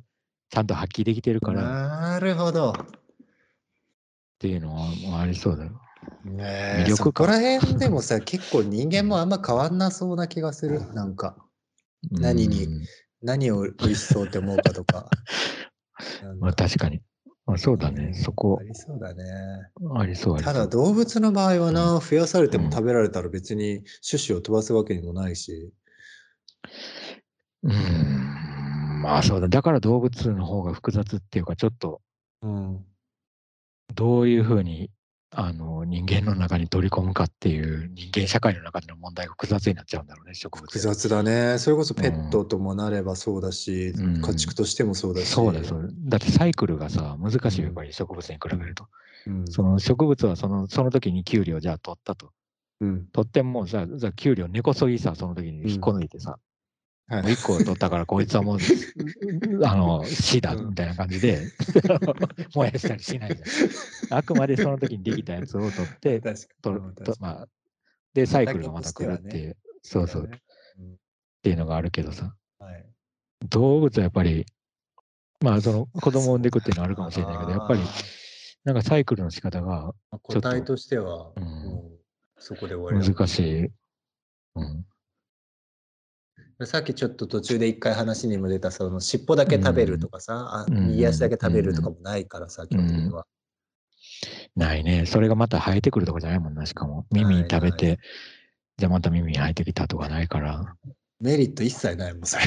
[0.50, 2.74] ちゃんと発揮できてるからっなるほど。
[4.40, 5.82] ていうのはもうありそうだよ。
[6.24, 10.82] ねえ魅力かそこら辺でもさ、 結構人間もあんま変わんなそうな気がする。
[10.94, 11.38] なんか、
[12.12, 12.84] 何にうん
[13.22, 15.10] 何を美味しそうって思うかとか。
[16.40, 17.02] まあか確かに。
[17.46, 18.14] まあ、そうだね。
[18.14, 19.24] そこあ、りそうだね。
[19.96, 20.54] ありそうありそう。
[20.54, 25.74] ただ動物の場合はな、増やされてうんも食べられたら別に種子を飛ばすわけにもないし。
[27.64, 29.02] うーん。
[29.02, 29.48] まあそうだ。
[29.48, 32.02] だから動物の方が複雑っていうか、ちょっと
[32.42, 32.86] うん。
[33.96, 34.92] どういうふうに
[35.40, 40.66] あの人間の中に取り込むかっていう人間社会の中での問題が複雑になっちゃうんだろうね、植物。
[40.66, 41.60] 複雑だね。
[41.60, 45.28] それこそペットともなればそうだし、うん家畜としてもそうだし。
[45.28, 48.88] そうだよ、そうだってサイクルがさ、難しいよ、うんやっぱり植物に比べると。
[49.28, 49.48] うん。
[49.48, 52.32] その植物はそのその時に給料じゃあ取ったと。
[52.82, 53.06] うん。
[53.14, 56.47] 取ってもさ、じゃあ給料根こそぎさ、その時に引っこ抜いてさ、はい
[57.10, 58.60] もう1個取ったからこいつはもう、
[59.66, 61.40] あの、死だみたいな感じで、
[62.54, 64.18] 燃やしたりしないじゃん。
[64.18, 66.22] あくまでその時にできたやつを取って、
[66.62, 67.48] 取るとまあ、
[68.14, 70.42] で、サイクルがまた来るっていう、そうそう、ね。
[70.80, 70.98] うん。
[71.44, 72.86] ていうのがあるけどさ、はい。
[73.50, 74.46] 動物はやっぱり、
[75.40, 77.80] まあ、その 子供を産んでいくっていうのはあるかもしれないけど、やっぱり、
[78.66, 81.98] なんかサイクルの仕方があーちょっと個体としては、うん。
[82.40, 83.72] そこで終わりだ難しい。
[84.56, 84.86] うん。
[86.66, 93.28] さっきちょっと途中で一回話にも出たその尻尾だけ食べるとかさ、あうん右足だけ食べるとかもないからさ、基本的には。
[94.56, 95.06] ないね。
[95.06, 97.06] それがまた生えてくるとこじゃないもんな、しかも。
[97.12, 98.00] 耳食べて、
[98.78, 100.76] じゃあまた耳生えてきたとかないから。
[101.20, 102.44] メリット一切ないもん、それ。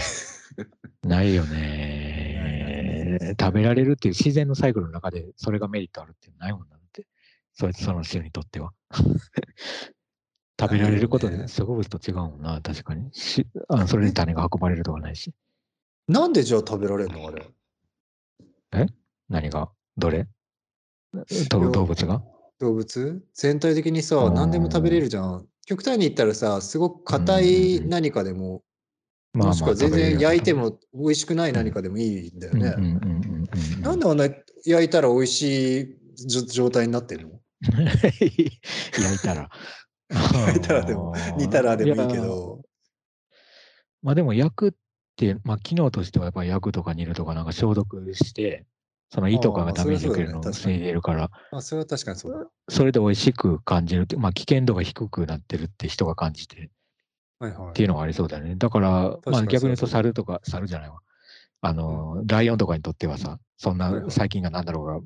[1.04, 3.34] ないよね。
[3.38, 7.06] 食べられるっていう自然のサイクルの中でそれがメリットあるっていうのないもんなって。
[7.52, 8.72] そいつその種にとっては。
[10.60, 13.08] 食べられることで植物と違うもんな、確かに。
[13.12, 15.32] しあのそれで種が運ばれるとかないし。
[16.08, 18.86] なんでじゃあ食べられるのあれ？
[19.28, 19.70] 何が？
[19.96, 20.26] どれ？
[21.48, 22.22] 動物が？
[22.58, 23.22] 動物？
[23.34, 25.46] 全体的にさ、うん何でも食べれるじゃん。
[25.66, 28.62] 極端に言ったらさ、すごく硬い何かでも、
[29.32, 32.74] もしくは全然焼いても美味しくない何かでもいいんだよね。
[33.80, 34.24] なんであんな
[34.64, 35.96] 焼いたら美味しい
[36.48, 37.30] 状態になってんの？
[37.62, 39.48] 焼いたら。
[40.46, 42.60] 焼いたらでも煮たらでもいいけやど。
[44.02, 44.72] まあでも焼くっ
[45.16, 48.66] て、まあ機能としてはやっぱり焼くとか煮るとかなんか消毒して、
[49.10, 52.46] その胃とかがダメージ受けるのを防いでるから、あ、それは確かにそうだ。
[52.68, 56.70] それで美味しく感じるって、まあ危険度が低くなってるって人が感じて
[57.38, 57.70] はいはい。
[57.70, 58.56] っていうのがありそうだよね。
[58.56, 61.00] だから、まあ逆に言うと猿とか、猿じゃないわ。
[61.62, 65.00] あの、ライオンとかにとってはさ、そんない細菌がなんだろうが、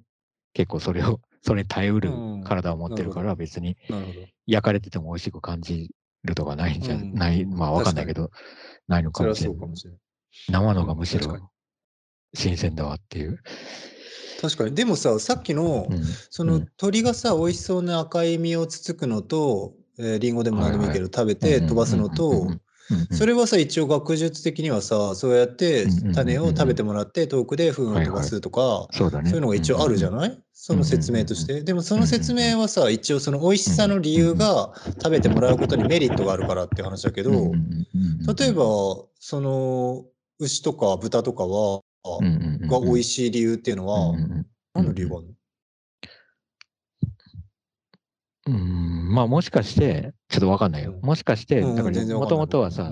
[0.52, 2.44] 結構それを、それに耐えうるうん。
[2.44, 3.76] 体を持ってるから別に。
[4.46, 5.90] 焼かれてても美味しく感じ
[6.24, 7.14] るとかないんじゃうん。
[7.14, 8.30] ない、まあわかんないけど、
[8.88, 9.58] ないのかもしれない。
[10.50, 11.50] 生のがむしろ
[12.34, 13.40] 新鮮だわっていう。
[14.40, 14.74] 確かに。
[14.74, 16.02] でもさ、さっきの、うん。
[16.30, 16.68] そうのん。
[16.76, 22.48] 鳥がさ、美味しそうな赤い実をつつくのと、えーリンゴでも何でもいいけど食べうんてうん飛ばすのと、
[23.10, 30.16] それはさ、一応学術的にはさ、そうやって種を食べてもらって遠くで糞を飛ばすとか、そういうのが一応あるじゃん。
[30.16, 30.38] ない？
[30.52, 31.62] その説明として。
[31.62, 38.64] でもその説明はさ、一応その美味しさの理由が食べてもらうことにメリットがあるからって話だけど、例えば、
[39.18, 40.04] その
[40.38, 41.80] 牛とか豚とかは、
[42.68, 44.14] が美味しい理由っていうのは、
[44.74, 45.32] 何の理由があるの？
[48.46, 50.90] うん、まあもしかして、ちょっとわかんないよ。
[50.90, 52.90] うんもしかして、うんだからもともとはさ、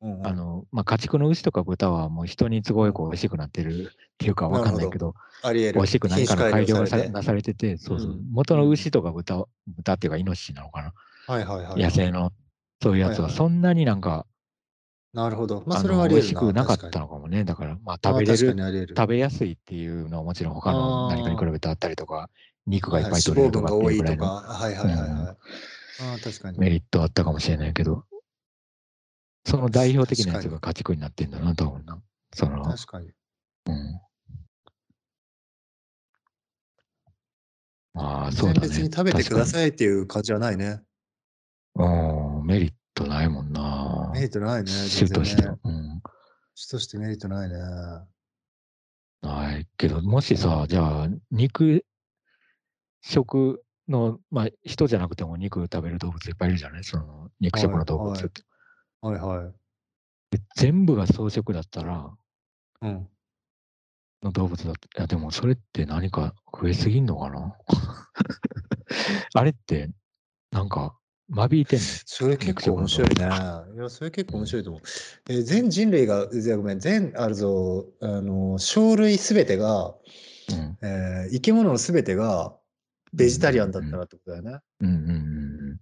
[0.00, 5.74] あの、まあ家畜の牛とか豚はもう人に都合よく美味しくなってるっていうかわかんないけど、ありえる。
[5.74, 8.24] 美味しく何かの改良がなされてて、そうそううん。
[8.30, 10.92] 元の牛とか豚、豚っていうかイノシシなのかな。
[11.26, 11.82] はいはいはい。
[11.82, 12.30] 野生の、
[12.80, 14.26] そういうやつはそんなになんか、
[15.12, 15.64] なるほど。
[15.66, 16.18] まああそれは美。
[16.18, 17.42] 味しくなかっ確たのかもね。
[17.42, 18.94] だから、まあ食べれる。
[18.96, 22.30] 食べやすいっていうのはもちろん他の何かに比べてあったりとか、
[22.66, 24.24] 肉がいっぱいはい取れるとかっていうぐらいの。
[24.26, 25.36] はいはいはい
[26.00, 26.58] ああ、確かに。
[26.58, 28.04] メリットあったかもしれないけど、
[29.46, 32.02] その代表的なやつが家畜になってんだな、多分な。
[32.34, 33.10] その、確かに。
[33.66, 34.00] うん。
[37.96, 38.68] ああ、そうだね。
[38.68, 40.80] 別に食べてくださいっていう感じはないね。
[41.76, 41.82] い。
[41.82, 44.10] うん、メリットないもんな。
[44.12, 44.70] メリットないね。
[44.70, 45.58] 種としてうん。
[45.62, 47.56] 種としてメリットないね。
[49.22, 51.84] ないけど、もしさ、じゃあ、肉
[53.02, 56.84] 食の、まあ、人じゃなくても肉食べる動物いっぱいいるじゃない？
[56.84, 58.42] その、肉食の動物って。
[59.00, 59.54] はいはい。
[60.30, 62.14] で全部が草食だったら、
[62.80, 63.10] うん。
[64.22, 67.56] の動物だって、いや、でもそれって何か増えすぎんのかな？
[69.34, 69.90] あれって、
[70.52, 70.98] なんか、
[71.28, 72.02] 間引いてんの？
[72.06, 73.24] それ結構面白いね。
[73.24, 73.26] い
[73.78, 74.82] や、それ結構面白いと思う。
[75.28, 79.94] えー全人類が、ごめん、全、あるぞ、あの、生類すべてが、
[80.48, 80.78] うん。
[80.82, 82.58] えー生き物のすべてが
[83.14, 84.58] ベジタリアンだったらってことだよね。
[84.80, 85.80] うんうんうんうん。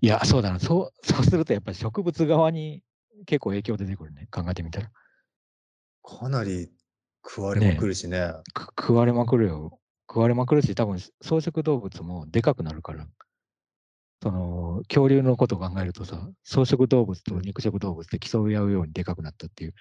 [0.00, 0.58] いや、そうだな。
[0.58, 2.82] そう、そうするとやっぱり植物側に
[3.26, 4.28] 結構影響出てくるね。
[4.30, 4.90] 考えてみたら。
[6.02, 6.70] かなり
[7.24, 8.32] 食われまくるしね。
[8.54, 9.78] く食われまくるよ。
[10.08, 13.06] 食われまくるし、多分草食動物もでかくなるから。
[14.22, 19.74] その、恐竜のことを考えるとさ、草食動物と肉食動物で競い合うようにでかくなったっていう。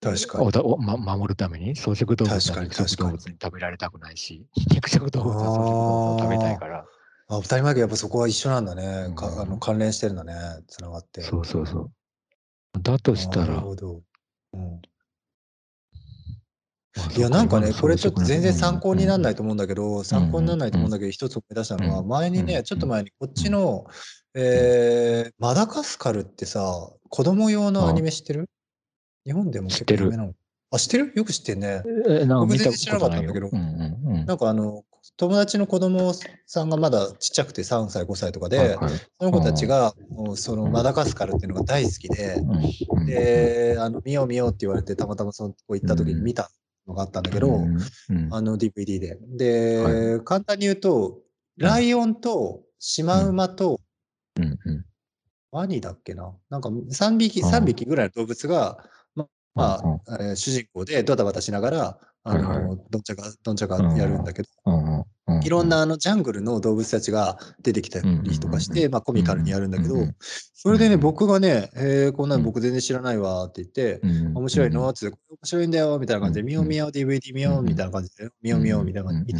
[0.00, 0.50] 確かに。
[0.62, 1.74] おま、守るために？
[1.74, 6.78] 草食動物確かには肉食確かに動物に食べられたくないし、肉食動物は草食動物を食べたいから。
[6.80, 6.84] あ、
[7.28, 9.12] 当たり前だけどやっぱそこは一緒なんだね。
[9.14, 10.34] かうんあの関連してるんだね。
[10.68, 11.22] つながって。
[11.22, 11.90] そうそうそう。
[12.80, 14.02] だとしたら、なるほど。
[14.52, 14.80] うん
[16.96, 19.38] まあいや、なんかね、これちょっと全然参考にならないと。
[19.38, 23.86] と思うんだけど、参考にならないと思うんだけど、一つ思い出したのは、うん前にね、うんちょっと前にこっちの、
[24.34, 28.48] えーマダガスカルってさ、子供用のアニメ知ってる？
[29.28, 30.32] 日本でも結構有名なの。
[30.70, 31.12] あ、知ってる？
[31.14, 31.82] よく知ってんね。
[32.08, 33.30] えなんか僕見た全然知らなかことないよ。
[33.30, 33.48] ったんだけど。
[33.52, 34.26] うんうんうん。
[34.26, 34.84] なんかあの、
[35.18, 36.14] 友達の子供
[36.46, 38.90] さんがまだちっちゃくて3歳、5歳とかで、はいはい。
[39.20, 42.50] その子たちが、もうそのマダガスカルっていうのが大好きで、うん
[43.00, 46.50] うんで、あの見よう見ようって言われて、たまたまその子行った時に見た
[46.86, 47.76] のがあったんだけど、うん
[48.10, 49.18] うんあの DVD で。
[49.36, 51.20] で、は簡単に言うと、
[51.56, 53.80] ライオンとシマウマと
[55.50, 56.34] ワニだっけな？
[56.50, 58.84] なんか3匹、うん3匹ぐらいの動物が、
[59.58, 65.04] ままうんあ、えー主人公でドタバタしながら、あの、はいはどんちゃか、どんちゃかやるんだけど、うんうんうん
[65.44, 74.88] いろんなあのジャングルの動物たちが出てきたりとかしうんて、まあコミカルにやるんだけどうんうん、それでね、うん僕がね、えーこんなうんの僕全然知らないわって言って、うん面白いの？
[74.88, 79.38] って言って、これ面白いんだよみたいな感じで、うん見よう見よう DVD 見ようみたいな感じで、見よう見ようみたいな感じで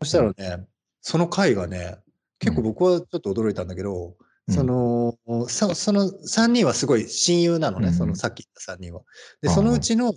[0.00, 0.66] そしたらね、
[1.02, 1.96] その回がね、
[2.38, 4.14] 結構僕はちょっと驚いたんだけど、
[4.48, 4.54] うん。
[4.54, 5.18] その、
[5.48, 9.02] そその3人はすごい親友なのね、うんそのさっき言った3人は。
[9.42, 10.14] で、そのうちの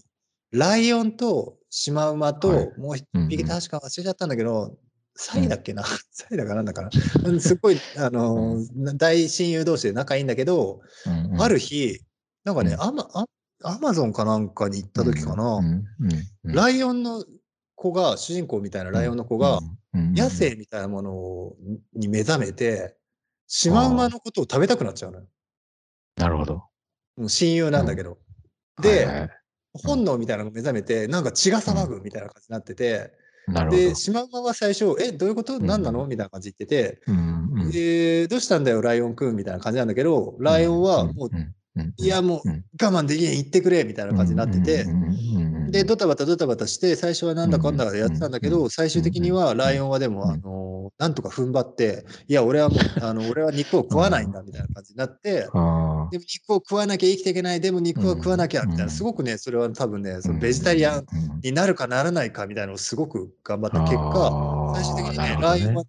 [0.51, 2.79] ライオンとシマウマと、はい。
[2.79, 3.27] もう一うんうん。
[3.29, 4.77] 匹確か忘れちゃったんだけど、
[5.15, 6.89] サイだっけな、サイだかなんだかな？
[7.25, 8.57] うんすっごい、あの、
[8.95, 11.41] 大親友同士で仲いいんだけど、うんうん。
[11.41, 11.99] ある日、
[12.43, 12.81] なんかね、うん。
[12.81, 13.25] アマア
[13.63, 15.73] アマゾンかなんかに行った時かな、うんうん
[16.45, 17.23] うんライオンの
[17.75, 19.59] 子が、主人公みたいなライオンの子が、
[19.93, 20.13] うんうん。
[20.13, 21.55] 野生みたいなものを
[21.93, 22.95] に目覚めて、
[23.53, 25.25] シマウマのことを食べたくなっちゃうのよ。
[26.15, 26.53] なるほど。
[27.17, 28.17] もう親友なんだけど。
[28.81, 29.29] で、はいはい。
[29.73, 33.11] 本能みたいなのが目覚めて、なんか血が騒ぐみたいな感じになってて、
[33.47, 33.81] なるほど。
[33.81, 35.59] で、シマウマは最初、え、どういうこと？
[35.59, 36.07] ん何なの？
[36.07, 36.95] みたいな感じで言って。
[36.95, 37.71] て、うんうん。
[37.71, 44.83] で、どうしたんだよ、ライオンくんみたいな感じなんだけど、ライオンはもう、んんうんいや、もううん我慢できん、言ってくれみたいな感じになってて。
[44.83, 61.05] うん、うんうんうんで、ドタバタドタバタして、最初はなんだかんだやってたんだけど、うん最終的にはライオンはでも、うんあの、なんとか踏ん張って、いや、俺はもう、 あの、俺は肉を食わないんだみたいな感じになって、 あでも肉を食わなきゃ生きていけない、でも肉は食わなきゃみたいな、うんすごくね、それは多分ね、ーそのベジタリアンうん
[61.41, 65.87] になるかならないかみたいなのをすごく頑張った結果、最終的にね、ライオンはね、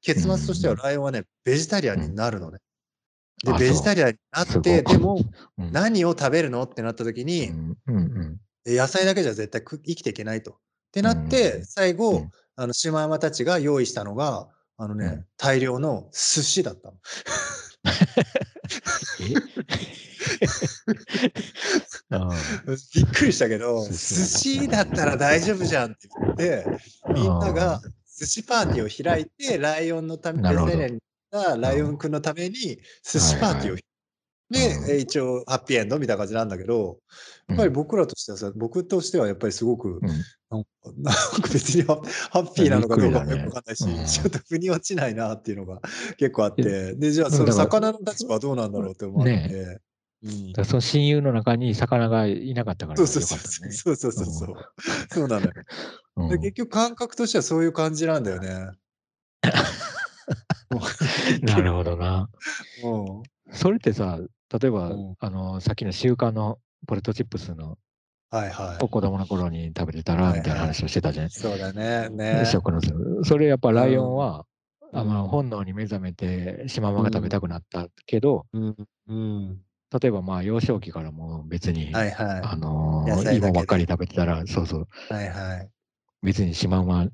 [0.00, 2.58] 結末としてはうんライオンはね、ベジタリアンになるのね。
[3.44, 5.20] で、あベジタリアンになって、でも、
[5.58, 5.72] うん。
[5.72, 6.62] 何を食べるの？
[6.62, 7.52] ってなった時うに、
[8.68, 10.52] んうんうんえ野菜だけじゃ絶対く生きていけないと。
[10.52, 10.54] っ
[10.92, 11.64] てなって、うん。
[11.64, 12.30] 最後、うん。
[12.56, 15.26] あの、シマウマたちが用意したのが、あのね、うん。
[15.36, 16.96] 大量の寿司だったの。
[22.94, 26.68] びっくりしたけど、寿寿司司だったら大丈夫じゃんって言って、
[27.14, 27.80] みんなが
[28.18, 30.44] 寿司パーティーを開いて、ライオンのために
[31.58, 33.82] ライオンくんのために寿司パーティーを開い
[34.50, 36.98] で、え一応ハッピーエンドみたいな感じなんだけど、
[37.48, 40.08] やっぱり僕らとしてはさ、僕としてはやっぱりすごく、うん
[40.50, 42.00] なんか別にハ
[42.30, 45.80] ハッピーなのかどうかもよくわかんないし、うんちょっと腑に落ちないなっていうのが
[46.16, 49.78] 結構あって、で、じゃあその魚の立場はどうなんだろうって思って、ね
[50.22, 53.06] うんだその親友の中に魚がいなかったからね。
[53.06, 54.54] そうそうそうそうそうそう。
[55.10, 55.52] そうなのよ。
[56.16, 58.70] うんで結局感覚としてはそういう感じなんだよね。
[61.42, 62.28] なるほどな。
[62.82, 63.22] うん。
[63.52, 64.18] それってさ、
[64.50, 67.78] 例えば、うんあの、さっきの習慣のポテトチップスの
[68.30, 71.30] はいはを子供の頃に食べてたら、みたいな話をしてたじゃないい。
[71.30, 72.08] そうだね。
[72.08, 72.44] ね。
[72.46, 72.80] 食の
[73.24, 74.48] それやっぱライオンは、うん
[74.90, 78.76] あの本能に目覚めてシマウマが食べたくなったけど、うん。
[79.08, 79.60] うん。
[80.00, 85.12] 例えばまあ幼少期からもう別に、はいはあの芋ばっかり食べてたらそうそうい。
[85.14, 85.70] はいはい。
[86.22, 87.06] 別にシマウマ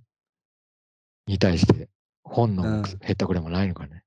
[1.26, 1.88] に対して
[2.22, 4.04] 本能減ったくれもないのかね。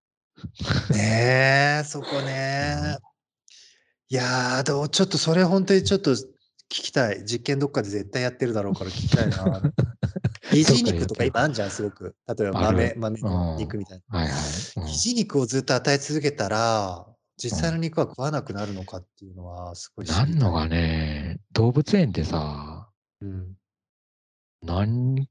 [0.93, 2.97] ねえ、そこね。
[4.09, 6.25] いやー、どうちょっとそれ本当にちょっと聞
[6.69, 7.25] きたい。
[7.25, 9.61] 実験どっかで絶対やってるだろうから聞きたいな。
[10.51, 12.15] 肘肉とか今あんじゃん、すごく。
[12.25, 14.19] 例えばあ豆、る豆の肉みたいな。
[14.19, 14.39] はいはい。
[14.77, 17.05] うん肘肉をずっと与え続けたら、
[17.38, 22.89] 実際の肉は食わなくなるのかっていうのは、すごい知りたいなんのがね、動物園ってさ、
[23.21, 23.57] うん。
[24.63, 25.27] 何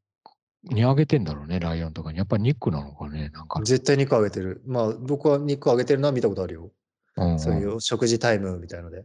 [0.65, 2.19] にあげてんだろうね、ライオンとかに。
[2.19, 3.61] やっぱ肉なのかね、なんか。
[3.63, 4.63] 絶対肉あげてる。
[4.67, 6.71] まあ、僕は肉あげてるのは見たことあるよ。
[7.17, 9.05] うんうんそういう食事タイムみたいので。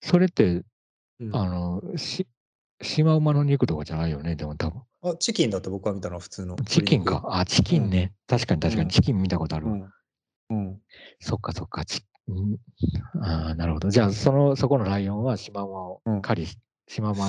[0.00, 0.62] それって、
[1.20, 2.26] うんあの、し、
[2.80, 4.82] シマウマの肉とかじゃないよね、でも多分。
[5.04, 6.56] あチキンだと僕は見たのは普通の。
[6.66, 7.22] チキンか。
[7.28, 8.12] あ、チキンね。
[8.26, 9.72] 確かに確かうんにチキン見たことあるわ。
[9.72, 9.90] うん。
[10.50, 10.80] うん。
[11.20, 11.84] そっかそっか。
[11.84, 12.56] チん
[13.20, 13.90] ああ、なるほど。
[13.90, 16.56] じゃあ、その、そこのライオンはシマウマをうん狩りし、
[16.88, 17.28] シマウマ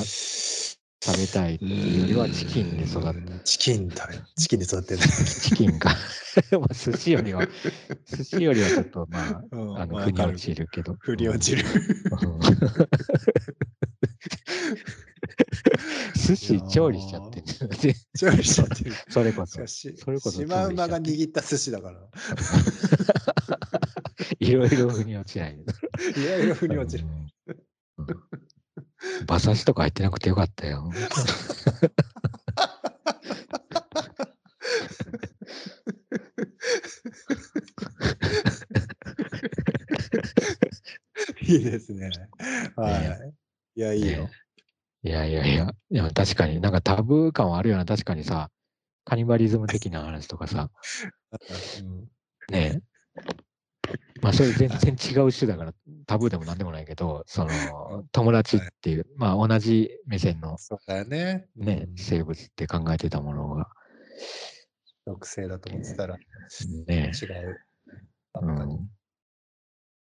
[1.06, 5.00] 食べたいっていうよりはチキンで育っうんチキン食べ、チキンで育ってる。
[5.02, 5.90] チキンか。
[6.60, 7.46] まあ、寿司よりは、
[8.08, 10.96] 寿司よりはちょっと、まあ、うんあの、腑に落ちるけど。
[11.02, 11.66] 腑に落ちる。
[12.22, 12.40] うん。
[16.16, 18.94] 寿司調理しちゃってんじゃなくて調理しちゃってる。
[19.10, 22.00] それこそそれこそシマウマが握った寿司だから。
[24.40, 25.60] いろいろ腑に落ちない。
[26.16, 27.06] いろいろ腑に落ちる。
[27.06, 27.12] うん
[28.08, 28.43] うん
[29.28, 30.92] 馬刺しとか入ってなくてよかったよ。
[41.42, 42.10] いいですね。
[42.76, 43.34] はい。
[43.76, 44.30] いや、いいよ。
[45.04, 48.50] いやいやいや、でも確かになんかタブー感はあるような、確かにさ、
[49.04, 50.70] カニバリズム的な話とかさ、
[51.82, 52.08] うん
[52.50, 52.82] ねえ。
[54.24, 55.74] まあそれ全然違う種だから、
[56.08, 57.50] タブーでもなんでもないけど、その、
[58.14, 61.48] 友達っていう、まあ同じ目線のそうだよね。
[61.58, 63.68] ね、うん生物って考えてたものが、
[65.06, 66.18] 属性だと思ってたら
[66.88, 67.60] ね違う。
[68.42, 68.90] うん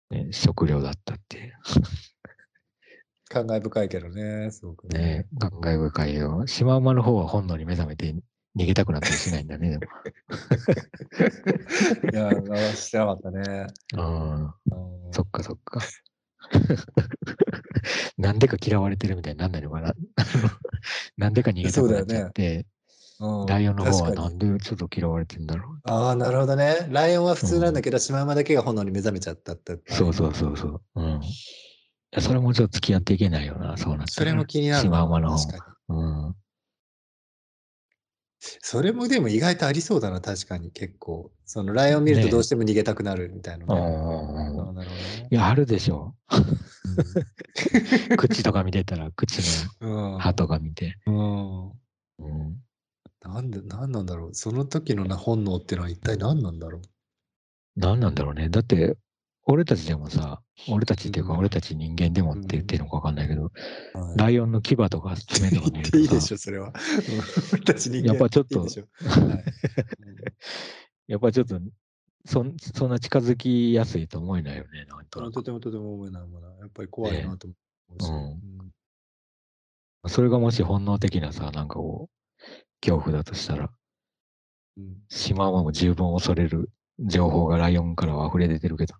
[0.09, 1.53] ね、食料だったっていう。
[3.28, 4.99] 感慨深いけどね、すごくね。
[4.99, 6.47] ね、感慨深いよ。
[6.47, 8.15] シマウマの方は本能に目覚めて
[8.57, 9.85] 逃げたくなったりしないんだね、でも。
[12.12, 12.37] いや、流
[12.74, 13.66] してなかったね。
[13.95, 14.53] うん、うん
[15.12, 15.81] そっかそっか。
[18.19, 19.95] なんでか嫌われてるみたいになんないのかな。
[21.16, 22.66] なんでか逃げたくなっちゃって、うん
[23.47, 25.81] ライオンの方はなんでちょっと嫌われてんだろう。
[25.85, 26.87] ああ、なるほどね。
[26.91, 29.81] ライオンは普通なんだけど、シマウマだけが炎に目覚めちゃったって。
[29.89, 30.83] そうそうそうそう。
[30.97, 31.20] うん。
[32.20, 34.99] それもちょっと付き合っていけないよな、そうなったらそれも気になるシな。
[34.99, 35.39] マウマの方。
[35.89, 36.37] うん。
[38.39, 41.31] それもでも意外とありそうだな、確かに結構。
[41.45, 43.69] そのライオン見るとねどうしても逃げたくなるみたいなう
[44.73, 44.83] んね。
[44.87, 46.15] ねいや、あるでしょ。
[48.17, 49.39] 口とか見てたら、口
[49.81, 50.99] のうん歯とか見て。
[51.07, 51.71] うん。
[51.71, 52.63] うん。
[53.23, 54.35] なんで、なんなんだろう。
[54.35, 56.83] その時のな本能ってのは一体何なんだろう。
[57.77, 58.49] 何なんだろうね。
[58.49, 58.97] だって、
[59.48, 61.39] 俺たちでもさ、俺たちっていうか、うん。
[61.39, 63.48] 俺たち人間でもって言ってるのかわかんないけど、は
[64.14, 64.18] い。
[64.18, 66.73] ライオンの牙とか爪とか見言っていいでしょ、それは。
[67.55, 68.74] 俺たち人間やっぱちょっといい
[71.06, 71.60] やっぱちょっと、
[72.24, 75.31] そんそんな近づきやすいと思えないよね、なんと。
[75.31, 76.48] とてもとても思えないもんな。
[76.59, 77.55] やっぱり怖いなと思
[78.01, 78.10] うし。
[78.10, 78.40] ね
[80.05, 80.10] うん。
[80.10, 82.44] それがもし本能的なさ、なんかこう、
[82.81, 83.70] 恐怖だとしたら、
[84.77, 84.97] うん。
[85.09, 88.94] シマウマも十分恐れる情報がライオンからは溢れ出てるけど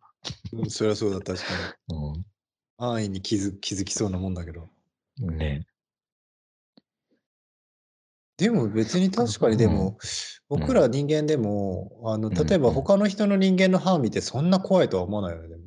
[0.53, 1.45] うん、そりゃそうだ、確か
[1.89, 2.19] に。
[2.19, 2.25] な。
[2.79, 4.69] 安易に気づ気づきそうなもんだけど。
[5.23, 5.37] うん。
[5.39, 5.67] ね
[8.39, 9.97] でも別に確かにでも、
[10.49, 15.63] 僕ら人間でも、あの、うん例えば他の人の人間の歯見てそんな怖いとは思わないよね、でも。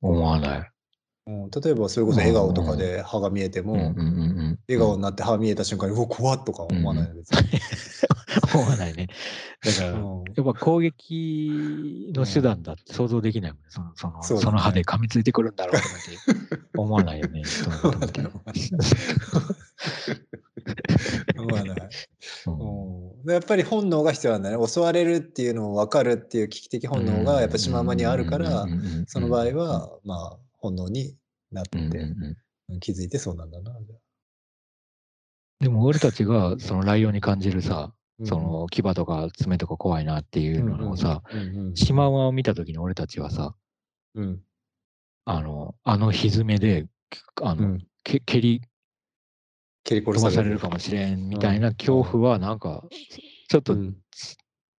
[0.00, 0.72] 思わない。
[1.28, 3.98] うん、例えばそれこそ笑顔とかで歯が見えても、うんうんうんう
[4.52, 4.58] ん。
[4.68, 7.60] 笑顔になって歯見えた瞬間に、うわ、怖っとか思わないよ、別に。
[8.54, 9.08] 思わないね。
[9.64, 13.64] だから、うんやっぱ攻撃の手段だって想像できないもんね。
[13.70, 15.88] そのそのそねその歯で噛みついてくるんだろうって
[16.76, 17.42] 思わないよね。
[17.42, 18.30] 人のことって思
[21.56, 21.88] わない。
[22.46, 22.54] うん
[23.24, 24.66] うん、やっぱり本能が必要なんだね。
[24.66, 28.66] 襲われるっていうのを分かるっていう危機的本能がやっぱシマウマにあるから、
[29.06, 31.16] その場合は、まあ、本能に
[31.52, 31.78] なって
[32.80, 33.72] 気づいてそうなんだな。
[33.82, 33.98] じゃあ。
[35.60, 38.26] でも俺たちがそのライオンに感じるさ、うん。
[38.26, 41.22] その牙とか爪とか怖いなっていうのをさ、
[41.74, 43.54] シマウマを見た時に俺たちはさ、
[44.14, 44.40] うん。
[45.24, 46.86] あの、あのひずめで、
[47.42, 47.86] あの、うん。
[48.02, 48.62] け蹴り
[49.84, 50.30] 蹴り飛殺される。
[50.30, 52.84] ばされるかもしれんみたいな恐怖はなんか、
[53.48, 53.96] ちょっと、うん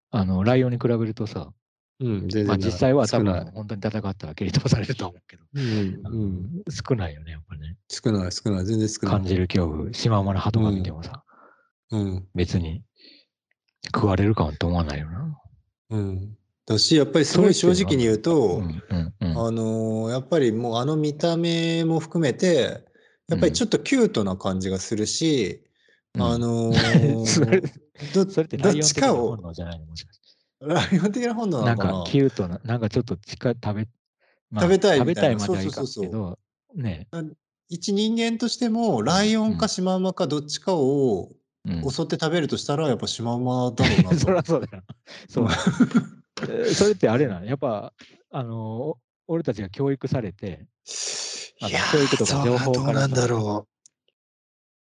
[0.09, 1.51] あの、ライオンに比べるとさ、
[1.99, 7.75] うん、全然まあ、実際は多分本当に戦ったら蹴り飛ばされると思うけど、うんうん、少ないよね、やっぱね。
[7.89, 9.11] 少ない、少ない、全然少ない。
[9.13, 11.23] 感じる恐怖、シマウマの歯とか見てもさ、
[11.91, 12.83] うん、別に
[13.85, 15.41] 食われるかもと思わないよな。
[15.89, 16.37] うん。
[16.67, 18.61] だし、やっぱりすごい正直に言うと。
[19.19, 22.83] あのーやっぱりもうあの見た目も含めて、
[23.27, 25.63] やっぱりちょっとキュートな感じがするし、
[26.15, 26.21] うん。
[26.21, 26.73] あの
[27.25, 27.71] それー
[28.13, 28.73] どそれってどっ
[30.61, 31.93] ライオン的な本、能ないのかな？
[31.93, 33.87] 本能ななんのかキュートな、なんかちょっと近食べ、
[34.49, 36.03] まあ食べたい食べたいまではいかんそうそう。
[36.03, 36.39] そうけど、
[36.75, 37.07] ね、
[37.69, 41.31] 一人間としても、ライオンかシマウマかどっちかを
[41.65, 41.91] うん。
[41.91, 44.15] 襲って食べるとしたら、やっぱシマウマだろうなと。
[44.23, 44.83] そりゃそうだよ。
[45.27, 45.49] そう。
[46.73, 47.45] それってあれなの？
[47.45, 47.91] やっぱ、
[48.31, 48.97] あのお
[49.27, 50.65] 俺たちが教育されて、
[51.59, 53.67] あのいや教育とか情報どうからなんだろ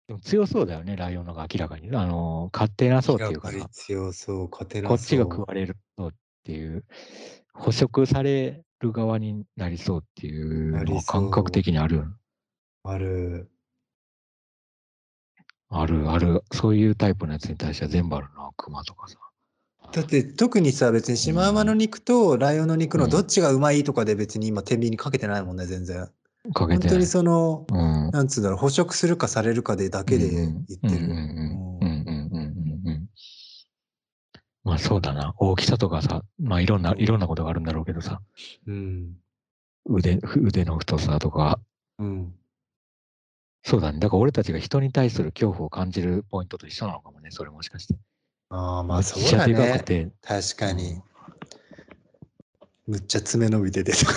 [0.09, 1.95] でも強そうだよね、ライオンのが明らかに。
[1.95, 3.01] あの、勝手なう。
[3.03, 4.97] そうっていうかさ、強そう、勝てなそう。
[4.97, 6.11] こっちが食われるそうっ
[6.43, 6.83] ていう、
[7.53, 12.05] 捕食される側になりそうっていうのは感覚的にある。
[12.85, 13.51] ある。
[15.69, 16.43] あるある。
[16.53, 19.19] そういうタイプのやつに対しては全部あるな、クマとかさ。
[19.91, 26.09] だって特にさ、別にシマウマの肉とライオンの肉のどっちがうまいとかで別に今天秤にかけてないもんね、全然。
[26.53, 27.05] かけて本当に。
[27.05, 28.11] その、うん。
[28.11, 31.05] なんつうんだろう、捕食するかされるかでだけで言ってる。
[31.05, 33.09] うんうんうんうんうんうん。
[34.63, 35.33] まあそうだな。
[35.37, 38.21] 大きさとかさ、まあいろんな、いろんなことがあるんだろうけどさ、
[38.67, 39.15] うん。
[39.85, 41.59] 腕、腕の太さとか、
[41.97, 42.33] うん。
[43.63, 43.99] そうだね。
[43.99, 47.95] だから俺たちが人に対する恐怖を感じるポイントと一緒なのかもね、それもしかして。
[48.49, 50.11] ああ、まあそうだね。
[50.21, 51.01] 確かに。
[52.89, 54.13] むっちゃ爪伸びててとか。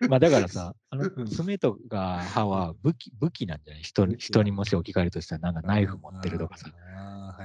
[0.08, 3.82] まあだからさ、あのうん爪とか歯は武器、武器なんじゃない？
[3.82, 6.66] 人に人にもし置き換えるとしたら、なんかナイフ持ってるとかさ。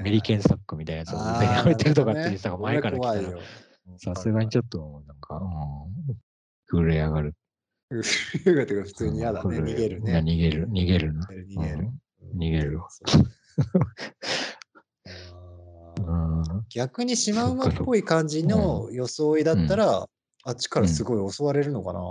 [0.04, 3.22] メリケンスタックみたいなやつを腕にはめてるとかっていう人が前から来たら。
[3.98, 5.46] さすがにちょっと、なんか、う
[6.12, 6.16] ん、
[6.68, 7.36] 震え上がる。
[7.96, 8.54] っと。
[8.56, 9.58] がてか普通に嫌だね。
[9.58, 10.32] うん逃げるいやね。
[10.34, 11.26] 逃げる、逃げるな。
[11.28, 11.78] 逃げる。
[11.78, 12.02] うん
[12.40, 12.80] 逃げる
[16.70, 20.08] 逆にシマウマっぽい感じの装いだったら、
[20.44, 22.02] あっちからすごい襲われるのかな、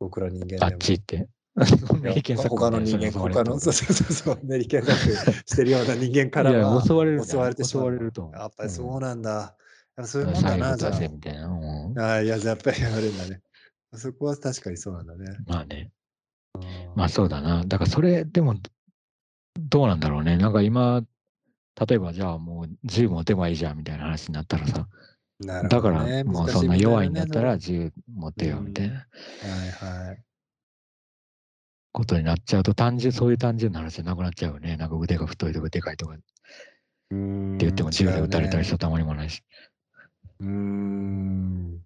[0.00, 0.64] 僕ら人間でも。
[0.64, 1.28] あっちって。
[1.56, 9.56] 他の人間、他の、そうそうそうそう、メリケンサックしてるような人間からは襲われる襲われてしまう襲われると思うやっぱりそうなんだ。
[10.02, 10.92] そういうもんだな、じゃあ。
[12.14, 13.40] あいや、やっぱりやるんだね。
[13.92, 15.38] そこは確かにそうなんだね。
[15.46, 15.92] まあね。
[16.96, 17.64] まあそうだな。
[17.64, 18.56] だからそれ、でも、
[19.56, 20.36] どうなんだろうね。
[20.36, 21.04] なんか今、
[21.80, 24.88] 例えばじゃあもう銃持てばいいじゃんみたいな話になったらさ、
[25.40, 29.00] なるだからもうそんな弱いんだったら銃持てよみたいなみ
[29.40, 29.54] たいな。
[29.56, 30.22] ねはいはい。
[31.94, 34.76] ことになっちゃうと、単純、そういう単純な話じゃなくなっちゃうよね。
[34.76, 36.14] なんか腕が太いとかでかいとか。
[36.14, 36.24] って
[37.10, 39.42] 言っても銃で撃たれたりし違たたまにもないし。
[40.40, 41.80] うねうーん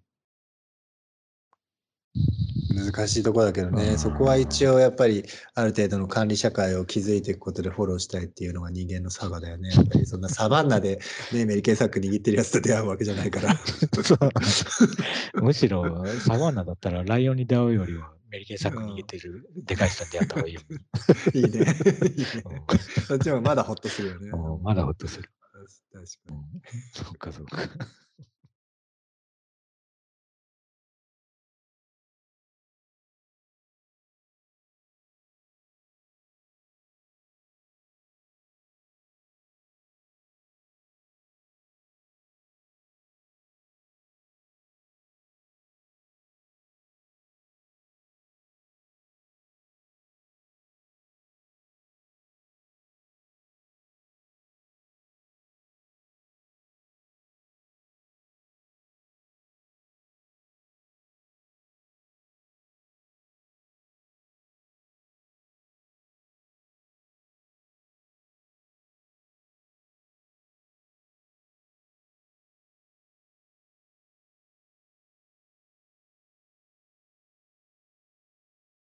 [2.73, 5.23] 難しいところだけどね、うんそこは一応やっぱり
[5.55, 9.69] ある程度の管理社会を築いていくことでフォローしたいっていうのが人間の差がだよね。
[9.69, 10.99] やっぱりそんなサバンナで、
[11.33, 13.55] ね、メリケンサック握ってるやつと出会うわけじゃないから。
[15.41, 20.61] むしろサバンナだったらライオンに出会うよりはメリケンサック握ってるでかい人に出会った方がいいよ。
[21.33, 21.49] いいね。
[21.49, 21.65] いいね。
[23.07, 24.29] そっちもまだホッとするよね。
[24.29, 25.29] うんまだほっとする。
[25.91, 26.37] 確かに。
[26.37, 26.45] うん
[26.93, 27.61] そっかそっか。